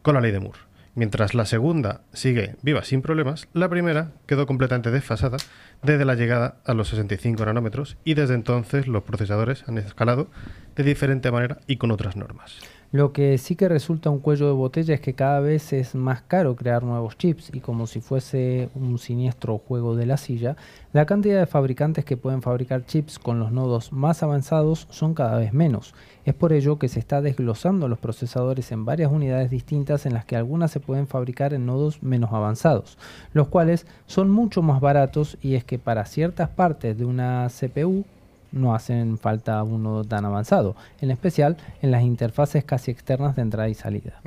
con 0.01 0.15
la 0.15 0.21
ley 0.21 0.31
de 0.31 0.39
Moore. 0.39 0.59
Mientras 0.95 1.35
la 1.35 1.45
segunda 1.45 2.01
sigue 2.11 2.55
viva 2.63 2.83
sin 2.83 3.03
problemas, 3.03 3.47
la 3.53 3.69
primera 3.69 4.13
quedó 4.25 4.47
completamente 4.47 4.89
desfasada 4.89 5.37
desde 5.83 6.05
la 6.05 6.15
llegada 6.15 6.57
a 6.65 6.73
los 6.73 6.87
65 6.87 7.45
nanómetros 7.45 7.97
y 8.03 8.15
desde 8.15 8.33
entonces 8.33 8.87
los 8.87 9.03
procesadores 9.03 9.63
han 9.67 9.77
escalado 9.77 10.31
de 10.75 10.83
diferente 10.83 11.29
manera 11.29 11.59
y 11.67 11.77
con 11.77 11.91
otras 11.91 12.15
normas. 12.15 12.57
Lo 12.93 13.11
que 13.11 13.37
sí 13.37 13.57
que 13.57 13.67
resulta 13.67 14.09
un 14.09 14.19
cuello 14.19 14.47
de 14.47 14.53
botella 14.53 14.93
es 14.93 15.01
que 15.01 15.13
cada 15.13 15.41
vez 15.41 15.73
es 15.73 15.93
más 15.93 16.21
caro 16.21 16.55
crear 16.55 16.83
nuevos 16.83 17.17
chips 17.17 17.51
y 17.53 17.59
como 17.59 17.85
si 17.85 17.99
fuese 17.99 18.69
un 18.75 18.97
siniestro 18.97 19.57
juego 19.57 19.97
de 19.97 20.05
la 20.05 20.15
silla, 20.15 20.55
la 20.93 21.05
cantidad 21.05 21.37
de 21.37 21.47
fabricantes 21.47 22.05
que 22.05 22.15
pueden 22.15 22.41
fabricar 22.41 22.85
chips 22.85 23.19
con 23.19 23.39
los 23.39 23.51
nodos 23.51 23.91
más 23.91 24.23
avanzados 24.23 24.87
son 24.89 25.15
cada 25.15 25.37
vez 25.37 25.51
menos. 25.51 25.93
Es 26.23 26.33
por 26.33 26.53
ello 26.53 26.79
que 26.79 26.87
se 26.87 27.01
está 27.01 27.21
desglosando 27.21 27.89
los 27.89 27.99
procesadores 27.99 28.71
en 28.71 28.85
varias 28.85 29.11
unidades 29.11 29.49
distintas 29.49 30.05
en 30.05 30.13
las 30.13 30.23
que 30.23 30.37
algunas 30.37 30.71
se 30.71 30.79
pueden 30.79 31.07
fabricar 31.07 31.53
en 31.53 31.65
nodos 31.65 32.01
menos 32.01 32.31
avanzados, 32.31 32.97
los 33.33 33.49
cuales 33.49 33.85
son 34.05 34.29
mucho 34.29 34.61
más 34.61 34.79
baratos 34.79 35.37
y 35.41 35.55
es 35.55 35.65
que 35.65 35.77
para 35.77 36.05
ciertas 36.05 36.47
partes 36.47 36.97
de 36.97 37.03
una 37.03 37.49
CPU 37.49 38.05
no 38.51 38.75
hacen 38.75 39.17
falta 39.17 39.61
uno 39.63 40.03
tan 40.03 40.25
avanzado, 40.25 40.75
en 41.01 41.11
especial 41.11 41.57
en 41.81 41.91
las 41.91 42.03
interfaces 42.03 42.63
casi 42.63 42.91
externas 42.91 43.35
de 43.35 43.41
entrada 43.41 43.69
y 43.69 43.73
salida. 43.73 44.21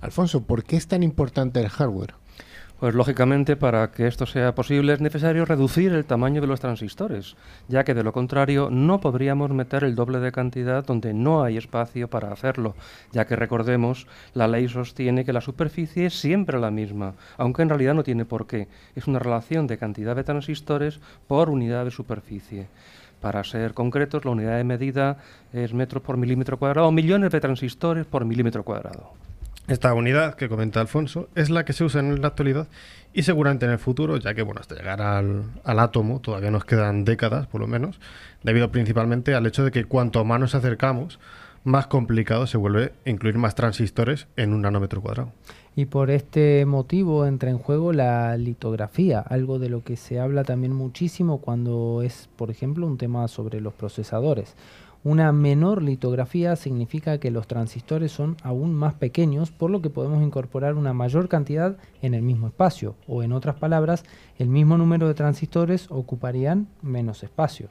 Alfonso, 0.00 0.42
¿por 0.42 0.64
qué 0.64 0.76
es 0.76 0.86
tan 0.86 1.02
importante 1.02 1.60
el 1.60 1.68
hardware? 1.68 2.14
Pues 2.80 2.94
lógicamente 2.94 3.56
para 3.56 3.90
que 3.90 4.06
esto 4.06 4.24
sea 4.24 4.54
posible 4.54 4.94
es 4.94 5.02
necesario 5.02 5.44
reducir 5.44 5.92
el 5.92 6.06
tamaño 6.06 6.40
de 6.40 6.46
los 6.46 6.60
transistores, 6.60 7.36
ya 7.68 7.84
que 7.84 7.92
de 7.92 8.02
lo 8.02 8.14
contrario 8.14 8.70
no 8.70 9.02
podríamos 9.02 9.50
meter 9.50 9.84
el 9.84 9.94
doble 9.94 10.18
de 10.18 10.32
cantidad 10.32 10.82
donde 10.82 11.12
no 11.12 11.42
hay 11.42 11.58
espacio 11.58 12.08
para 12.08 12.32
hacerlo, 12.32 12.74
ya 13.12 13.26
que 13.26 13.36
recordemos, 13.36 14.06
la 14.32 14.48
ley 14.48 14.66
sostiene 14.66 15.26
que 15.26 15.34
la 15.34 15.42
superficie 15.42 16.06
es 16.06 16.18
siempre 16.18 16.58
la 16.58 16.70
misma, 16.70 17.16
aunque 17.36 17.60
en 17.60 17.68
realidad 17.68 17.92
no 17.92 18.02
tiene 18.02 18.24
por 18.24 18.46
qué. 18.46 18.66
Es 18.94 19.06
una 19.06 19.18
relación 19.18 19.66
de 19.66 19.76
cantidad 19.76 20.16
de 20.16 20.24
transistores 20.24 21.00
por 21.28 21.50
unidad 21.50 21.84
de 21.84 21.90
superficie. 21.90 22.68
Para 23.20 23.44
ser 23.44 23.74
concretos, 23.74 24.24
la 24.24 24.30
unidad 24.30 24.56
de 24.56 24.64
medida 24.64 25.18
es 25.52 25.74
metros 25.74 26.02
por 26.02 26.16
milímetro 26.16 26.58
cuadrado, 26.58 26.88
o 26.88 26.92
millones 26.92 27.30
de 27.30 27.40
transistores 27.40 28.06
por 28.06 28.24
milímetro 28.24 28.64
cuadrado. 28.64 29.12
Esta 29.68 29.94
unidad 29.94 30.34
que 30.34 30.48
comenta 30.48 30.80
Alfonso 30.80 31.28
es 31.36 31.48
la 31.48 31.64
que 31.64 31.72
se 31.72 31.84
usa 31.84 32.00
en 32.00 32.20
la 32.20 32.28
actualidad 32.28 32.66
y 33.12 33.22
seguramente 33.22 33.66
en 33.66 33.72
el 33.72 33.78
futuro, 33.78 34.16
ya 34.16 34.34
que 34.34 34.42
bueno, 34.42 34.60
hasta 34.60 34.74
llegar 34.74 35.00
al, 35.00 35.44
al 35.62 35.78
átomo 35.78 36.18
todavía 36.20 36.50
nos 36.50 36.64
quedan 36.64 37.04
décadas 37.04 37.46
por 37.46 37.60
lo 37.60 37.68
menos, 37.68 38.00
debido 38.42 38.72
principalmente 38.72 39.34
al 39.34 39.46
hecho 39.46 39.62
de 39.62 39.70
que 39.70 39.84
cuanto 39.84 40.24
más 40.24 40.40
nos 40.40 40.56
acercamos, 40.56 41.20
más 41.64 41.86
complicado 41.86 42.46
se 42.46 42.56
vuelve 42.56 42.92
incluir 43.04 43.36
más 43.38 43.54
transistores 43.54 44.26
en 44.36 44.52
un 44.52 44.62
nanómetro 44.62 45.00
cuadrado. 45.00 45.32
Y 45.76 45.86
por 45.86 46.10
este 46.10 46.66
motivo 46.66 47.26
entra 47.26 47.50
en 47.50 47.58
juego 47.58 47.92
la 47.92 48.36
litografía, 48.36 49.20
algo 49.20 49.58
de 49.58 49.68
lo 49.68 49.84
que 49.84 49.96
se 49.96 50.18
habla 50.18 50.44
también 50.44 50.72
muchísimo 50.72 51.38
cuando 51.38 52.02
es, 52.02 52.28
por 52.36 52.50
ejemplo, 52.50 52.86
un 52.86 52.98
tema 52.98 53.28
sobre 53.28 53.60
los 53.60 53.74
procesadores. 53.74 54.56
Una 55.02 55.32
menor 55.32 55.82
litografía 55.82 56.56
significa 56.56 57.18
que 57.18 57.30
los 57.30 57.46
transistores 57.46 58.12
son 58.12 58.36
aún 58.42 58.74
más 58.74 58.92
pequeños, 58.94 59.50
por 59.50 59.70
lo 59.70 59.80
que 59.80 59.88
podemos 59.88 60.22
incorporar 60.22 60.74
una 60.74 60.92
mayor 60.92 61.28
cantidad 61.28 61.78
en 62.02 62.12
el 62.12 62.20
mismo 62.20 62.48
espacio, 62.48 62.96
o 63.06 63.22
en 63.22 63.32
otras 63.32 63.56
palabras, 63.56 64.04
el 64.38 64.48
mismo 64.48 64.76
número 64.76 65.08
de 65.08 65.14
transistores 65.14 65.86
ocuparían 65.90 66.68
menos 66.82 67.22
espacio. 67.22 67.68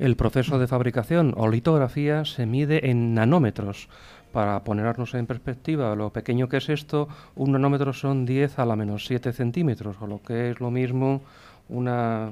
El 0.00 0.16
proceso 0.16 0.58
de 0.58 0.66
fabricación 0.66 1.34
o 1.36 1.46
litografía 1.46 2.24
se 2.24 2.46
mide 2.46 2.88
en 2.88 3.12
nanómetros. 3.12 3.90
Para 4.32 4.64
ponernos 4.64 5.12
en 5.12 5.26
perspectiva 5.26 5.94
lo 5.94 6.10
pequeño 6.10 6.48
que 6.48 6.56
es 6.56 6.70
esto, 6.70 7.06
un 7.36 7.52
nanómetro 7.52 7.92
son 7.92 8.24
10 8.24 8.60
a 8.60 8.64
la 8.64 8.76
menos 8.76 9.04
7 9.04 9.34
centímetros, 9.34 9.96
o 10.00 10.06
lo 10.06 10.22
que 10.22 10.52
es 10.52 10.60
lo 10.60 10.70
mismo 10.70 11.20
una 11.68 12.30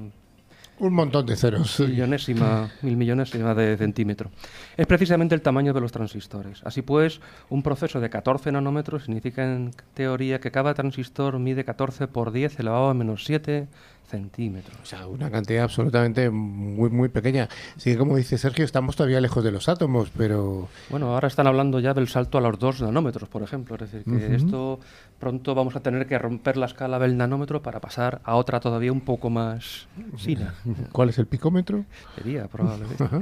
Un 0.79 0.93
montón 0.95 1.27
de 1.27 1.35
ceros. 1.35 1.79
millonésima, 1.81 2.71
mil 2.81 2.97
millonésima 2.97 3.53
de 3.53 3.77
centímetro. 3.77 4.31
Es 4.75 4.87
precisamente 4.87 5.35
el 5.35 5.43
tamaño 5.43 5.71
de 5.71 5.81
los 5.81 5.91
transistores. 5.91 6.61
Así 6.63 6.81
pues, 6.81 7.21
un 7.49 7.61
proceso 7.61 7.99
de 7.99 8.09
14 8.09 8.51
nanómetros 8.51 9.03
significa 9.03 9.43
en 9.43 9.73
teoría 9.93 10.39
que 10.39 10.49
cada 10.49 10.73
transistor 10.73 11.37
mide 11.37 11.65
14 11.65 12.07
por 12.07 12.31
10 12.31 12.61
elevado 12.61 12.89
a 12.89 12.95
menos 12.95 13.25
7 13.25 13.67
centímetros. 14.09 14.75
O 14.81 14.85
sea, 14.85 15.07
una 15.07 15.29
cantidad 15.29 15.63
absolutamente 15.63 16.29
muy, 16.29 16.89
muy 16.89 17.09
pequeña. 17.09 17.47
Sí, 17.77 17.95
como 17.95 18.17
dice 18.17 18.37
Sergio, 18.37 18.65
estamos 18.65 18.95
todavía 18.95 19.21
lejos 19.21 19.43
de 19.43 19.51
los 19.51 19.69
átomos, 19.69 20.11
pero 20.17 20.67
Bueno, 20.89 21.13
ahora 21.13 21.27
están 21.27 21.47
hablando 21.47 21.79
ya 21.79 21.93
del 21.93 22.07
salto 22.07 22.37
a 22.37 22.41
los 22.41 22.57
2 22.59 22.81
nanómetros, 22.81 23.29
por 23.29 23.43
ejemplo. 23.43 23.75
Es 23.75 23.81
decir, 23.91 24.03
que 24.03 24.25
Ujú. 24.25 24.35
esto 24.35 24.79
pronto 25.19 25.53
vamos 25.53 25.75
a 25.75 25.81
tener 25.81 26.07
que 26.07 26.17
romper 26.17 26.57
la 26.57 26.65
escala 26.65 26.97
del 26.99 27.17
nanómetro 27.17 27.61
para 27.61 27.79
pasar 27.79 28.21
a 28.23 28.35
otra 28.35 28.59
todavía 28.59 28.91
un 28.91 29.01
poco 29.01 29.29
más 29.29 29.87
fina. 30.17 30.53
¿cuál 30.91 31.09
es 31.09 31.19
el 31.19 31.27
picómetro? 31.27 31.85
Sería 32.15 32.47
probablemente. 32.47 33.03
Ajá. 33.03 33.21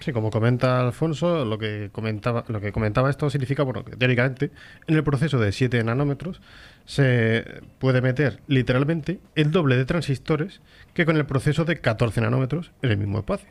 Sí, 0.00 0.12
como 0.12 0.30
comenta 0.30 0.80
Alfonso, 0.80 1.44
lo 1.44 1.58
que 1.58 1.90
comentaba, 1.92 2.44
lo 2.48 2.60
que 2.60 2.72
comentaba 2.72 3.08
esto 3.10 3.30
significa 3.30 3.62
bueno, 3.62 3.84
que 3.84 3.96
teóricamente 3.96 4.50
en 4.86 4.96
el 4.96 5.04
proceso 5.04 5.38
de 5.38 5.52
7 5.52 5.82
nanómetros 5.84 6.40
se 6.88 7.44
puede 7.78 8.00
meter 8.00 8.40
literalmente 8.46 9.20
el 9.34 9.50
doble 9.50 9.76
de 9.76 9.84
transistores 9.84 10.62
que 10.94 11.04
con 11.04 11.18
el 11.18 11.26
proceso 11.26 11.66
de 11.66 11.82
14 11.82 12.22
nanómetros 12.22 12.72
en 12.80 12.90
el 12.90 12.96
mismo 12.96 13.18
espacio. 13.18 13.50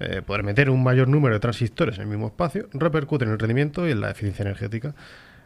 Eh, 0.00 0.22
poder 0.22 0.44
meter 0.44 0.70
un 0.70 0.82
mayor 0.82 1.06
número 1.06 1.34
de 1.34 1.40
transistores 1.40 1.96
en 1.96 2.04
el 2.04 2.08
mismo 2.08 2.28
espacio 2.28 2.70
repercute 2.72 3.26
en 3.26 3.32
el 3.32 3.38
rendimiento 3.38 3.86
y 3.86 3.90
en 3.90 4.00
la 4.00 4.10
eficiencia 4.10 4.44
energética. 4.44 4.94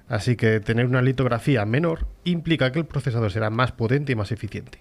Así 0.09 0.37
que 0.37 0.61
tener 0.61 0.87
una 0.87 1.03
litografía 1.03 1.65
menor 1.65 2.07
implica 2.23 2.71
que 2.71 2.79
el 2.79 2.87
procesador 2.87 3.33
será 3.33 3.51
más 3.51 3.73
potente 3.73 4.13
y 4.13 4.15
más 4.15 4.31
eficiente. 4.31 4.79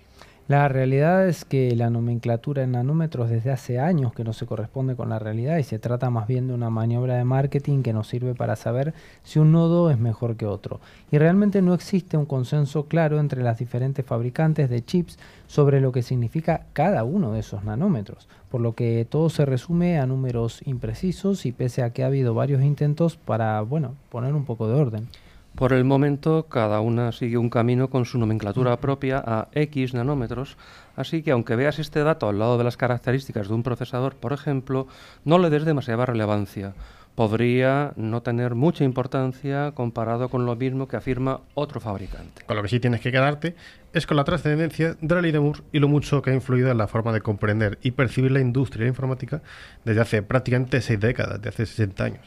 La 0.50 0.68
realidad 0.68 1.26
es 1.30 1.46
que 1.46 1.74
la 1.74 1.90
nomenclatura 1.90 2.64
en 2.64 2.74
nanómetros 2.74 3.30
desde 3.30 3.50
hace 3.50 3.80
años 3.80 4.14
que 4.14 4.26
no 4.26 4.34
se 4.34 4.46
corresponde 4.46 4.94
con 4.94 5.08
la 5.08 5.18
realidad 5.18 5.58
y 5.58 5.64
se 5.64 5.80
trata 5.80 6.10
más 6.10 6.28
bien 6.28 6.50
de 6.50 6.54
una 6.54 6.70
maniobra 6.70 7.16
de 7.16 7.24
marketing 7.24 7.82
que 7.82 7.94
nos 7.94 8.10
sirve 8.10 8.36
para 8.36 8.58
saber 8.58 8.94
si 9.24 9.40
un 9.40 9.54
nodo 9.54 9.90
es 9.90 9.98
mejor 9.98 10.36
que 10.36 10.46
otro. 10.46 10.82
Y 11.14 11.18
realmente 11.18 11.62
no 11.62 11.74
existe 11.74 12.18
un 12.18 12.26
consenso 12.26 12.88
claro 12.88 13.22
entre 13.22 13.42
las 13.42 13.58
diferentes 13.58 14.06
fabricantes 14.06 14.70
de 14.70 14.84
chips 14.84 15.18
sobre 15.48 15.80
lo 15.80 15.94
que 15.94 16.02
significa 16.02 16.66
cada 16.74 17.06
uno 17.06 17.32
de 17.32 17.40
esos 17.40 17.64
nanómetros, 17.64 18.28
por 18.52 18.60
lo 18.60 18.76
que 18.76 19.08
todo 19.10 19.30
se 19.30 19.46
resume 19.46 19.98
a 19.98 20.06
números 20.06 20.62
imprecisos 20.66 21.46
y 21.46 21.54
pese 21.54 21.84
a 21.84 21.92
que 21.92 22.04
ha 22.04 22.08
habido 22.08 22.34
varios 22.34 22.64
intentos 22.64 23.16
para, 23.16 23.62
bueno, 23.62 23.96
poner 24.10 24.34
un 24.34 24.44
poco 24.44 24.68
de 24.68 24.74
orden. 24.74 25.08
Por 25.56 25.72
el 25.72 25.84
momento, 25.84 26.48
cada 26.50 26.82
una 26.82 27.12
sigue 27.12 27.38
un 27.38 27.52
camino 27.52 27.90
con 27.90 28.06
su 28.06 28.18
nomenclatura 28.18 28.78
propia 28.78 29.24
a 29.24 29.50
X 29.54 29.94
nanómetros, 29.94 30.58
así 30.96 31.22
que 31.22 31.30
aunque 31.30 31.56
veas 31.56 31.78
este 31.78 32.04
dato 32.04 32.28
al 32.28 32.40
lado 32.40 32.58
de 32.58 32.64
las 32.64 32.76
características 32.76 33.48
de 33.50 33.54
un 33.54 33.62
procesador, 33.62 34.16
por 34.16 34.34
ejemplo, 34.34 34.88
no 35.26 35.38
le 35.38 35.52
des 35.52 35.64
demasiada 35.64 36.08
relevancia. 36.08 36.74
Podría 37.14 37.94
no 37.96 38.24
tener 38.24 38.56
mucha 38.56 38.84
importancia 38.84 39.72
comparado 39.76 40.30
con 40.30 40.48
lo 40.48 40.56
mismo 40.56 40.88
que 40.88 40.96
afirma 40.96 41.42
otro 41.54 41.80
fabricante. 41.80 42.42
Con 42.48 42.56
lo 42.56 42.64
que 42.64 42.70
sí 42.70 42.80
tienes 42.80 43.02
que 43.02 43.12
quedarte 43.12 43.56
es 43.94 44.08
con 44.08 44.18
la 44.18 44.24
trascendencia 44.24 44.98
de 45.00 45.16
la 45.16 45.22
ley 45.22 45.32
de 45.32 45.40
Moore 45.40 45.62
y 45.72 45.78
lo 45.78 45.88
mucho 45.88 46.24
que 46.24 46.32
ha 46.32 46.34
influido 46.34 46.72
en 46.72 46.80
la 46.80 46.88
forma 46.88 47.14
de 47.14 47.22
comprender 47.22 47.78
y 47.84 47.92
percibir 47.92 48.32
la 48.32 48.40
industria 48.40 48.88
informática 48.88 49.44
desde 49.86 50.02
hace 50.02 50.24
prácticamente 50.24 50.82
seis 50.82 51.00
décadas, 51.00 51.40
de 51.40 51.50
hace 51.50 51.68
60 51.68 52.04
años. 52.04 52.26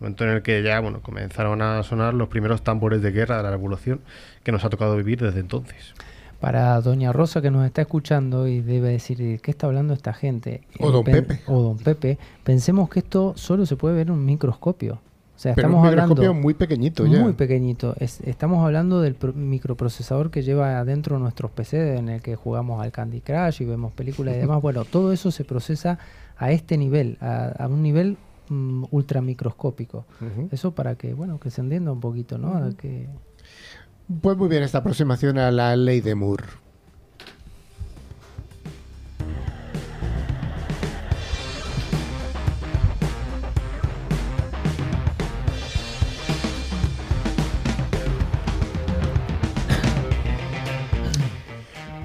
Momento 0.00 0.24
en 0.24 0.30
el 0.30 0.42
que 0.42 0.62
ya 0.62 0.78
bueno, 0.80 1.00
comenzaron 1.00 1.60
a 1.62 1.82
sonar 1.82 2.14
los 2.14 2.28
primeros 2.28 2.62
tambores 2.62 3.02
de 3.02 3.10
guerra 3.10 3.36
de 3.38 3.42
la 3.42 3.50
revolución 3.50 4.00
que 4.44 4.52
nos 4.52 4.64
ha 4.64 4.70
tocado 4.70 4.96
vivir 4.96 5.20
desde 5.20 5.40
entonces. 5.40 5.94
Para 6.40 6.80
Doña 6.80 7.12
Rosa 7.12 7.42
que 7.42 7.50
nos 7.50 7.66
está 7.66 7.82
escuchando 7.82 8.46
y 8.46 8.60
debe 8.60 8.90
decir 8.90 9.18
¿de 9.18 9.38
qué 9.40 9.50
está 9.50 9.66
hablando 9.66 9.92
esta 9.94 10.12
gente. 10.12 10.60
O 10.78 10.88
Eh, 10.88 10.92
don 10.92 11.04
pen- 11.04 11.14
Pepe. 11.26 11.40
O 11.48 11.62
Don 11.62 11.78
Pepe. 11.78 12.16
Pensemos 12.44 12.88
que 12.88 13.00
esto 13.00 13.32
solo 13.36 13.66
se 13.66 13.74
puede 13.74 13.96
ver 13.96 14.06
en 14.06 14.12
un 14.12 14.24
microscopio. 14.24 14.94
O 15.34 15.40
sea, 15.40 15.54
Pero 15.56 15.66
estamos 15.68 15.84
un 15.84 15.90
microscopio 15.90 16.22
hablando 16.28 16.42
muy 16.42 16.54
pequeñito 16.54 17.06
ya. 17.06 17.18
muy 17.20 17.32
pequeñito. 17.32 17.94
Es- 17.98 18.20
estamos 18.20 18.64
hablando 18.64 19.00
del 19.00 19.14
pro- 19.16 19.32
microprocesador 19.32 20.30
que 20.30 20.42
lleva 20.42 20.78
adentro 20.78 21.18
nuestros 21.18 21.50
PC 21.50 21.96
en 21.96 22.08
el 22.08 22.22
que 22.22 22.36
jugamos 22.36 22.80
al 22.82 22.92
Candy 22.92 23.20
Crush 23.20 23.62
y 23.62 23.64
vemos 23.64 23.92
películas 23.92 24.36
y 24.36 24.38
demás. 24.38 24.60
Bueno, 24.62 24.84
todo 24.84 25.12
eso 25.12 25.32
se 25.32 25.44
procesa 25.44 25.98
a 26.36 26.52
este 26.52 26.78
nivel, 26.78 27.18
a, 27.20 27.48
a 27.64 27.66
un 27.66 27.82
nivel 27.82 28.16
mm, 28.48 28.84
ultramicroscópico. 28.90 30.06
Eso 30.50 30.74
para 30.74 30.96
que, 30.96 31.14
bueno, 31.14 31.38
que 31.40 31.50
se 31.50 31.60
entienda 31.60 31.92
un 31.92 32.00
poquito, 32.00 32.38
¿no? 32.38 32.76
Que 32.76 33.08
Pues 34.20 34.36
muy 34.36 34.48
bien 34.48 34.62
esta 34.62 34.78
aproximación 34.78 35.38
a 35.38 35.50
la 35.50 35.76
ley 35.76 36.00
de 36.00 36.14
Moore. 36.14 36.44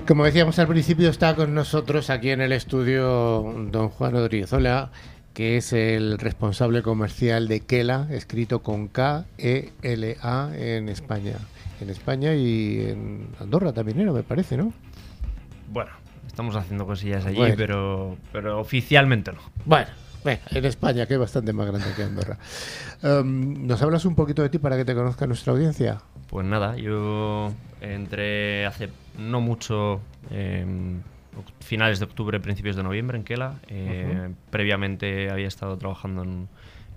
Como 0.07 0.25
decíamos 0.25 0.59
al 0.59 0.67
principio, 0.67 1.09
está 1.09 1.33
con 1.33 1.53
nosotros 1.53 2.09
aquí 2.09 2.31
en 2.31 2.41
el 2.41 2.51
estudio 2.51 3.43
don 3.71 3.87
Juan 3.87 4.15
Odriozola, 4.15 4.91
que 5.33 5.57
es 5.57 5.73
el 5.73 6.19
responsable 6.19 6.81
comercial 6.83 7.47
de 7.47 7.61
Kela, 7.61 8.07
escrito 8.11 8.61
con 8.61 8.87
K-E-L-A 8.87 10.51
en 10.55 10.89
España. 10.89 11.35
En 11.81 11.89
España 11.89 12.33
y 12.35 12.81
en 12.87 13.27
Andorra 13.39 13.73
también 13.73 13.99
era, 13.99 14.11
me 14.11 14.23
parece, 14.23 14.57
¿no? 14.57 14.71
Bueno, 15.71 15.91
estamos 16.27 16.55
haciendo 16.55 16.85
cosillas 16.85 17.25
allí, 17.25 17.37
Bueno. 17.37 17.55
pero, 17.57 18.17
pero 18.31 18.59
oficialmente 18.59 19.31
no. 19.33 19.39
Bueno, 19.65 19.87
en 20.23 20.65
España, 20.65 21.05
que 21.07 21.15
es 21.15 21.19
bastante 21.19 21.51
más 21.51 21.67
grande 21.67 21.87
que 21.95 22.03
Andorra. 22.03 22.37
Em, 23.03 23.67
¿Nos 23.67 23.81
hablas 23.81 24.05
un 24.05 24.15
poquito 24.15 24.41
de 24.43 24.49
ti 24.49 24.59
para 24.59 24.77
que 24.77 24.85
te 24.85 24.93
conozca 24.95 25.27
nuestra 25.27 25.51
audiencia? 25.51 25.99
Pues 26.29 26.45
nada, 26.45 26.77
yo 26.77 27.51
entré 27.81 28.65
hace 28.65 28.89
no 29.17 29.41
mucho, 29.41 29.99
oc- 30.31 31.01
finales 31.59 31.99
de 31.99 32.05
octubre, 32.05 32.39
principios 32.39 32.75
de 32.75 32.83
noviembre 32.83 33.17
en 33.17 33.23
Kela. 33.23 33.55
Eh, 33.67 34.29
Previamente 34.49 35.29
había 35.29 35.47
estado 35.47 35.77
trabajando 35.77 36.23
en, 36.23 36.47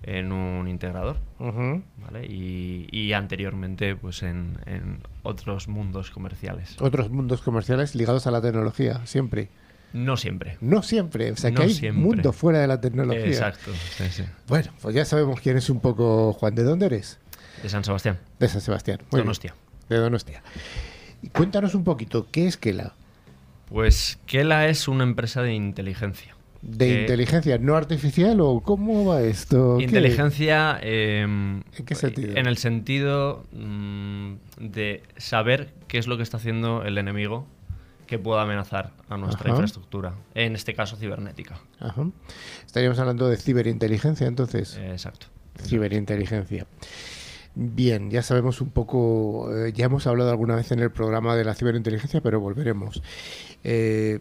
en 0.03 0.33
un 0.33 0.69
integrador, 0.69 1.17
¿vale? 1.39 2.27
Y, 2.27 2.87
y 2.93 3.13
anteriormente 3.13 3.97
pues 3.97 4.23
en, 4.23 4.59
en 4.67 4.99
otros 5.23 5.69
mundos 5.69 6.11
comerciales. 6.11 6.77
Otros 6.81 7.11
mundos 7.11 7.43
comerciales 7.43 7.95
ligados 7.95 8.27
a 8.27 8.31
la 8.31 8.41
tecnología, 8.41 9.05
siempre. 9.07 9.49
No 9.93 10.17
siempre. 10.17 10.59
No 10.61 10.83
siempre, 10.83 11.33
o 11.33 11.37
sea 11.37 11.51
que 11.51 11.57
No 11.57 11.63
hay 11.63 11.73
siempre. 11.73 12.03
mundo 12.03 12.33
fuera 12.33 12.59
de 12.61 12.67
la 12.67 12.81
tecnología. 12.81 13.25
Exacto, 13.27 13.71
sí, 13.97 14.05
sí. 14.11 14.25
Bueno, 14.49 14.71
pues 14.83 14.95
ya 14.95 15.05
sabemos 15.05 15.41
quién 15.41 15.57
es 15.57 15.71
un 15.71 15.81
poco 15.81 16.33
Juan. 16.35 16.55
¿De 16.55 16.65
dónde 16.65 16.87
eres? 16.87 17.19
De 17.63 17.69
San 17.69 17.83
Sebastián. 17.85 18.19
De 18.39 18.49
San 18.49 18.61
Sebastián. 18.61 18.99
Muy 19.11 19.19
bien. 19.19 19.25
Donostia. 19.25 19.55
De 19.89 19.97
Donostia. 19.97 20.43
Y 21.23 21.29
cuéntanos 21.29 21.75
un 21.75 21.85
poquito, 21.85 22.27
¿qué 22.31 22.47
es 22.47 22.57
Kela? 22.59 22.93
Pues 23.69 24.19
Kela 24.27 24.69
es 24.69 24.89
una 24.89 25.05
empresa 25.05 25.43
de 25.43 25.55
inteligencia. 25.55 26.35
¿De 26.63 26.99
Eh, 26.99 27.01
inteligencia 27.03 27.59
no 27.59 27.77
artificial 27.77 28.41
o 28.41 28.61
cómo 28.61 29.05
va 29.05 29.23
esto? 29.23 29.81
Inteligencia 29.81 30.79
em, 30.83 31.63
¿En 31.77 31.85
qué 31.85 31.95
sentido? 31.95 32.37
En 32.37 32.47
el 32.47 32.57
sentido 32.57 33.45
mm, 33.53 34.35
de 34.59 35.03
saber 35.17 35.75
qué 35.87 35.99
es 35.99 36.07
lo 36.07 36.17
que 36.17 36.23
está 36.23 36.39
haciendo 36.39 36.83
el 36.83 36.99
enemigo 36.99 37.47
que 38.07 38.19
pueda 38.19 38.43
amenazar 38.43 38.93
a 39.09 39.17
nuestra 39.17 39.43
Ajá. 39.43 39.51
infraestructura. 39.51 40.15
En 40.35 40.55
este 40.55 40.75
caso, 40.75 40.97
cibernética. 40.97 41.59
Ajá. 41.81 42.09
Estaríamos 42.65 42.99
hablando 43.01 43.29
de 43.29 43.37
ciberinteligencia, 43.37 44.27
entonces. 44.29 44.77
Eh, 44.77 44.93
exacto. 44.93 45.27
Ciberinteligencia. 45.65 46.67
Bien, 47.59 48.11
ya 48.11 48.21
sabemos 48.21 48.61
un 48.61 48.69
poco, 48.69 49.51
eh, 49.51 49.73
ya 49.73 49.87
hemos 49.87 50.07
hablado 50.07 50.29
alguna 50.31 50.57
vez 50.57 50.73
en 50.73 50.79
el 50.79 50.91
programa 50.91 51.35
de 51.35 51.43
la 51.43 51.55
ciberinteligencia, 51.55 52.21
pero 52.21 52.39
volveremos. 52.39 53.03
Eh, 53.65 54.21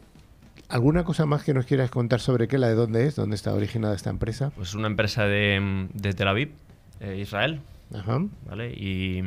¿Alguna 0.69 1.03
cosa 1.03 1.25
más 1.25 1.43
que 1.43 1.53
nos 1.53 1.65
quieras 1.65 1.91
contar 1.91 2.21
sobre 2.21 2.47
qué, 2.47 2.57
la 2.57 2.69
de 2.69 2.75
dónde 2.75 3.05
es, 3.05 3.17
dónde 3.17 3.35
está 3.35 3.53
originada 3.53 3.93
esta 3.93 4.09
empresa? 4.09 4.51
Pues 4.55 4.73
una 4.73 4.87
empresa 4.87 5.25
de, 5.25 5.89
de 5.93 6.13
Tel 6.13 6.29
Aviv, 6.29 6.53
eh, 7.01 7.17
Israel, 7.19 7.59
Ajá. 7.93 8.21
¿vale? 8.47 8.71
Y, 8.71 9.21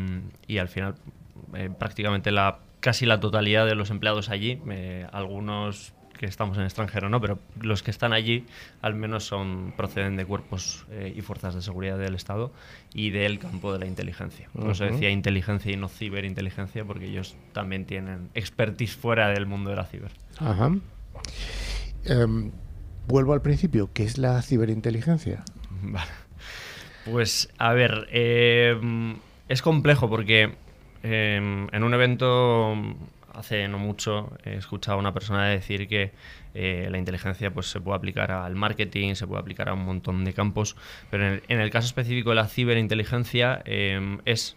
y 0.46 0.56
al 0.56 0.68
final 0.68 0.94
eh, 1.54 1.68
prácticamente 1.78 2.32
la 2.32 2.60
casi 2.80 3.04
la 3.04 3.20
totalidad 3.20 3.66
de 3.66 3.74
los 3.74 3.90
empleados 3.90 4.30
allí, 4.30 4.58
algunos 5.12 5.92
que 6.18 6.26
estamos 6.26 6.56
en 6.56 6.62
el 6.62 6.66
extranjero 6.66 7.08
no, 7.08 7.20
pero 7.20 7.38
los 7.60 7.82
que 7.82 7.90
están 7.90 8.12
allí 8.12 8.44
al 8.82 8.94
menos 8.94 9.24
son 9.24 9.72
proceden 9.76 10.16
de 10.16 10.26
cuerpos 10.26 10.84
eh, 10.90 11.14
y 11.16 11.22
fuerzas 11.22 11.54
de 11.54 11.62
seguridad 11.62 11.96
del 11.98 12.14
Estado 12.14 12.52
y 12.92 13.10
del 13.10 13.38
campo 13.38 13.72
de 13.72 13.78
la 13.78 13.86
inteligencia. 13.86 14.50
Por 14.52 14.70
eso 14.70 14.84
Ujú. 14.84 14.92
decía 14.94 15.10
inteligencia 15.10 15.72
y 15.72 15.76
no 15.76 15.88
ciberinteligencia 15.88 16.84
porque 16.84 17.06
ellos 17.06 17.36
también 17.52 17.86
tienen 17.86 18.28
expertise 18.34 18.94
fuera 18.94 19.28
del 19.28 19.46
mundo 19.46 19.70
de 19.70 19.76
la 19.76 19.84
ciber. 19.84 20.10
Ajá. 20.38 20.70
Em, 22.04 22.50
vuelvo 23.06 23.32
al 23.32 23.42
principio, 23.42 23.90
¿qué 23.92 24.04
es 24.04 24.18
la 24.18 24.42
ciberinteligencia? 24.42 25.44
Vale. 25.82 26.10
Pues 27.04 27.48
a 27.58 27.72
ver, 27.72 28.08
eh, 28.10 28.78
es 29.48 29.62
complejo 29.62 30.10
porque 30.10 30.54
eh, 31.02 31.66
en 31.72 31.82
un 31.82 31.94
evento 31.94 32.74
hace 33.38 33.68
no 33.68 33.78
mucho 33.78 34.32
he 34.44 34.54
escuchado 34.56 34.96
a 34.96 35.00
una 35.00 35.14
persona 35.14 35.46
decir 35.46 35.88
que 35.88 36.12
eh, 36.54 36.88
la 36.90 36.98
inteligencia 36.98 37.52
pues, 37.52 37.70
se 37.70 37.80
puede 37.80 37.96
aplicar 37.96 38.32
al 38.32 38.54
marketing, 38.54 39.14
se 39.14 39.26
puede 39.26 39.40
aplicar 39.40 39.68
a 39.68 39.74
un 39.74 39.84
montón 39.84 40.24
de 40.24 40.32
campos, 40.32 40.76
pero 41.10 41.26
en 41.26 41.32
el, 41.34 41.42
en 41.48 41.60
el 41.60 41.70
caso 41.70 41.86
específico 41.86 42.30
de 42.30 42.36
la 42.36 42.48
ciberinteligencia 42.48 43.62
eh, 43.64 44.18
es 44.24 44.56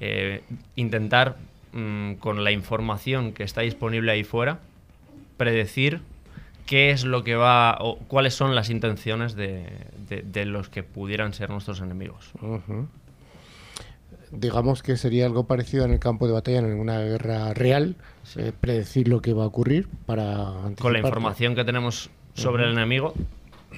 eh, 0.00 0.42
intentar 0.76 1.36
mm, 1.72 2.14
con 2.14 2.44
la 2.44 2.50
información 2.50 3.32
que 3.32 3.44
está 3.44 3.60
disponible 3.60 4.10
ahí 4.12 4.24
fuera 4.24 4.58
predecir 5.36 6.00
qué 6.66 6.90
es 6.90 7.04
lo 7.04 7.24
que 7.24 7.36
va 7.36 7.76
o 7.80 7.98
cuáles 7.98 8.34
son 8.34 8.54
las 8.54 8.70
intenciones 8.70 9.36
de, 9.36 10.44
los 10.46 10.68
que 10.68 10.82
pudieran 10.82 11.32
ser 11.34 11.50
nuestros 11.50 11.80
enemigos. 11.80 12.32
Digamos 14.30 14.82
que 14.82 14.96
sería 14.96 15.26
algo 15.26 15.44
parecido 15.44 15.84
en 15.84 15.92
el 15.92 15.98
campo 16.00 16.26
de 16.26 16.32
batalla, 16.32 16.58
en 16.58 16.78
una 16.78 17.00
guerra 17.00 17.52
real, 17.54 17.96
eh, 18.36 18.52
predecir 18.58 19.08
lo 19.08 19.20
que 19.20 19.32
va 19.32 19.44
a 19.44 19.46
ocurrir 19.46 19.88
para 20.06 20.52
Con 20.80 20.92
la 20.92 21.00
información 21.00 21.54
que 21.54 21.64
tenemos 21.64 22.10
sobre 22.34 22.64
el 22.64 22.72
enemigo, 22.72 23.14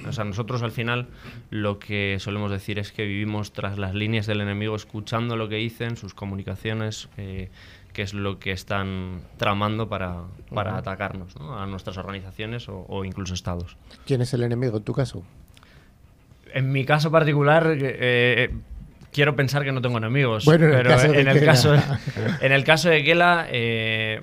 o 0.07 0.11
sea, 0.11 0.23
nosotros 0.23 0.63
al 0.63 0.71
final 0.71 1.07
lo 1.49 1.79
que 1.79 2.17
solemos 2.19 2.51
decir 2.51 2.79
es 2.79 2.91
que 2.91 3.05
vivimos 3.05 3.51
tras 3.51 3.77
las 3.77 3.93
líneas 3.93 4.27
del 4.27 4.41
enemigo, 4.41 4.75
escuchando 4.75 5.35
lo 5.35 5.49
que 5.49 5.55
dicen, 5.55 5.97
sus 5.97 6.13
comunicaciones, 6.13 7.09
eh, 7.17 7.49
qué 7.93 8.01
es 8.03 8.13
lo 8.13 8.39
que 8.39 8.51
están 8.51 9.21
tramando 9.37 9.89
para, 9.89 10.23
para 10.53 10.77
atacarnos, 10.77 11.35
¿no? 11.39 11.59
a 11.59 11.65
nuestras 11.65 11.97
organizaciones 11.97 12.69
o, 12.69 12.85
o 12.87 13.05
incluso 13.05 13.33
estados. 13.33 13.77
¿Quién 14.05 14.21
es 14.21 14.33
el 14.33 14.43
enemigo 14.43 14.77
en 14.77 14.83
tu 14.83 14.93
caso? 14.93 15.23
En 16.53 16.71
mi 16.71 16.85
caso 16.85 17.11
particular, 17.11 17.75
eh, 17.79 18.51
quiero 19.11 19.35
pensar 19.35 19.63
que 19.63 19.71
no 19.71 19.81
tengo 19.81 19.97
enemigos. 19.97 20.45
Bueno, 20.45 20.65
en 20.67 20.71
el 20.73 20.77
pero 20.77 20.89
caso 20.91 21.11
de 21.11 21.21
en, 21.21 21.27
el 21.27 21.39
Kela. 21.39 21.51
caso, 21.51 21.75
en 22.41 22.51
el 22.51 22.63
caso 22.63 22.89
de 22.89 23.03
Kela, 23.03 23.47
eh, 23.49 24.21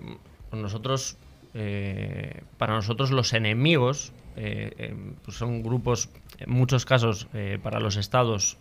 pues 0.51 0.63
nosotros, 0.63 1.17
eh, 1.55 2.43
para 2.59 2.75
nosotros 2.75 3.11
los 3.11 3.33
enemigos 3.33 4.13
eh, 4.37 4.95
pues 5.25 5.37
son 5.37 5.63
grupos, 5.63 6.09
en 6.39 6.51
muchos 6.51 6.85
casos 6.85 7.29
para 7.63 7.79
los 7.81 7.97
estados, 7.97 8.59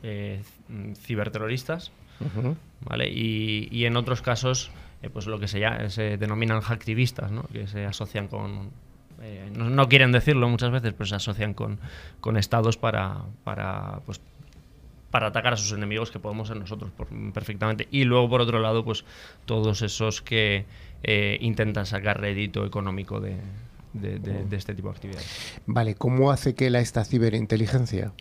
ciberterroristas. 1.01 1.91
¿vale? 2.81 3.09
Y, 3.09 3.67
y 3.71 3.85
en 3.85 3.97
otros 3.97 4.21
casos, 4.21 4.71
pues 5.11 5.25
lo 5.27 5.39
que 5.39 5.47
se, 5.47 5.59
llama- 5.59 5.89
se 5.89 6.17
denominan 6.17 6.61
hacktivistas, 6.61 7.31
¿no? 7.31 7.43
Que 7.51 7.67
se 7.67 7.85
asocian 7.85 8.27
con... 8.27 8.69
eh, 9.21 9.49
no, 9.55 9.69
no 9.69 9.89
quieren 9.89 10.11
decirlo 10.11 10.47
muchas 10.47 10.71
veces, 10.71 10.93
pero 10.93 11.05
se 11.05 11.15
asocian 11.15 11.53
con, 11.53 11.79
con 12.21 12.37
estados 12.37 12.77
para, 12.77 13.17
para, 13.43 13.99
pues, 14.05 14.21
para 15.13 15.27
atacar 15.27 15.53
a 15.53 15.57
sus 15.57 15.71
enemigos 15.73 16.09
que 16.09 16.17
podemos 16.17 16.47
ser 16.47 16.57
nosotros 16.57 16.89
por- 16.97 17.07
perfectamente. 17.33 17.87
Y 17.91 18.03
luego, 18.03 18.27
por 18.29 18.41
otro 18.41 18.59
lado, 18.59 18.83
pues 18.83 19.05
todos 19.45 19.83
esos 19.83 20.23
que 20.23 20.65
eh, 21.03 21.37
intentan 21.39 21.85
sacar 21.85 22.19
rédito 22.19 22.65
económico 22.65 23.19
de, 23.19 23.35
de- 23.93 24.17
de- 24.17 24.43
de 24.45 24.55
este 24.57 24.73
tipo 24.73 24.87
de 24.89 24.95
actividades. 24.95 25.61
Vale, 25.67 25.93
¿cómo 25.93 26.31
hace 26.31 26.55
que 26.55 26.71
la 26.71 26.79
esta 26.79 27.05
ciberinteligencia? 27.05 28.11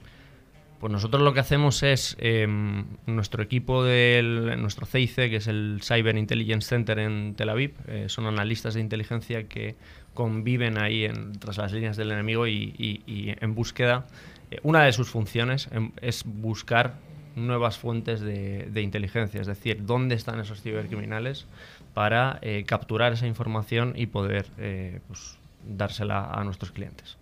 Pues 0.81 0.93
nosotros 0.93 1.23
lo 1.23 1.33
que 1.33 1.41
hacemos 1.41 1.83
es 1.83 2.15
em, 2.21 2.85
nuestro 3.07 3.43
equipo 3.43 3.85
del 3.85 4.61
nuestro 4.61 4.85
CIC, 4.85 5.15
que 5.15 5.37
es 5.37 5.47
el 5.47 5.81
Cyber 5.83 6.19
Intelligence 6.19 6.69
Center 6.69 6.99
en 6.99 7.35
Tel 7.37 7.49
Aviv, 7.49 7.73
eh, 7.89 8.05
son 8.09 8.27
analistas 8.27 8.75
de 8.75 8.81
inteligencia 8.81 9.45
que 9.45 9.77
conviven 10.13 10.77
ahí 10.77 11.05
en- 11.07 11.33
tras 11.39 11.57
las 11.57 11.73
líneas 11.73 11.97
del 11.97 12.13
enemigo 12.13 12.47
y, 12.47 12.75
y- 12.77 13.03
y 13.07 13.35
en 13.41 13.55
búsqueda. 13.55 14.07
Eh, 14.53 14.61
una 14.63 14.85
de 14.85 14.93
sus 14.93 15.11
funciones 15.11 15.69
em, 15.73 15.93
es 16.01 16.25
buscar 16.25 16.95
nuevas 17.37 17.79
fuentes 17.79 18.21
de, 18.21 18.69
de 18.71 18.83
inteligencia, 18.83 19.41
es 19.41 19.47
decir, 19.47 19.85
dónde 19.85 20.15
están 20.15 20.41
esos 20.41 20.61
cibercriminales 20.61 21.47
para 21.95 22.39
eh, 22.43 22.65
capturar 22.67 23.13
esa 23.13 23.27
información 23.27 23.93
y 23.97 24.07
poder 24.07 24.47
eh, 24.59 25.01
pues, 25.09 25.37
dársela 25.67 26.31
a 26.31 26.43
nuestros 26.45 26.73
clientes. 26.73 27.17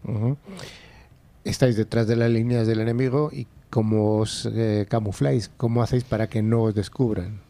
Estáis 1.45 1.76
detrás 1.76 2.07
de 2.07 2.16
las 2.16 2.31
líneas 2.31 2.66
del 2.66 2.81
enemigo 2.81 3.31
y 3.33 3.47
cómo 3.68 4.18
os 4.18 4.47
eh, 4.53 4.87
camufláis, 4.89 5.51
cómo 5.57 5.83
hacéis 5.83 6.05
para 6.05 6.28
que 6.28 6.43
no 6.43 6.62
os 6.62 6.74
descubran. 6.74 7.41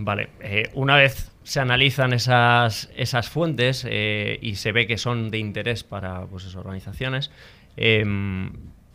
Vale, 0.00 0.28
una 0.74 0.94
vez 0.94 1.32
se 1.42 1.58
analizan 1.58 2.12
esas, 2.12 2.88
esas 2.94 3.28
fuentes 3.28 3.84
y 3.84 4.54
se 4.54 4.70
ve 4.70 4.86
que 4.86 4.96
son 4.96 5.32
de 5.32 5.38
interés 5.38 5.82
para 5.82 6.24
pues, 6.26 6.44
esas 6.44 6.54
organizaciones, 6.54 7.32
em, 7.76 8.52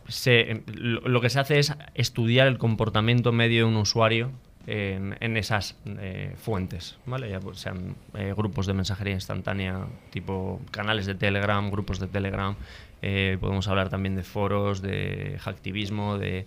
se- 0.08 0.62
lo, 0.66 1.20
que 1.20 1.30
se 1.30 1.40
hace 1.40 1.58
es 1.58 1.72
estudiar 1.94 2.46
el 2.46 2.58
comportamiento 2.58 3.32
medio 3.32 3.64
de 3.66 3.70
un 3.72 3.76
usuario 3.76 4.30
en, 4.66 5.16
en 5.20 5.36
esas 5.36 5.76
eh, 5.86 6.34
fuentes, 6.36 6.96
¿vale? 7.06 7.28
Ya 7.30 7.40
pues, 7.40 7.58
sean 7.58 7.96
eh, 8.14 8.32
grupos 8.36 8.66
de 8.66 8.72
mensajería 8.74 9.14
instantánea, 9.14 9.86
tipo 10.10 10.60
canales 10.70 11.06
de 11.06 11.14
Telegram, 11.14 11.70
grupos 11.70 11.98
de 12.00 12.06
Telegram, 12.06 12.54
eh, 13.02 13.36
podemos 13.40 13.68
hablar 13.68 13.88
también 13.90 14.14
de 14.16 14.22
foros, 14.22 14.80
de 14.80 15.36
hacktivismo, 15.40 16.16
de 16.18 16.46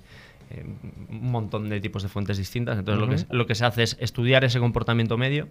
un 1.10 1.30
montón 1.30 1.68
de 1.70 1.82
tipos 1.82 2.04
de 2.04 2.10
fuentes 2.10 2.38
distintas. 2.38 2.78
Entonces 2.80 3.02
lo, 3.02 3.10
que, 3.10 3.18
se- 3.18 3.28
lo 3.30 3.46
que 3.48 3.56
se 3.56 3.66
hace 3.66 3.84
es 3.84 3.98
estudiar 4.00 4.44
ese 4.46 4.60
comportamiento 4.60 5.18
medio 5.18 5.48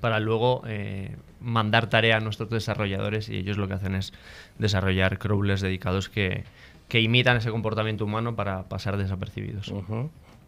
para 0.00 0.20
luego 0.20 0.62
eh, 0.66 1.16
mandar 1.40 1.88
tarea 1.88 2.16
a 2.18 2.20
nuestros 2.20 2.50
desarrolladores 2.50 3.28
y 3.30 3.36
ellos 3.36 3.56
lo 3.56 3.68
que 3.68 3.74
hacen 3.74 3.94
es 3.94 4.12
desarrollar 4.58 5.18
crawlers 5.18 5.60
dedicados 5.62 6.08
que, 6.08 6.44
que 6.88 7.00
imitan 7.00 7.36
ese 7.36 7.50
comportamiento 7.50 8.04
humano 8.04 8.36
para 8.36 8.64
pasar 8.64 8.96
desapercibidos. 8.96 9.72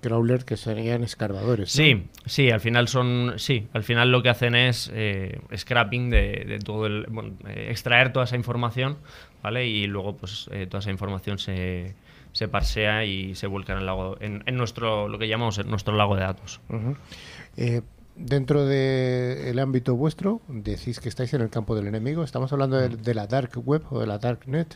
Crawler 0.01 0.45
que 0.45 0.57
serían 0.57 1.03
escarbadores. 1.03 1.77
¿no? 1.77 1.85
Sí, 1.85 2.07
sí, 2.25 2.51
al 2.51 2.61
final 2.61 2.87
son, 2.87 3.35
sí, 3.37 3.67
al 3.73 3.83
final 3.83 4.13
lo 4.13 4.23
que 4.23 4.29
hacen 4.29 4.55
es 4.55 4.91
eh, 4.95 5.41
scrapping 5.57 6.09
de, 6.11 6.45
de 6.47 6.59
todo 6.61 6.87
el, 6.87 7.07
bueno, 7.09 7.33
eh, 7.49 7.67
extraer 7.71 8.13
toda 8.13 8.25
esa 8.25 8.37
información, 8.37 8.99
¿vale? 9.43 9.67
Y 9.67 9.89
luego 9.89 10.17
pues 10.17 10.49
eh, 10.53 10.69
toda 10.69 10.79
esa 10.79 10.93
información 10.93 11.41
se, 11.41 11.95
se 12.31 12.47
parsea 12.47 13.05
y 13.07 13.35
se 13.35 13.49
vuelca 13.49 13.73
en 13.73 13.81
el 13.81 13.87
lago, 13.87 14.17
en, 14.21 14.45
en 14.47 14.57
nuestro, 14.57 15.09
lo 15.09 15.19
que 15.19 15.27
llamamos 15.27 15.59
en 15.59 15.69
nuestro 15.69 15.97
lago 15.97 16.15
de 16.15 16.21
datos. 16.21 16.61
Eh, 17.57 17.83
dentro 18.15 18.67
del 18.67 19.59
ámbito 19.59 19.97
vuestro, 19.97 20.41
decís 20.47 21.01
que 21.01 21.09
estáis 21.09 21.35
en 21.35 21.41
el 21.41 21.51
campo 21.51 21.75
del 21.75 21.89
enemigo. 21.89 22.23
¿Estamos 22.23 22.53
hablando 22.53 22.77
de, 22.77 22.91
de 22.91 23.15
la 23.15 23.27
dark 23.27 23.51
web 23.65 23.83
o 23.91 23.99
de 23.99 24.07
la 24.07 24.19
dark 24.19 24.47
net? 24.47 24.69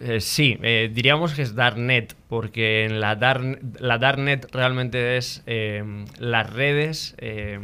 Eh, 0.00 0.20
sí, 0.20 0.58
eh, 0.62 0.90
diríamos 0.92 1.34
que 1.34 1.42
es 1.42 1.54
Darknet, 1.54 2.14
porque 2.28 2.84
en 2.84 3.00
la, 3.00 3.16
Dark, 3.16 3.60
la 3.80 3.98
Darknet 3.98 4.46
realmente 4.52 5.16
es 5.16 5.42
eh, 5.46 6.04
las 6.18 6.48
redes, 6.52 7.14
eh, 7.18 7.58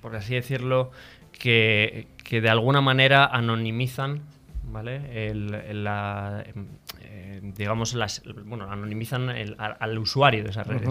por 0.00 0.16
así 0.16 0.34
decirlo, 0.34 0.90
que, 1.38 2.08
que 2.24 2.40
de 2.40 2.48
alguna 2.48 2.80
manera 2.80 3.24
anonimizan, 3.26 4.22
¿vale? 4.64 5.28
El- 5.30 5.54
el- 5.54 5.84
la, 5.84 6.44
digamos, 7.42 7.94
las, 7.94 8.22
bueno, 8.44 8.70
anonimizan 8.70 9.28
el- 9.30 9.54
al, 9.58 9.76
al 9.78 9.98
usuario 9.98 10.42
de 10.44 10.50
esas 10.50 10.66
redes. 10.66 10.88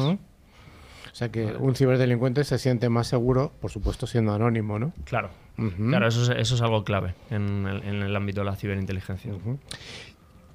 O 1.11 1.17
sea 1.17 1.29
que 1.31 1.45
un 1.45 1.75
ciberdelincuente 1.75 2.43
se 2.43 2.57
siente 2.59 2.89
más 2.89 3.07
seguro, 3.07 3.53
por 3.61 3.71
supuesto 3.71 4.05
siendo 4.05 4.33
anónimo, 4.33 4.79
¿no? 4.79 4.91
Claro, 5.05 5.29
claro, 5.89 6.07
eso 6.07 6.23
es, 6.23 6.29
eso 6.37 6.55
es 6.55 6.61
algo 6.61 6.83
clave 6.83 7.13
en 7.29 7.65
el, 7.65 7.83
en 7.83 8.03
el 8.03 8.13
ámbito 8.15 8.41
de 8.41 8.45
la 8.45 8.55
ciberinteligencia. 8.57 9.31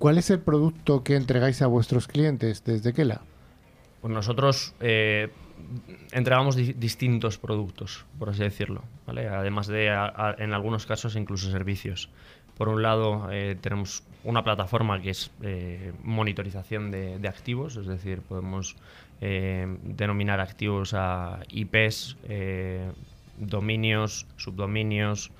¿Cuál 0.00 0.16
es 0.16 0.30
el 0.30 0.40
producto 0.40 1.04
que 1.04 1.14
entregáis 1.14 1.60
a 1.60 1.66
vuestros 1.66 2.08
clientes 2.08 2.64
desde 2.64 2.94
Kela? 2.94 3.20
Pues 4.00 4.12
nosotros 4.14 4.74
eh, 4.80 5.28
entregamos 6.10 6.56
di- 6.56 6.72
distintos 6.72 7.36
productos, 7.36 8.06
por 8.18 8.30
así 8.30 8.42
decirlo, 8.42 8.82
¿vale? 9.06 9.28
Además 9.28 9.66
de, 9.66 9.88
en 10.38 10.54
algunos 10.54 10.86
casos, 10.86 11.16
incluso 11.16 11.50
servicios. 11.50 12.08
Por 12.56 12.70
un 12.70 12.80
lado, 12.82 13.28
eh, 13.30 13.56
tenemos 13.60 14.02
una 14.24 14.42
plataforma 14.42 15.02
que 15.02 15.10
es 15.10 15.30
eh, 15.42 15.92
monitorización 16.02 16.90
de, 16.90 17.28
activos, 17.28 17.76
es 17.76 17.86
decir, 17.86 18.22
podemos 18.22 18.76
denominar 19.20 20.40
activos 20.40 20.94
a 20.94 21.40
IPs, 21.50 22.16
dominios, 23.36 24.26
subdominios, 24.38 25.30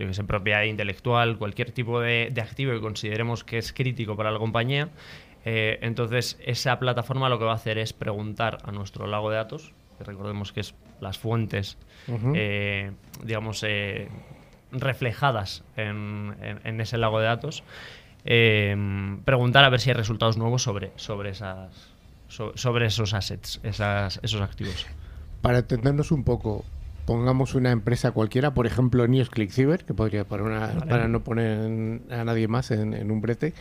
yo 0.00 0.08
que 0.08 0.14
sé, 0.14 0.24
propiedad 0.24 0.62
intelectual, 0.64 1.38
cualquier 1.38 1.70
tipo 1.70 2.00
de, 2.00 2.30
de, 2.32 2.40
activo 2.40 2.72
que 2.72 2.80
consideremos 2.80 3.44
que 3.44 3.58
es 3.58 3.72
crítico 3.72 4.16
para 4.16 4.30
la 4.30 4.38
compañía. 4.38 4.88
entonces, 5.44 6.38
esa 6.44 6.78
plataforma 6.78 7.28
lo 7.28 7.38
que 7.38 7.44
va 7.44 7.52
a 7.52 7.56
hacer 7.56 7.78
es 7.78 7.92
preguntar 7.92 8.58
a 8.64 8.72
nuestro 8.72 9.06
lago 9.06 9.30
de 9.30 9.36
datos, 9.36 9.72
que 10.00 10.04
recordemos 10.04 10.52
que 10.52 10.60
es 10.60 10.74
las 11.00 11.18
fuentes, 11.18 11.76
eh, 12.34 12.92
digamos, 13.22 13.62
eh, 13.66 14.08
reflejadas 14.72 15.62
en, 15.76 16.80
ese 16.80 16.96
lago 16.98 17.20
de 17.20 17.26
datos, 17.26 17.62
eh, 18.24 18.76
preguntar 19.24 19.64
a 19.64 19.68
ver 19.68 19.80
si 19.80 19.90
hay 19.90 19.94
resultados 19.94 20.36
nuevos 20.36 20.62
sobre, 20.62 20.92
sobre, 20.96 21.30
esas, 21.30 21.70
sobre 22.28 22.86
esos 22.86 23.14
assets, 23.14 23.60
esas, 23.62 24.20
esos 24.22 24.40
activos. 24.40 24.86
Para 25.42 25.58
entendernos 25.58 26.12
un 26.12 26.24
poco, 26.24 26.64
pongamos 27.10 27.56
una 27.56 27.72
empresa 27.72 28.12
cualquiera, 28.12 28.54
por 28.54 28.68
ejemplo 28.68 29.04
News 29.08 29.30
Cyber, 29.50 29.84
que 29.84 29.94
podría 29.94 30.28
para, 30.28 30.44
una, 30.44 30.68
para 30.88 31.08
no 31.08 31.24
poner 31.24 32.02
a 32.08 32.22
nadie 32.22 32.46
más 32.46 32.70
en 32.70 33.10
un 33.10 33.20
brete, 33.20 33.52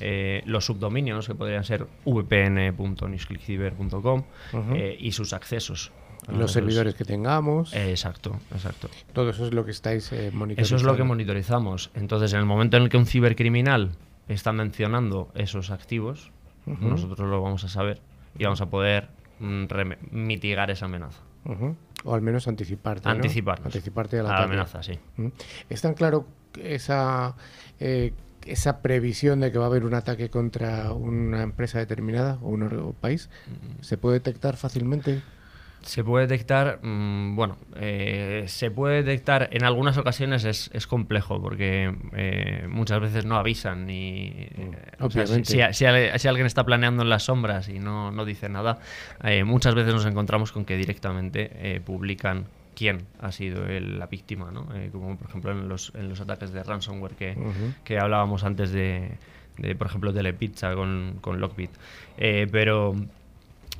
Eh, 0.00 0.42
los 0.44 0.66
subdominios, 0.66 1.26
que 1.26 1.34
podrían 1.34 1.64
ser 1.64 1.86
vpn.newsclickciber.com 2.04 4.24
eh, 4.74 4.98
y 4.98 5.12
sus 5.12 5.32
accesos 5.32 5.92
los 6.28 6.52
servidores 6.52 6.94
que 6.94 7.04
tengamos. 7.04 7.74
exacto, 7.74 8.38
exacto. 8.52 8.88
Todo 9.12 9.30
eso 9.30 9.46
es 9.46 9.54
lo 9.54 9.64
que 9.64 9.70
estáis 9.70 10.12
monitorizando. 10.12 10.54
Eh, 10.54 10.62
eso 10.62 10.76
es 10.76 10.82
lo 10.82 10.96
que 10.96 11.04
monitorizamos. 11.04 11.90
Entonces, 11.94 12.32
en 12.32 12.40
el 12.40 12.46
momento 12.46 12.76
en 12.76 12.84
el 12.84 12.88
que 12.88 12.96
un 12.96 13.06
cibercriminal 13.06 13.92
está 14.28 14.52
mencionando 14.52 15.30
esos 15.34 15.70
activos, 15.70 16.30
nosotros 16.66 17.28
lo 17.28 17.42
vamos 17.42 17.64
a 17.64 17.68
saber 17.68 18.00
y 18.38 18.44
vamos 18.44 18.60
a 18.60 18.66
poder 18.66 19.08
mm, 19.40 19.64
mitigar 20.12 20.70
esa 20.70 20.86
amenaza. 20.86 21.20
O 22.04 22.14
al 22.14 22.22
menos 22.22 22.46
anticiparte. 22.48 23.08
Anticiparte 23.08 24.18
a 24.20 24.22
la, 24.22 24.42
amenaza, 24.44 24.82
sí. 24.82 24.98
¿Es 25.68 25.80
tan 25.82 25.94
claro 25.94 26.26
esa, 26.62 27.34
eh, 27.78 28.12
esa 28.46 28.82
previsión 28.82 29.40
de 29.40 29.52
que 29.52 29.58
va 29.58 29.64
a 29.64 29.68
haber 29.68 29.84
un 29.84 29.94
ataque 29.94 30.30
contra 30.30 30.92
una 30.92 31.42
empresa 31.42 31.78
determinada 31.78 32.38
o 32.42 32.48
un 32.48 32.94
país? 33.00 33.30
Mm. 33.46 33.82
¿Se 33.82 33.98
puede 33.98 34.18
detectar 34.18 34.56
fácilmente? 34.56 35.22
Se 35.82 36.04
puede 36.04 36.26
detectar, 36.26 36.80
mm, 36.82 37.34
bueno, 37.36 37.56
eh, 37.76 38.44
se 38.48 38.70
puede 38.70 39.02
detectar 39.02 39.48
en 39.52 39.64
algunas 39.64 39.96
ocasiones 39.96 40.44
es, 40.44 40.70
es 40.74 40.86
complejo 40.86 41.40
porque 41.40 41.94
eh, 42.12 42.66
muchas 42.68 43.00
veces 43.00 43.24
no 43.24 43.36
avisan 43.36 43.86
ni 43.86 44.46
mm, 44.56 45.42
si, 45.42 45.60
si, 45.72 46.28
alguien 46.28 46.46
está 46.46 46.64
planeando 46.64 47.02
en 47.02 47.08
las 47.08 47.24
sombras 47.24 47.68
y 47.70 47.78
no, 47.78 48.10
no 48.10 48.26
dice 48.26 48.48
nada, 48.50 48.78
eh, 49.24 49.44
muchas 49.44 49.74
veces 49.74 49.94
nos 49.94 50.04
encontramos 50.04 50.52
con 50.52 50.66
que 50.66 50.76
directamente 50.76 51.80
publican 51.84 52.46
quién 52.76 53.06
ha 53.18 53.32
sido 53.32 53.64
la 53.66 54.06
víctima, 54.06 54.50
¿no? 54.50 54.68
como 54.92 55.16
por 55.16 55.28
ejemplo 55.28 55.52
en 55.52 55.68
los, 55.68 55.92
en 55.94 56.08
los 56.10 56.20
ataques 56.20 56.52
de 56.52 56.62
ransomware 56.62 57.14
que, 57.14 57.36
que 57.84 57.98
hablábamos 57.98 58.44
antes 58.44 58.70
de, 58.70 59.12
de, 59.56 59.74
por 59.74 59.86
ejemplo, 59.86 60.12
Telepizza 60.12 60.74
con, 60.74 61.18
con 61.20 61.40
Lockbit. 61.40 61.70
pero 62.16 62.94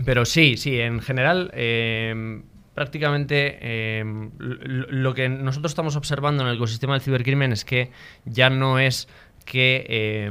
pero 0.04 0.24
sí, 0.24 0.56
sí, 0.56 0.80
en 0.80 1.00
general, 1.00 1.50
eh, 1.54 2.42
prácticamente 2.74 3.58
eh, 3.60 4.04
lo 4.38 5.14
que 5.14 5.28
nosotros 5.28 5.72
estamos 5.72 5.96
observando 5.96 6.42
en 6.42 6.48
el 6.48 6.56
ecosistema 6.56 6.94
del 6.94 7.02
cibercrimen 7.02 7.52
es 7.52 7.64
que 7.64 7.90
ya 8.24 8.50
no 8.50 8.78
es 8.78 9.08
que 9.44 9.84
eh, 9.88 10.30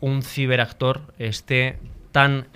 un 0.00 0.22
ciberactor 0.22 1.02
esté 1.18 1.78
tan, 2.12 2.48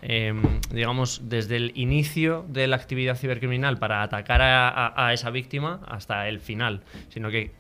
digamos, 0.73 1.29
desde 1.29 1.57
el 1.57 1.73
inicio 1.77 2.45
de 2.49 2.67
la 2.67 2.77
actividad 2.77 3.17
cibercriminal 3.17 3.79
para 3.79 4.03
atacar 4.03 4.41
a, 4.43 5.13
esa 5.13 5.31
víctima 5.31 5.81
hasta 5.87 6.27
el 6.29 6.41
final, 6.41 6.83
sino 7.11 7.31
que 7.31 7.53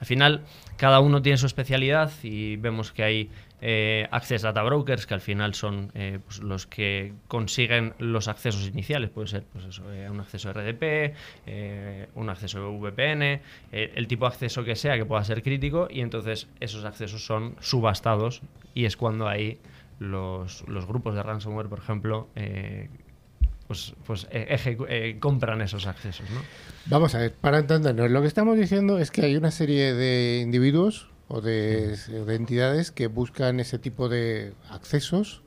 al 0.00 0.06
final 0.06 0.42
cada 0.76 1.00
uno 1.00 1.22
tiene 1.22 1.38
su 1.38 1.46
especialidad 1.46 2.10
y 2.22 2.56
vemos 2.56 2.92
que 2.92 3.04
hay 3.04 3.30
eh, 3.68 4.06
Access 4.12 4.42
Data 4.42 4.62
Brokers, 4.62 5.08
que 5.08 5.14
al 5.14 5.20
final 5.20 5.52
son 5.54 5.90
eh, 5.94 6.20
pues, 6.24 6.38
los 6.38 6.68
que 6.68 7.14
consiguen 7.26 7.94
los 7.98 8.28
accesos 8.28 8.68
iniciales. 8.68 9.10
Puede 9.10 9.26
ser 9.26 9.42
pues 9.52 9.64
eso, 9.64 9.92
eh, 9.92 10.08
un 10.08 10.20
acceso 10.20 10.52
RDP, 10.52 11.16
un 12.14 12.30
acceso 12.30 12.78
VPN, 12.78 13.40
el 13.72 14.06
tipo 14.06 14.24
de 14.24 14.28
acceso 14.28 14.62
que 14.62 14.76
sea 14.76 14.96
que 14.96 15.04
pueda 15.04 15.24
ser 15.24 15.42
crítico, 15.42 15.88
y 15.90 16.00
entonces 16.00 16.46
esos 16.60 16.84
accesos 16.84 17.26
son 17.26 17.56
subastados 17.58 18.40
y 18.72 18.84
es 18.84 18.96
cuando 18.96 19.26
ahí 19.26 19.58
los, 19.98 20.64
grupos 20.86 21.16
de 21.16 21.24
ransomware, 21.24 21.68
por 21.68 21.80
ejemplo, 21.80 22.28
pues, 23.66 23.94
pues 24.06 24.28
compran 25.18 25.60
esos 25.60 25.88
accesos. 25.88 26.26
Vamos 26.84 27.16
a 27.16 27.18
ver, 27.18 27.34
para 27.34 27.58
entendernos, 27.58 28.12
lo 28.12 28.20
que 28.20 28.28
estamos 28.28 28.56
diciendo 28.56 29.00
es 29.00 29.10
que 29.10 29.22
hay 29.22 29.34
una 29.34 29.50
serie 29.50 29.92
de 29.92 30.40
individuos 30.40 31.08
o 31.28 31.40
de, 31.40 31.96
entidades 32.28 32.90
que 32.90 33.08
buscan 33.08 33.60
ese 33.60 33.78
tipo 33.78 34.08
de 34.08 34.52
accesos 34.70 35.42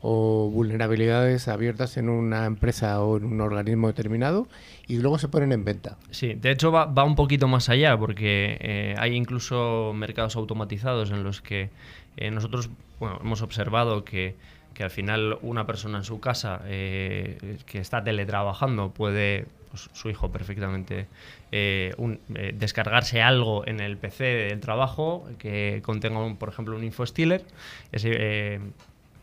o 0.00 0.50
vulnerabilidades 0.50 1.48
abiertas 1.48 1.96
en 1.96 2.08
una 2.08 2.46
empresa 2.46 3.02
o 3.02 3.16
en 3.16 3.24
un 3.24 3.40
organismo 3.40 3.88
determinado 3.88 4.46
y 4.86 4.98
luego 4.98 5.18
se 5.18 5.28
ponen 5.28 5.52
en 5.52 5.64
venta. 5.64 5.96
Sí, 6.10 6.34
de 6.34 6.50
hecho 6.50 6.70
va, 6.70 6.86
va 6.86 7.04
un 7.04 7.16
poquito 7.16 7.48
más 7.48 7.68
allá 7.68 7.96
porque 7.98 8.56
eh, 8.60 8.94
hay 8.98 9.14
incluso 9.14 9.92
mercados 9.94 10.36
automatizados 10.36 11.10
en 11.10 11.24
los 11.24 11.40
que 11.40 11.70
eh, 12.16 12.30
nosotros 12.30 12.70
hemos 13.00 13.42
observado 13.42 14.04
que 14.04 14.34
que 14.76 14.84
al 14.84 14.90
final 14.90 15.38
una 15.40 15.66
persona 15.66 15.96
en 15.96 16.04
su 16.04 16.20
casa 16.20 16.60
eh, 16.66 17.56
que 17.64 17.78
está 17.78 18.04
teletrabajando 18.04 18.90
puede, 18.90 19.46
pues, 19.70 19.88
su 19.94 20.10
hijo 20.10 20.30
perfectamente, 20.30 21.06
eh, 21.50 21.94
eh, 22.34 22.52
descargarse 22.54 23.22
algo 23.22 23.66
en 23.66 23.80
el 23.80 23.96
PC 23.96 24.24
del 24.24 24.60
trabajo 24.60 25.26
que 25.38 25.80
contenga, 25.82 26.20
por 26.34 26.50
ejemplo, 26.50 26.76
un 26.76 26.84
infostealer, 26.84 27.42
ese, 27.90 28.60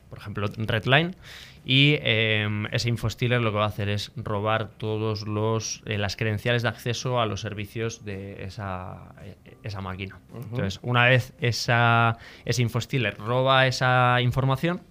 por 0.09 0.17
ejemplo, 0.17 0.47
Redline, 0.57 1.15
y 1.65 1.99
ese 2.01 2.89
infostealer 2.89 3.39
lo 3.39 3.51
que 3.51 3.57
va 3.59 3.65
a 3.65 3.67
hacer 3.67 3.89
es 3.89 4.11
robar 4.15 4.69
todos 4.69 5.27
los 5.27 5.81
las 5.85 6.17
credenciales 6.17 6.63
de 6.63 6.69
acceso 6.69 7.21
a 7.21 7.25
los 7.27 7.41
servicios 7.41 8.03
de 8.03 8.43
esa, 8.43 9.13
esa 9.61 9.81
máquina. 9.81 10.19
Entonces, 10.33 10.79
una 10.81 11.05
vez 11.05 11.31
esa, 11.39 12.17
ese 12.43 12.63
infostealer 12.63 13.17
roba 13.17 13.65
esa 13.65 14.19
información, 14.19 14.81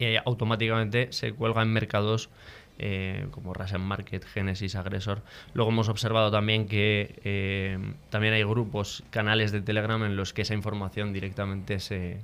eh, 0.00 0.18
automáticamente 0.24 1.12
se 1.12 1.32
cuelga 1.32 1.60
en 1.60 1.74
mercados 1.74 2.30
eh, 2.78 3.26
como 3.32 3.52
Russian 3.52 3.82
Market, 3.82 4.24
Genesis, 4.24 4.74
Agresor. 4.74 5.22
Luego 5.52 5.70
hemos 5.70 5.90
observado 5.90 6.30
también 6.30 6.66
que 6.66 7.20
eh, 7.22 7.78
también 8.08 8.32
hay 8.32 8.42
grupos, 8.42 9.02
canales 9.10 9.52
de 9.52 9.60
Telegram 9.60 10.02
en 10.04 10.16
los 10.16 10.32
que 10.32 10.40
esa 10.40 10.54
información 10.54 11.12
directamente 11.12 11.80
se, 11.80 12.22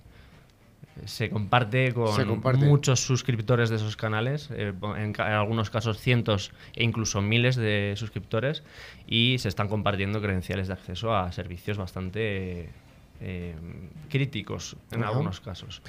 se 1.05 1.29
comparte 1.29 1.93
con 1.93 2.41
muchos 2.61 3.01
suscriptores 3.01 3.69
de 3.69 3.77
esos 3.77 3.95
canales, 3.95 4.49
en, 4.51 5.21
algunos 5.21 5.69
casos 5.69 6.01
cientos 6.01 6.53
e 6.75 6.83
incluso 6.83 7.21
miles 7.21 7.57
de 7.57 7.93
suscriptores, 7.99 8.63
y 9.07 9.37
se 9.39 9.49
están 9.49 9.69
compartiendo 9.69 10.23
credenciales 10.23 10.69
de 10.69 10.73
acceso 10.73 11.15
a 11.15 11.31
servicios 11.33 11.77
bastante 11.77 12.71
críticos 14.09 14.77
en 14.91 15.05
algunos 15.05 15.41
casos. 15.41 15.83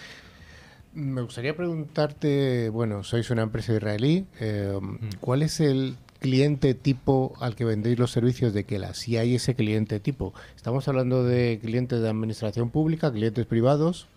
Me 0.97 1.21
gustaría 1.21 1.55
preguntarte, 1.55 2.69
bueno, 2.69 3.03
sois 3.03 3.29
una 3.29 3.43
empresa 3.43 3.71
israelí, 3.71 4.25
eh, 4.39 4.79
¿cuál 5.19 5.43
es 5.43 5.59
el 5.59 5.95
cliente 6.19 6.73
tipo 6.73 7.33
al 7.39 7.53
que 7.53 7.65
vendéis 7.65 7.99
los 7.99 8.09
servicios 8.09 8.51
de 8.51 8.63
Kela? 8.63 8.95
Si 8.95 9.15
hay 9.15 9.35
ese 9.35 9.53
cliente 9.53 9.99
tipo. 9.99 10.33
¿Estamos 10.55 10.87
hablando 10.87 11.23
de 11.23 11.59
clientes 11.61 12.01
de 12.01 12.09
administración 12.09 12.71
pública, 12.71 13.11
clientes 13.11 13.45
privados? 13.45 14.07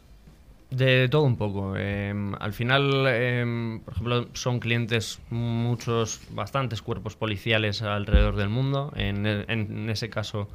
De 0.71 1.07
todo 1.11 1.25
un 1.25 1.37
poco. 1.37 1.77
Em, 1.77 2.35
al 2.37 2.55
final, 2.55 3.07
em, 3.09 3.81
por 3.81 3.93
ejemplo, 3.93 4.29
son 4.33 4.59
clientes 4.59 5.21
muchos, 5.29 6.23
bastantes 6.31 6.81
cuerpos 6.81 7.15
policiales 7.15 7.83
alrededor 7.83 8.37
del 8.37 8.49
mundo. 8.49 8.91
En, 8.97 9.27
en 9.27 9.91
ese 9.91 10.09
caso, 10.09 10.49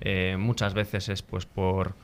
eh, 0.00 0.36
muchas 0.38 0.74
veces 0.74 1.08
es 1.08 1.22
pues 1.22 1.44
por 1.44 1.94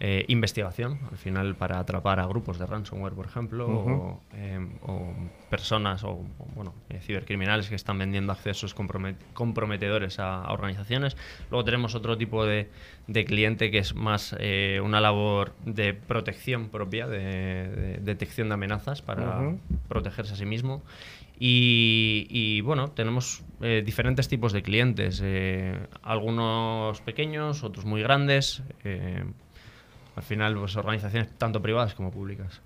eh, 0.00 0.24
investigación, 0.28 1.00
al 1.10 1.18
final 1.18 1.56
para 1.56 1.80
atrapar 1.80 2.20
a 2.20 2.26
grupos 2.26 2.56
de 2.60 2.66
ransomware, 2.66 3.14
por 3.14 3.26
ejemplo, 3.26 4.20
em, 4.32 4.70
o, 4.82 5.12
personas 5.50 6.04
o, 6.04 6.24
bueno, 6.54 6.72
eh, 6.88 7.00
cibercriminales 7.00 7.68
que 7.68 7.74
están 7.74 7.98
vendiendo 7.98 8.32
accesos 8.32 8.74
comprometedores 8.74 10.20
a, 10.20 10.52
organizaciones. 10.52 11.16
Luego 11.50 11.64
tenemos 11.64 11.96
otro 11.96 12.16
tipo 12.16 12.46
de, 12.46 12.70
cliente 13.26 13.72
que 13.72 13.78
es 13.78 13.96
más 13.96 14.36
eh, 14.38 14.80
una 14.84 15.00
labor 15.00 15.52
de 15.64 15.94
protección 15.94 16.68
propia, 16.68 17.08
de, 17.08 17.98
detección 18.00 18.50
de 18.50 18.54
amenazas 18.54 19.02
para 19.02 19.56
protegerse 19.88 20.34
a 20.34 20.36
sí 20.36 20.46
mismo. 20.46 20.84
Y, 21.40 22.60
bueno, 22.62 22.90
tenemos 22.90 23.42
diferentes 23.60 24.28
tipos 24.28 24.52
de 24.52 24.62
clientes, 24.62 25.22
algunos 26.02 27.00
pequeños, 27.02 27.62
otros 27.62 27.84
muy 27.84 28.02
grandes 28.02 28.62
al 30.18 30.24
final, 30.24 30.56
pues 30.58 30.74
organizaciones 30.74 31.30
tanto 31.38 31.62
privadas 31.62 31.94
como 31.94 32.10
públicas. 32.10 32.60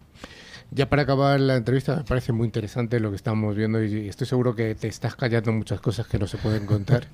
Ya 0.70 0.88
para 0.88 1.03
acabar 1.03 1.38
la 1.38 1.57
entrevista, 1.57 1.96
me 1.96 2.05
parece 2.05 2.32
muy 2.32 2.46
interesante 2.46 2.98
lo 2.98 3.11
que 3.11 3.16
estamos 3.16 3.55
viendo 3.55 3.84
y 3.84 4.09
estoy 4.09 4.26
seguro 4.26 4.55
que 4.55 4.74
te 4.74 4.88
estás 4.88 5.14
callando 5.16 5.53
muchas 5.53 5.82
cosas 5.82 6.07
que 6.07 6.18
no 6.18 6.26
se 6.26 6.38
pueden 6.38 6.64
contar. 6.64 7.09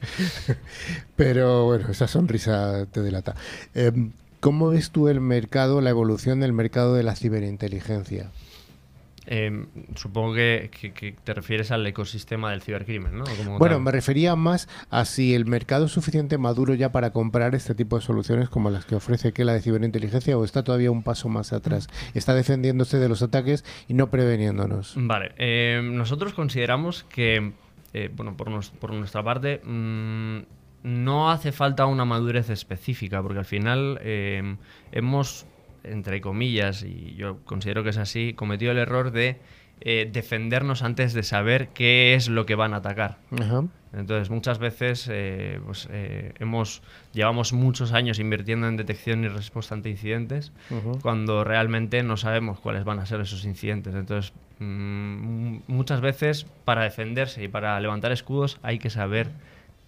Pero 1.16 1.64
bueno, 1.64 1.89
esa 1.91 2.07
sonrisa 2.07 2.86
te 2.86 3.03
delata. 3.03 3.34
Em, 3.74 4.12
¿Cómo 4.39 4.68
ves 4.68 4.93
tú 4.93 5.09
el 5.09 5.20
mercado, 5.20 5.80
la 5.80 5.91
evolución 5.91 6.39
del 6.39 6.53
mercado 6.53 6.95
de 6.95 7.03
la 7.03 7.16
ciberinteligencia? 7.16 8.30
Em, 9.31 9.66
supongo 9.95 10.33
que, 10.33 10.70
te 11.22 11.35
refieres 11.35 11.70
al 11.70 11.87
ecosistema 11.87 12.51
del 12.51 12.62
cibercrimen, 12.62 13.18
¿no? 13.18 13.24
bueno, 13.59 13.79
me 13.79 13.93
refería 13.93 14.35
más 14.37 14.70
a 14.89 15.05
si 15.05 15.35
el 15.35 15.45
mercado 15.45 15.85
es 15.85 15.93
suficiente 15.93 16.39
maduro 16.39 16.72
ya 16.72 16.93
para 16.93 17.12
comprar 17.12 17.55
este 17.55 17.74
tipo 17.74 17.97
de 17.97 18.03
soluciones 18.03 18.49
como 18.49 18.70
las 18.70 18.87
que 18.87 18.95
ofrece 18.95 19.35
que 19.35 19.45
la 19.45 19.53
de 19.53 19.61
ciberinteligencia 19.61 20.39
o 20.39 20.45
está 20.47 20.64
todavía 20.64 20.91
un 20.91 21.03
paso 21.03 21.29
más 21.29 21.53
atrás. 21.53 21.89
Está 22.14 22.35
defendiéndose 22.35 22.97
de 22.97 23.07
los 23.11 23.20
ataques 23.20 23.66
y 23.87 23.93
no 23.93 24.09
preveniéndonos. 24.09 24.95
Vale, 24.97 25.33
em, 25.37 25.95
nosotros 25.95 26.33
consideramos 26.33 27.05
que, 27.05 27.53
eh, 27.93 28.11
bueno, 28.16 28.35
por, 28.35 28.49
por, 28.79 28.95
nuestra 28.95 29.22
parte, 29.22 29.61
mm, 29.62 30.39
no 30.85 31.31
hace 31.31 31.53
falta 31.53 31.85
una 31.85 32.07
madurez 32.07 32.49
específica, 32.49 33.22
porque 33.22 33.41
al 33.41 33.45
final 33.45 34.01
em, 34.03 34.57
hemos 34.91 35.45
entre 35.85 36.20
comillas, 36.20 36.83
y 36.83 37.14
yo 37.16 37.39
considero 37.45 37.83
que 37.83 37.91
es 37.91 37.99
así, 37.99 38.35
cometió 38.35 38.70
el 38.70 38.79
error 38.79 39.11
de 39.11 39.39
eh, 39.81 40.09
defendernos 40.12 40.83
antes 40.83 41.12
de 41.12 41.22
saber 41.22 41.68
qué 41.68 42.14
es 42.14 42.29
lo 42.29 42.47
que 42.47 42.57
van 42.57 42.74
a 42.74 42.79
atacar. 42.79 43.18
Entonces, 43.93 44.29
muchas 44.29 44.59
veces 44.59 45.09
eh, 45.11 45.61
pues, 45.64 45.89
eh, 45.91 46.33
hemos, 46.41 46.83
llevamos 47.12 47.53
muchos 47.53 47.93
años 47.93 48.18
invirtiendo 48.18 48.66
en 48.68 48.76
detección 48.76 49.24
y 49.24 49.29
respuesta 49.29 49.74
ante 49.74 49.89
incidentes 49.89 50.53
cuando 51.01 51.45
realmente 51.45 52.03
no 52.03 52.16
sabemos 52.16 52.59
cuáles 52.61 52.85
van 52.85 52.99
a 52.99 53.07
ser 53.07 53.20
esos 53.20 53.45
incidentes. 53.45 53.95
Entonces, 53.95 54.33
mm, 54.59 55.59
muchas 55.68 56.01
veces 56.01 56.45
para 56.64 56.83
defenderse 56.83 57.45
y 57.45 57.49
para 57.49 57.79
levantar 57.81 58.11
escudos 58.11 58.59
hay 58.62 58.79
que 58.79 58.91
saber 58.91 59.29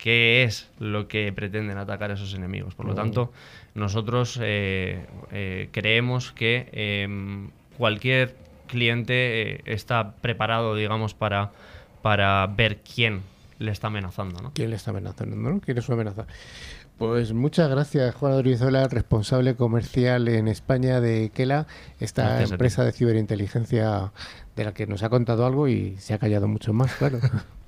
qué 0.01 0.45
es 0.45 0.69
lo 0.79 1.09
que 1.09 1.31
pretenden 1.33 1.77
atacar 1.77 2.11
esos 2.11 2.35
enemigos. 2.35 2.75
Por 2.75 2.87
lo 2.87 2.95
tanto, 2.95 3.33
nosotros 3.75 4.39
eh, 4.43 5.07
eh, 5.31 5.69
creemos 5.73 6.33
que 6.33 6.69
em, 6.73 7.51
cualquier 7.77 8.35
cliente 8.67 9.43
eh, 9.43 9.63
está 9.67 10.13
preparado, 10.15 10.75
digamos, 10.75 11.13
para, 11.13 11.53
para 12.01 12.47
ver 12.47 12.79
quién 12.79 13.21
le 13.59 13.73
está 13.73 13.89
amenazando. 13.89 14.41
¿no? 14.41 14.53
¿Quién 14.55 14.71
le 14.71 14.77
está 14.77 14.91
amenazando? 14.91 15.37
¿no? 15.37 15.61
¿Quién 15.61 15.77
es 15.77 15.85
su 15.85 15.93
amenaza? 15.93 16.27
Pues 16.97 17.33
muchas 17.35 17.69
gracias, 17.71 18.15
Juan 18.15 18.33
Adrizola, 18.33 18.89
responsable 18.89 19.55
comercial 19.55 20.29
en 20.29 20.49
España 20.49 21.01
de 21.01 21.31
Kela, 21.31 21.67
esta 21.99 22.43
empresa 22.43 22.85
de 22.85 22.93
ciberinteligencia 22.93 24.13
de 24.55 24.65
la 24.65 24.75
que 24.75 24.87
nos 24.87 25.03
ha 25.03 25.09
contado 25.09 25.47
algo 25.47 25.69
y 25.69 25.97
se 25.97 26.13
ha 26.13 26.19
callado 26.19 26.47
mucho 26.47 26.75
más, 26.75 26.95
claro. 26.95 27.19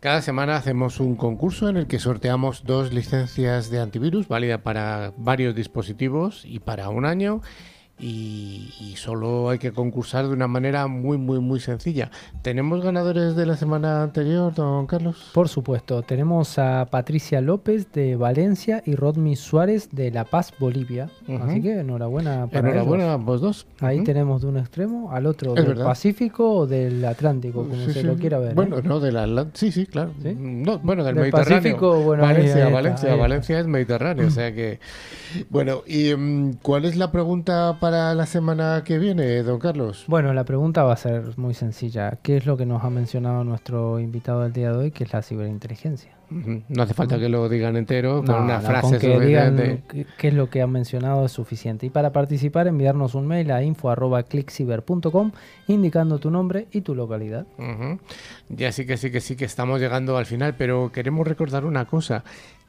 Cada 0.00 0.22
semana 0.22 0.56
hacemos 0.56 0.98
un 0.98 1.14
concurso 1.14 1.68
en 1.68 1.76
el 1.76 1.86
que 1.86 1.98
sorteamos 1.98 2.64
dos 2.64 2.90
licencias 2.90 3.68
de 3.68 3.80
antivirus, 3.80 4.28
válida 4.28 4.62
para 4.62 5.12
varios 5.18 5.54
dispositivos 5.54 6.46
y 6.46 6.58
para 6.58 6.88
un 6.88 7.04
año 7.04 7.42
y, 8.00 8.94
solo 8.96 9.48
hay 9.48 9.58
que 9.58 9.72
concursar 9.72 10.26
de 10.26 10.34
una 10.34 10.46
manera 10.46 10.86
muy, 10.86 11.16
muy, 11.16 11.38
muy 11.38 11.58
sencilla. 11.60 12.10
¿Tenemos 12.42 12.82
ganadores 12.82 13.34
de 13.34 13.46
la 13.46 13.56
semana 13.56 14.02
anterior, 14.02 14.52
don 14.54 14.86
Carlos? 14.86 15.30
Por 15.32 15.48
supuesto, 15.48 16.02
tenemos 16.02 16.58
a 16.58 16.86
Patricia 16.90 17.40
López 17.40 17.90
de 17.92 18.16
Valencia 18.16 18.82
y 18.84 18.94
Rodmi 18.94 19.36
Suárez 19.36 19.88
de 19.92 20.10
La 20.10 20.24
Paz, 20.24 20.52
Bolivia. 20.58 21.08
Así 21.42 21.62
que 21.62 21.80
enhorabuena 21.80 22.46
para 22.46 22.68
Enhorabuena 22.68 23.14
a 23.14 23.16
vos 23.16 23.40
dos. 23.40 23.66
Ahí 23.80 24.04
tenemos 24.04 24.42
de 24.42 24.48
un 24.48 24.58
extremo 24.58 25.10
al 25.12 25.26
otro, 25.26 25.54
del 25.54 25.76
Pacífico 25.76 26.52
o 26.52 26.66
del 26.66 27.04
Atlántico, 27.04 27.66
como 27.66 27.88
se 27.88 28.02
lo 28.02 28.16
quiera 28.16 28.38
ver. 28.38 28.54
Bueno, 28.54 28.78
¿eh? 28.78 28.82
no, 28.84 29.00
del 29.00 29.16
Atlántico, 29.16 29.58
sí, 29.58 29.72
sí, 29.72 29.86
claro. 29.86 30.12
No, 30.22 30.78
bueno, 30.80 31.04
del, 31.04 31.14
Mediterráneo. 31.14 31.58
Pacífico, 31.58 32.02
bueno, 32.02 32.22
Valencia, 32.22 32.68
Valencia, 32.68 33.14
Valencia 33.14 33.60
es 33.60 33.66
Mediterráneo, 33.66 34.26
o 34.26 34.30
sea 34.30 34.52
que... 34.54 34.78
Bueno, 35.48 35.82
¿y 35.86 36.14
mm, 36.14 36.54
cuál 36.62 36.84
es 36.84 36.96
la 36.96 37.12
pregunta 37.12 37.78
para 37.80 37.89
para 37.90 38.14
la 38.14 38.24
semana 38.24 38.84
que 38.84 39.00
viene, 39.00 39.42
don 39.42 39.58
Carlos? 39.58 40.04
Bueno, 40.06 40.32
la 40.32 40.44
pregunta 40.44 40.84
va 40.84 40.92
a 40.92 40.96
ser 40.96 41.36
muy 41.36 41.54
sencilla. 41.54 42.20
¿Qué 42.22 42.36
es 42.36 42.46
lo 42.46 42.56
que 42.56 42.64
nos 42.64 42.84
ha 42.84 42.90
mencionado 42.90 43.42
nuestro 43.42 43.98
invitado 43.98 44.42
del 44.42 44.52
día 44.52 44.70
de 44.70 44.78
hoy, 44.78 44.90
que 44.92 45.02
es 45.02 45.12
la 45.12 45.22
ciberinteligencia? 45.22 46.19
No 46.30 46.82
hace 46.82 46.94
falta 46.94 47.18
que 47.18 47.28
lo 47.28 47.48
digan 47.48 47.76
entero, 47.76 48.22
con 48.24 48.42
una 48.42 48.60
frase 48.60 48.90
con 48.90 48.98
que 48.98 49.20
digan 49.20 49.82
qué 50.16 50.28
es 50.28 50.34
lo 50.34 50.48
que 50.48 50.62
han 50.62 50.70
mencionado 50.70 51.24
es 51.24 51.32
suficiente. 51.32 51.86
Y 51.86 51.90
para 51.90 52.12
participar, 52.12 52.68
enviarnos 52.68 53.14
un 53.14 53.26
mail 53.26 53.50
a 53.50 53.62
info.clickciber.com 53.62 55.32
indicando 55.66 56.18
tu 56.18 56.30
nombre 56.30 56.68
y 56.72 56.82
tu 56.82 56.94
localidad. 56.94 57.46
Ya 58.48 58.72
sí 58.72 58.86
que 58.86 58.96
sí 58.96 59.10
que 59.10 59.20
sí 59.20 59.36
que 59.36 59.44
estamos 59.44 59.80
llegando 59.80 60.16
al 60.16 60.26
final, 60.26 60.54
pero 60.56 60.92
queremos 60.92 61.26
recordar 61.26 61.64
una 61.64 61.84
cosa 61.86 62.24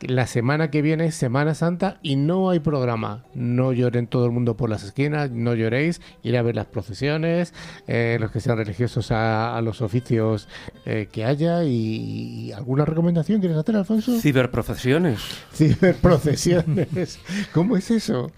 la 0.07 0.27
semana 0.27 0.71
que 0.71 0.81
viene 0.81 1.05
es 1.05 1.15
Semana 1.15 1.53
Santa 1.53 1.99
y 2.01 2.15
no 2.15 2.49
hay 2.49 2.59
programa. 2.59 3.25
No 3.33 3.71
lloren 3.71 4.07
todo 4.07 4.25
el 4.25 4.31
mundo 4.31 4.57
por 4.57 4.69
las 4.69 4.83
esquinas, 4.83 5.31
no 5.31 5.53
lloréis, 5.53 6.01
ir 6.23 6.37
a 6.37 6.41
ver 6.41 6.55
las 6.55 6.65
procesiones, 6.65 7.53
eh, 7.87 8.17
los 8.19 8.31
que 8.31 8.39
sean 8.39 8.57
religiosos 8.57 9.11
a, 9.11 9.59
los 9.61 9.81
oficios 9.81 10.47
eh, 10.85 11.07
que 11.11 11.25
haya 11.25 11.63
y, 11.63 12.51
alguna 12.51 12.85
recomendación 12.85 13.41
quieres 13.51 13.61
hacer, 13.61 13.75
Alfonso. 13.75 14.19
Ciberprocesiones. 14.19 15.21
Ciberprocesiones. 15.53 17.19
¿Cómo 17.53 17.77
es 17.77 17.91
eso? 17.91 18.31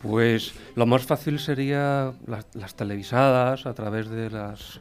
Pues 0.00 0.52
lo 0.74 0.86
más 0.86 1.02
fácil 1.02 1.38
sería 1.38 2.12
las 2.54 2.74
televisadas 2.74 3.66
a 3.66 3.74
través 3.74 4.08
de 4.10 4.30
las 4.30 4.80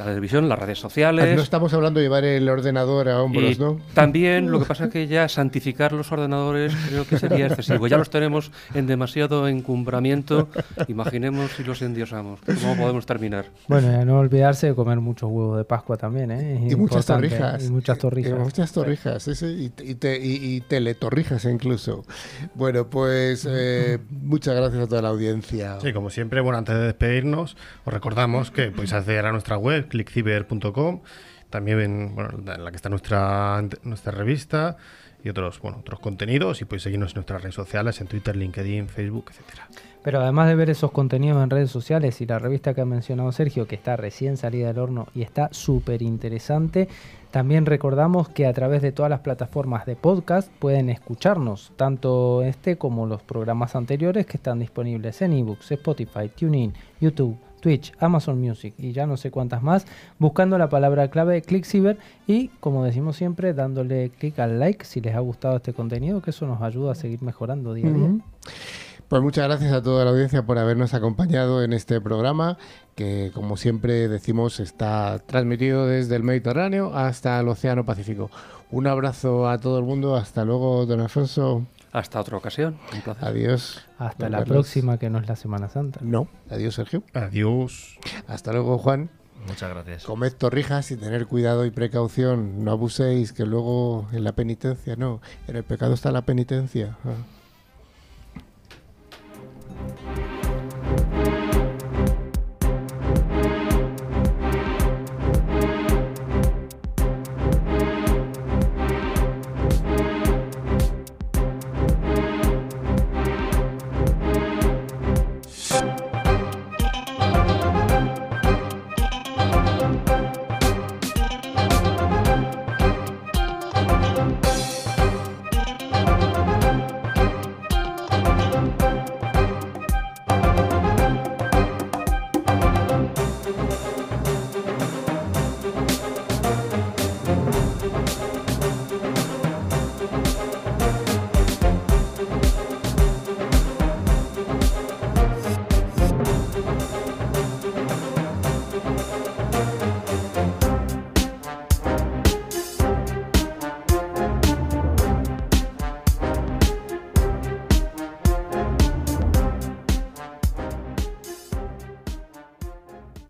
la 0.00 0.06
televisión, 0.06 0.48
las 0.48 0.58
redes 0.58 0.78
sociales. 0.78 1.36
No 1.36 1.42
estamos 1.42 1.72
hablando 1.74 2.00
de 2.00 2.06
llevar 2.06 2.24
el 2.24 2.48
ordenador 2.48 3.08
a 3.08 3.22
hombros, 3.22 3.58
¿no? 3.58 3.78
También, 3.92 4.50
lo 4.50 4.58
que 4.58 4.64
pasa 4.68 4.84
es 4.86 4.90
que 4.90 5.06
ya 5.06 5.28
santificar 5.28 5.92
los 5.92 6.10
ordenadores 6.10 6.74
creo 6.88 7.06
que 7.06 7.18
sería 7.18 7.46
excesivo. 7.48 7.86
Ya 7.86 7.98
los 7.98 8.08
tenemos 8.08 8.50
en 8.74 8.86
demasiado 8.86 9.46
encumbramiento. 9.46 10.48
Imaginemos 10.88 11.50
si 11.52 11.64
los 11.64 11.82
endiosamos. 11.82 12.40
¿Cómo 12.60 12.76
podemos 12.76 13.04
terminar? 13.04 13.46
Bueno, 13.68 13.90
ya 13.90 14.04
no 14.04 14.18
olvidarse 14.18 14.68
de 14.68 14.74
comer 14.74 15.00
muchos 15.00 15.30
huevos 15.30 15.58
de 15.58 15.64
Pascua 15.64 15.98
también, 15.98 16.30
¿eh? 16.30 16.66
y 16.70 16.74
muchas 16.76 17.04
torrijas. 17.04 17.64
Y 17.64 17.70
muchas 17.70 17.98
torrijas. 17.98 18.32
Y 18.32 18.42
muchas 18.42 18.72
torrijas, 18.72 19.42
y, 19.42 19.72
y, 19.82 20.60
teletorrijas 20.62 21.44
incluso. 21.44 22.04
Bueno, 22.54 22.88
pues 22.88 23.46
eh, 23.48 23.98
muchas 24.10 24.54
gracias 24.56 24.84
a 24.84 24.86
toda 24.86 25.02
la 25.02 25.08
audiencia. 25.08 25.78
Sí, 25.80 25.92
como 25.92 26.08
siempre, 26.08 26.40
bueno, 26.40 26.58
antes 26.58 26.74
de 26.74 26.82
despedirnos, 26.82 27.56
os 27.84 27.92
recordamos 27.92 28.50
que 28.50 28.70
podéis 28.70 28.94
acceder 28.94 29.26
a 29.26 29.32
nuestra 29.32 29.58
web 29.58 29.89
clickciber.com, 29.90 31.00
también 31.50 31.80
en, 31.80 32.16
la 32.46 32.70
que 32.70 32.76
está 32.76 32.88
nuestra, 32.88 33.62
nuestra 33.82 34.12
revista 34.12 34.78
y 35.22 35.28
otros, 35.28 35.60
bueno, 35.60 35.78
otros 35.80 36.00
contenidos 36.00 36.62
y 36.62 36.64
podéis 36.64 36.84
seguirnos 36.84 37.12
en 37.12 37.16
nuestras 37.16 37.42
redes 37.42 37.54
sociales, 37.54 38.00
en 38.00 38.06
Twitter, 38.06 38.36
LinkedIn, 38.36 38.88
Facebook, 38.88 39.26
etcétera. 39.30 39.68
Pero 40.02 40.20
además 40.20 40.48
de 40.48 40.54
ver 40.54 40.70
esos 40.70 40.92
contenidos 40.92 41.42
en 41.42 41.50
redes 41.50 41.70
sociales 41.70 42.20
y 42.22 42.26
la 42.26 42.38
revista 42.38 42.72
que 42.72 42.80
ha 42.80 42.86
mencionado 42.86 43.30
Sergio, 43.32 43.66
que 43.66 43.74
está 43.74 43.96
recién 43.96 44.38
salida 44.38 44.68
del 44.68 44.78
horno 44.78 45.08
y 45.14 45.20
está 45.20 45.50
súper 45.52 46.00
interesante, 46.00 46.88
también 47.30 47.66
recordamos 47.66 48.30
que 48.30 48.46
a 48.46 48.52
través 48.54 48.80
de 48.80 48.92
todas 48.92 49.10
las 49.10 49.20
plataformas 49.20 49.84
de 49.84 49.96
podcast 49.96 50.50
pueden 50.58 50.88
escucharnos, 50.88 51.72
tanto 51.76 52.42
este 52.42 52.78
como 52.78 53.06
los 53.06 53.22
programas 53.22 53.76
anteriores 53.76 54.24
que 54.24 54.38
están 54.38 54.58
disponibles 54.58 55.20
en 55.20 55.34
ebooks, 55.34 55.70
Spotify, 55.72 56.30
TuneIn, 56.34 56.72
YouTube, 56.98 57.38
Twitch, 57.60 57.92
Amazon 57.98 58.40
Music 58.40 58.74
y 58.78 58.92
ya 58.92 59.06
no 59.06 59.16
sé 59.16 59.30
cuántas 59.30 59.62
más, 59.62 59.86
buscando 60.18 60.58
la 60.58 60.68
palabra 60.68 61.08
clave 61.08 61.42
ClickCiber 61.42 61.98
y, 62.26 62.48
como 62.60 62.84
decimos 62.84 63.16
siempre, 63.16 63.54
dándole 63.54 64.10
clic 64.10 64.38
al 64.38 64.58
like 64.58 64.84
si 64.84 65.00
les 65.00 65.14
ha 65.14 65.20
gustado 65.20 65.56
este 65.56 65.72
contenido, 65.72 66.20
que 66.22 66.30
eso 66.30 66.46
nos 66.46 66.62
ayuda 66.62 66.92
a 66.92 66.94
seguir 66.94 67.22
mejorando 67.22 67.74
día 67.74 67.88
a 67.88 67.92
día. 67.92 68.10
Pues 69.08 69.22
muchas 69.22 69.48
gracias 69.48 69.72
a 69.72 69.82
toda 69.82 70.04
la 70.04 70.12
audiencia 70.12 70.46
por 70.46 70.56
habernos 70.56 70.94
acompañado 70.94 71.64
en 71.64 71.72
este 71.72 72.00
programa, 72.00 72.58
que 72.94 73.32
como 73.34 73.56
siempre 73.56 74.06
decimos 74.06 74.60
está 74.60 75.18
transmitido 75.26 75.84
desde 75.86 76.14
el 76.14 76.22
Mediterráneo 76.22 76.94
hasta 76.94 77.40
el 77.40 77.48
Océano 77.48 77.84
Pacífico. 77.84 78.30
Un 78.70 78.86
abrazo 78.86 79.48
a 79.48 79.58
todo 79.58 79.80
el 79.80 79.84
mundo, 79.84 80.14
hasta 80.14 80.44
luego, 80.44 80.86
don 80.86 81.00
Alfonso. 81.00 81.66
Hasta 81.92 82.20
otra 82.20 82.36
ocasión. 82.36 82.78
Un 82.92 83.00
placer. 83.00 83.28
Adiós. 83.28 83.86
Hasta 83.98 84.28
la 84.28 84.44
próxima, 84.44 84.98
que 84.98 85.10
no 85.10 85.18
es 85.18 85.28
la 85.28 85.36
Semana 85.36 85.68
Santa. 85.68 86.00
No. 86.02 86.28
Adiós, 86.48 86.74
Sergio. 86.74 87.02
Adiós. 87.14 87.98
Hasta 88.28 88.52
luego, 88.52 88.78
Juan. 88.78 89.10
Muchas 89.46 89.70
gracias. 89.70 90.04
Comed 90.04 90.32
torrijas 90.34 90.90
y 90.90 90.96
tener 90.96 91.26
cuidado 91.26 91.64
y 91.64 91.70
precaución. 91.70 92.64
No 92.64 92.72
abuséis, 92.72 93.32
que 93.32 93.46
luego 93.46 94.08
en 94.12 94.24
la 94.24 94.32
penitencia, 94.32 94.96
no. 94.96 95.20
En 95.48 95.56
el 95.56 95.64
pecado 95.64 95.94
está 95.94 96.12
la 96.12 96.22
penitencia. 96.22 96.96
Ah. 97.04 97.14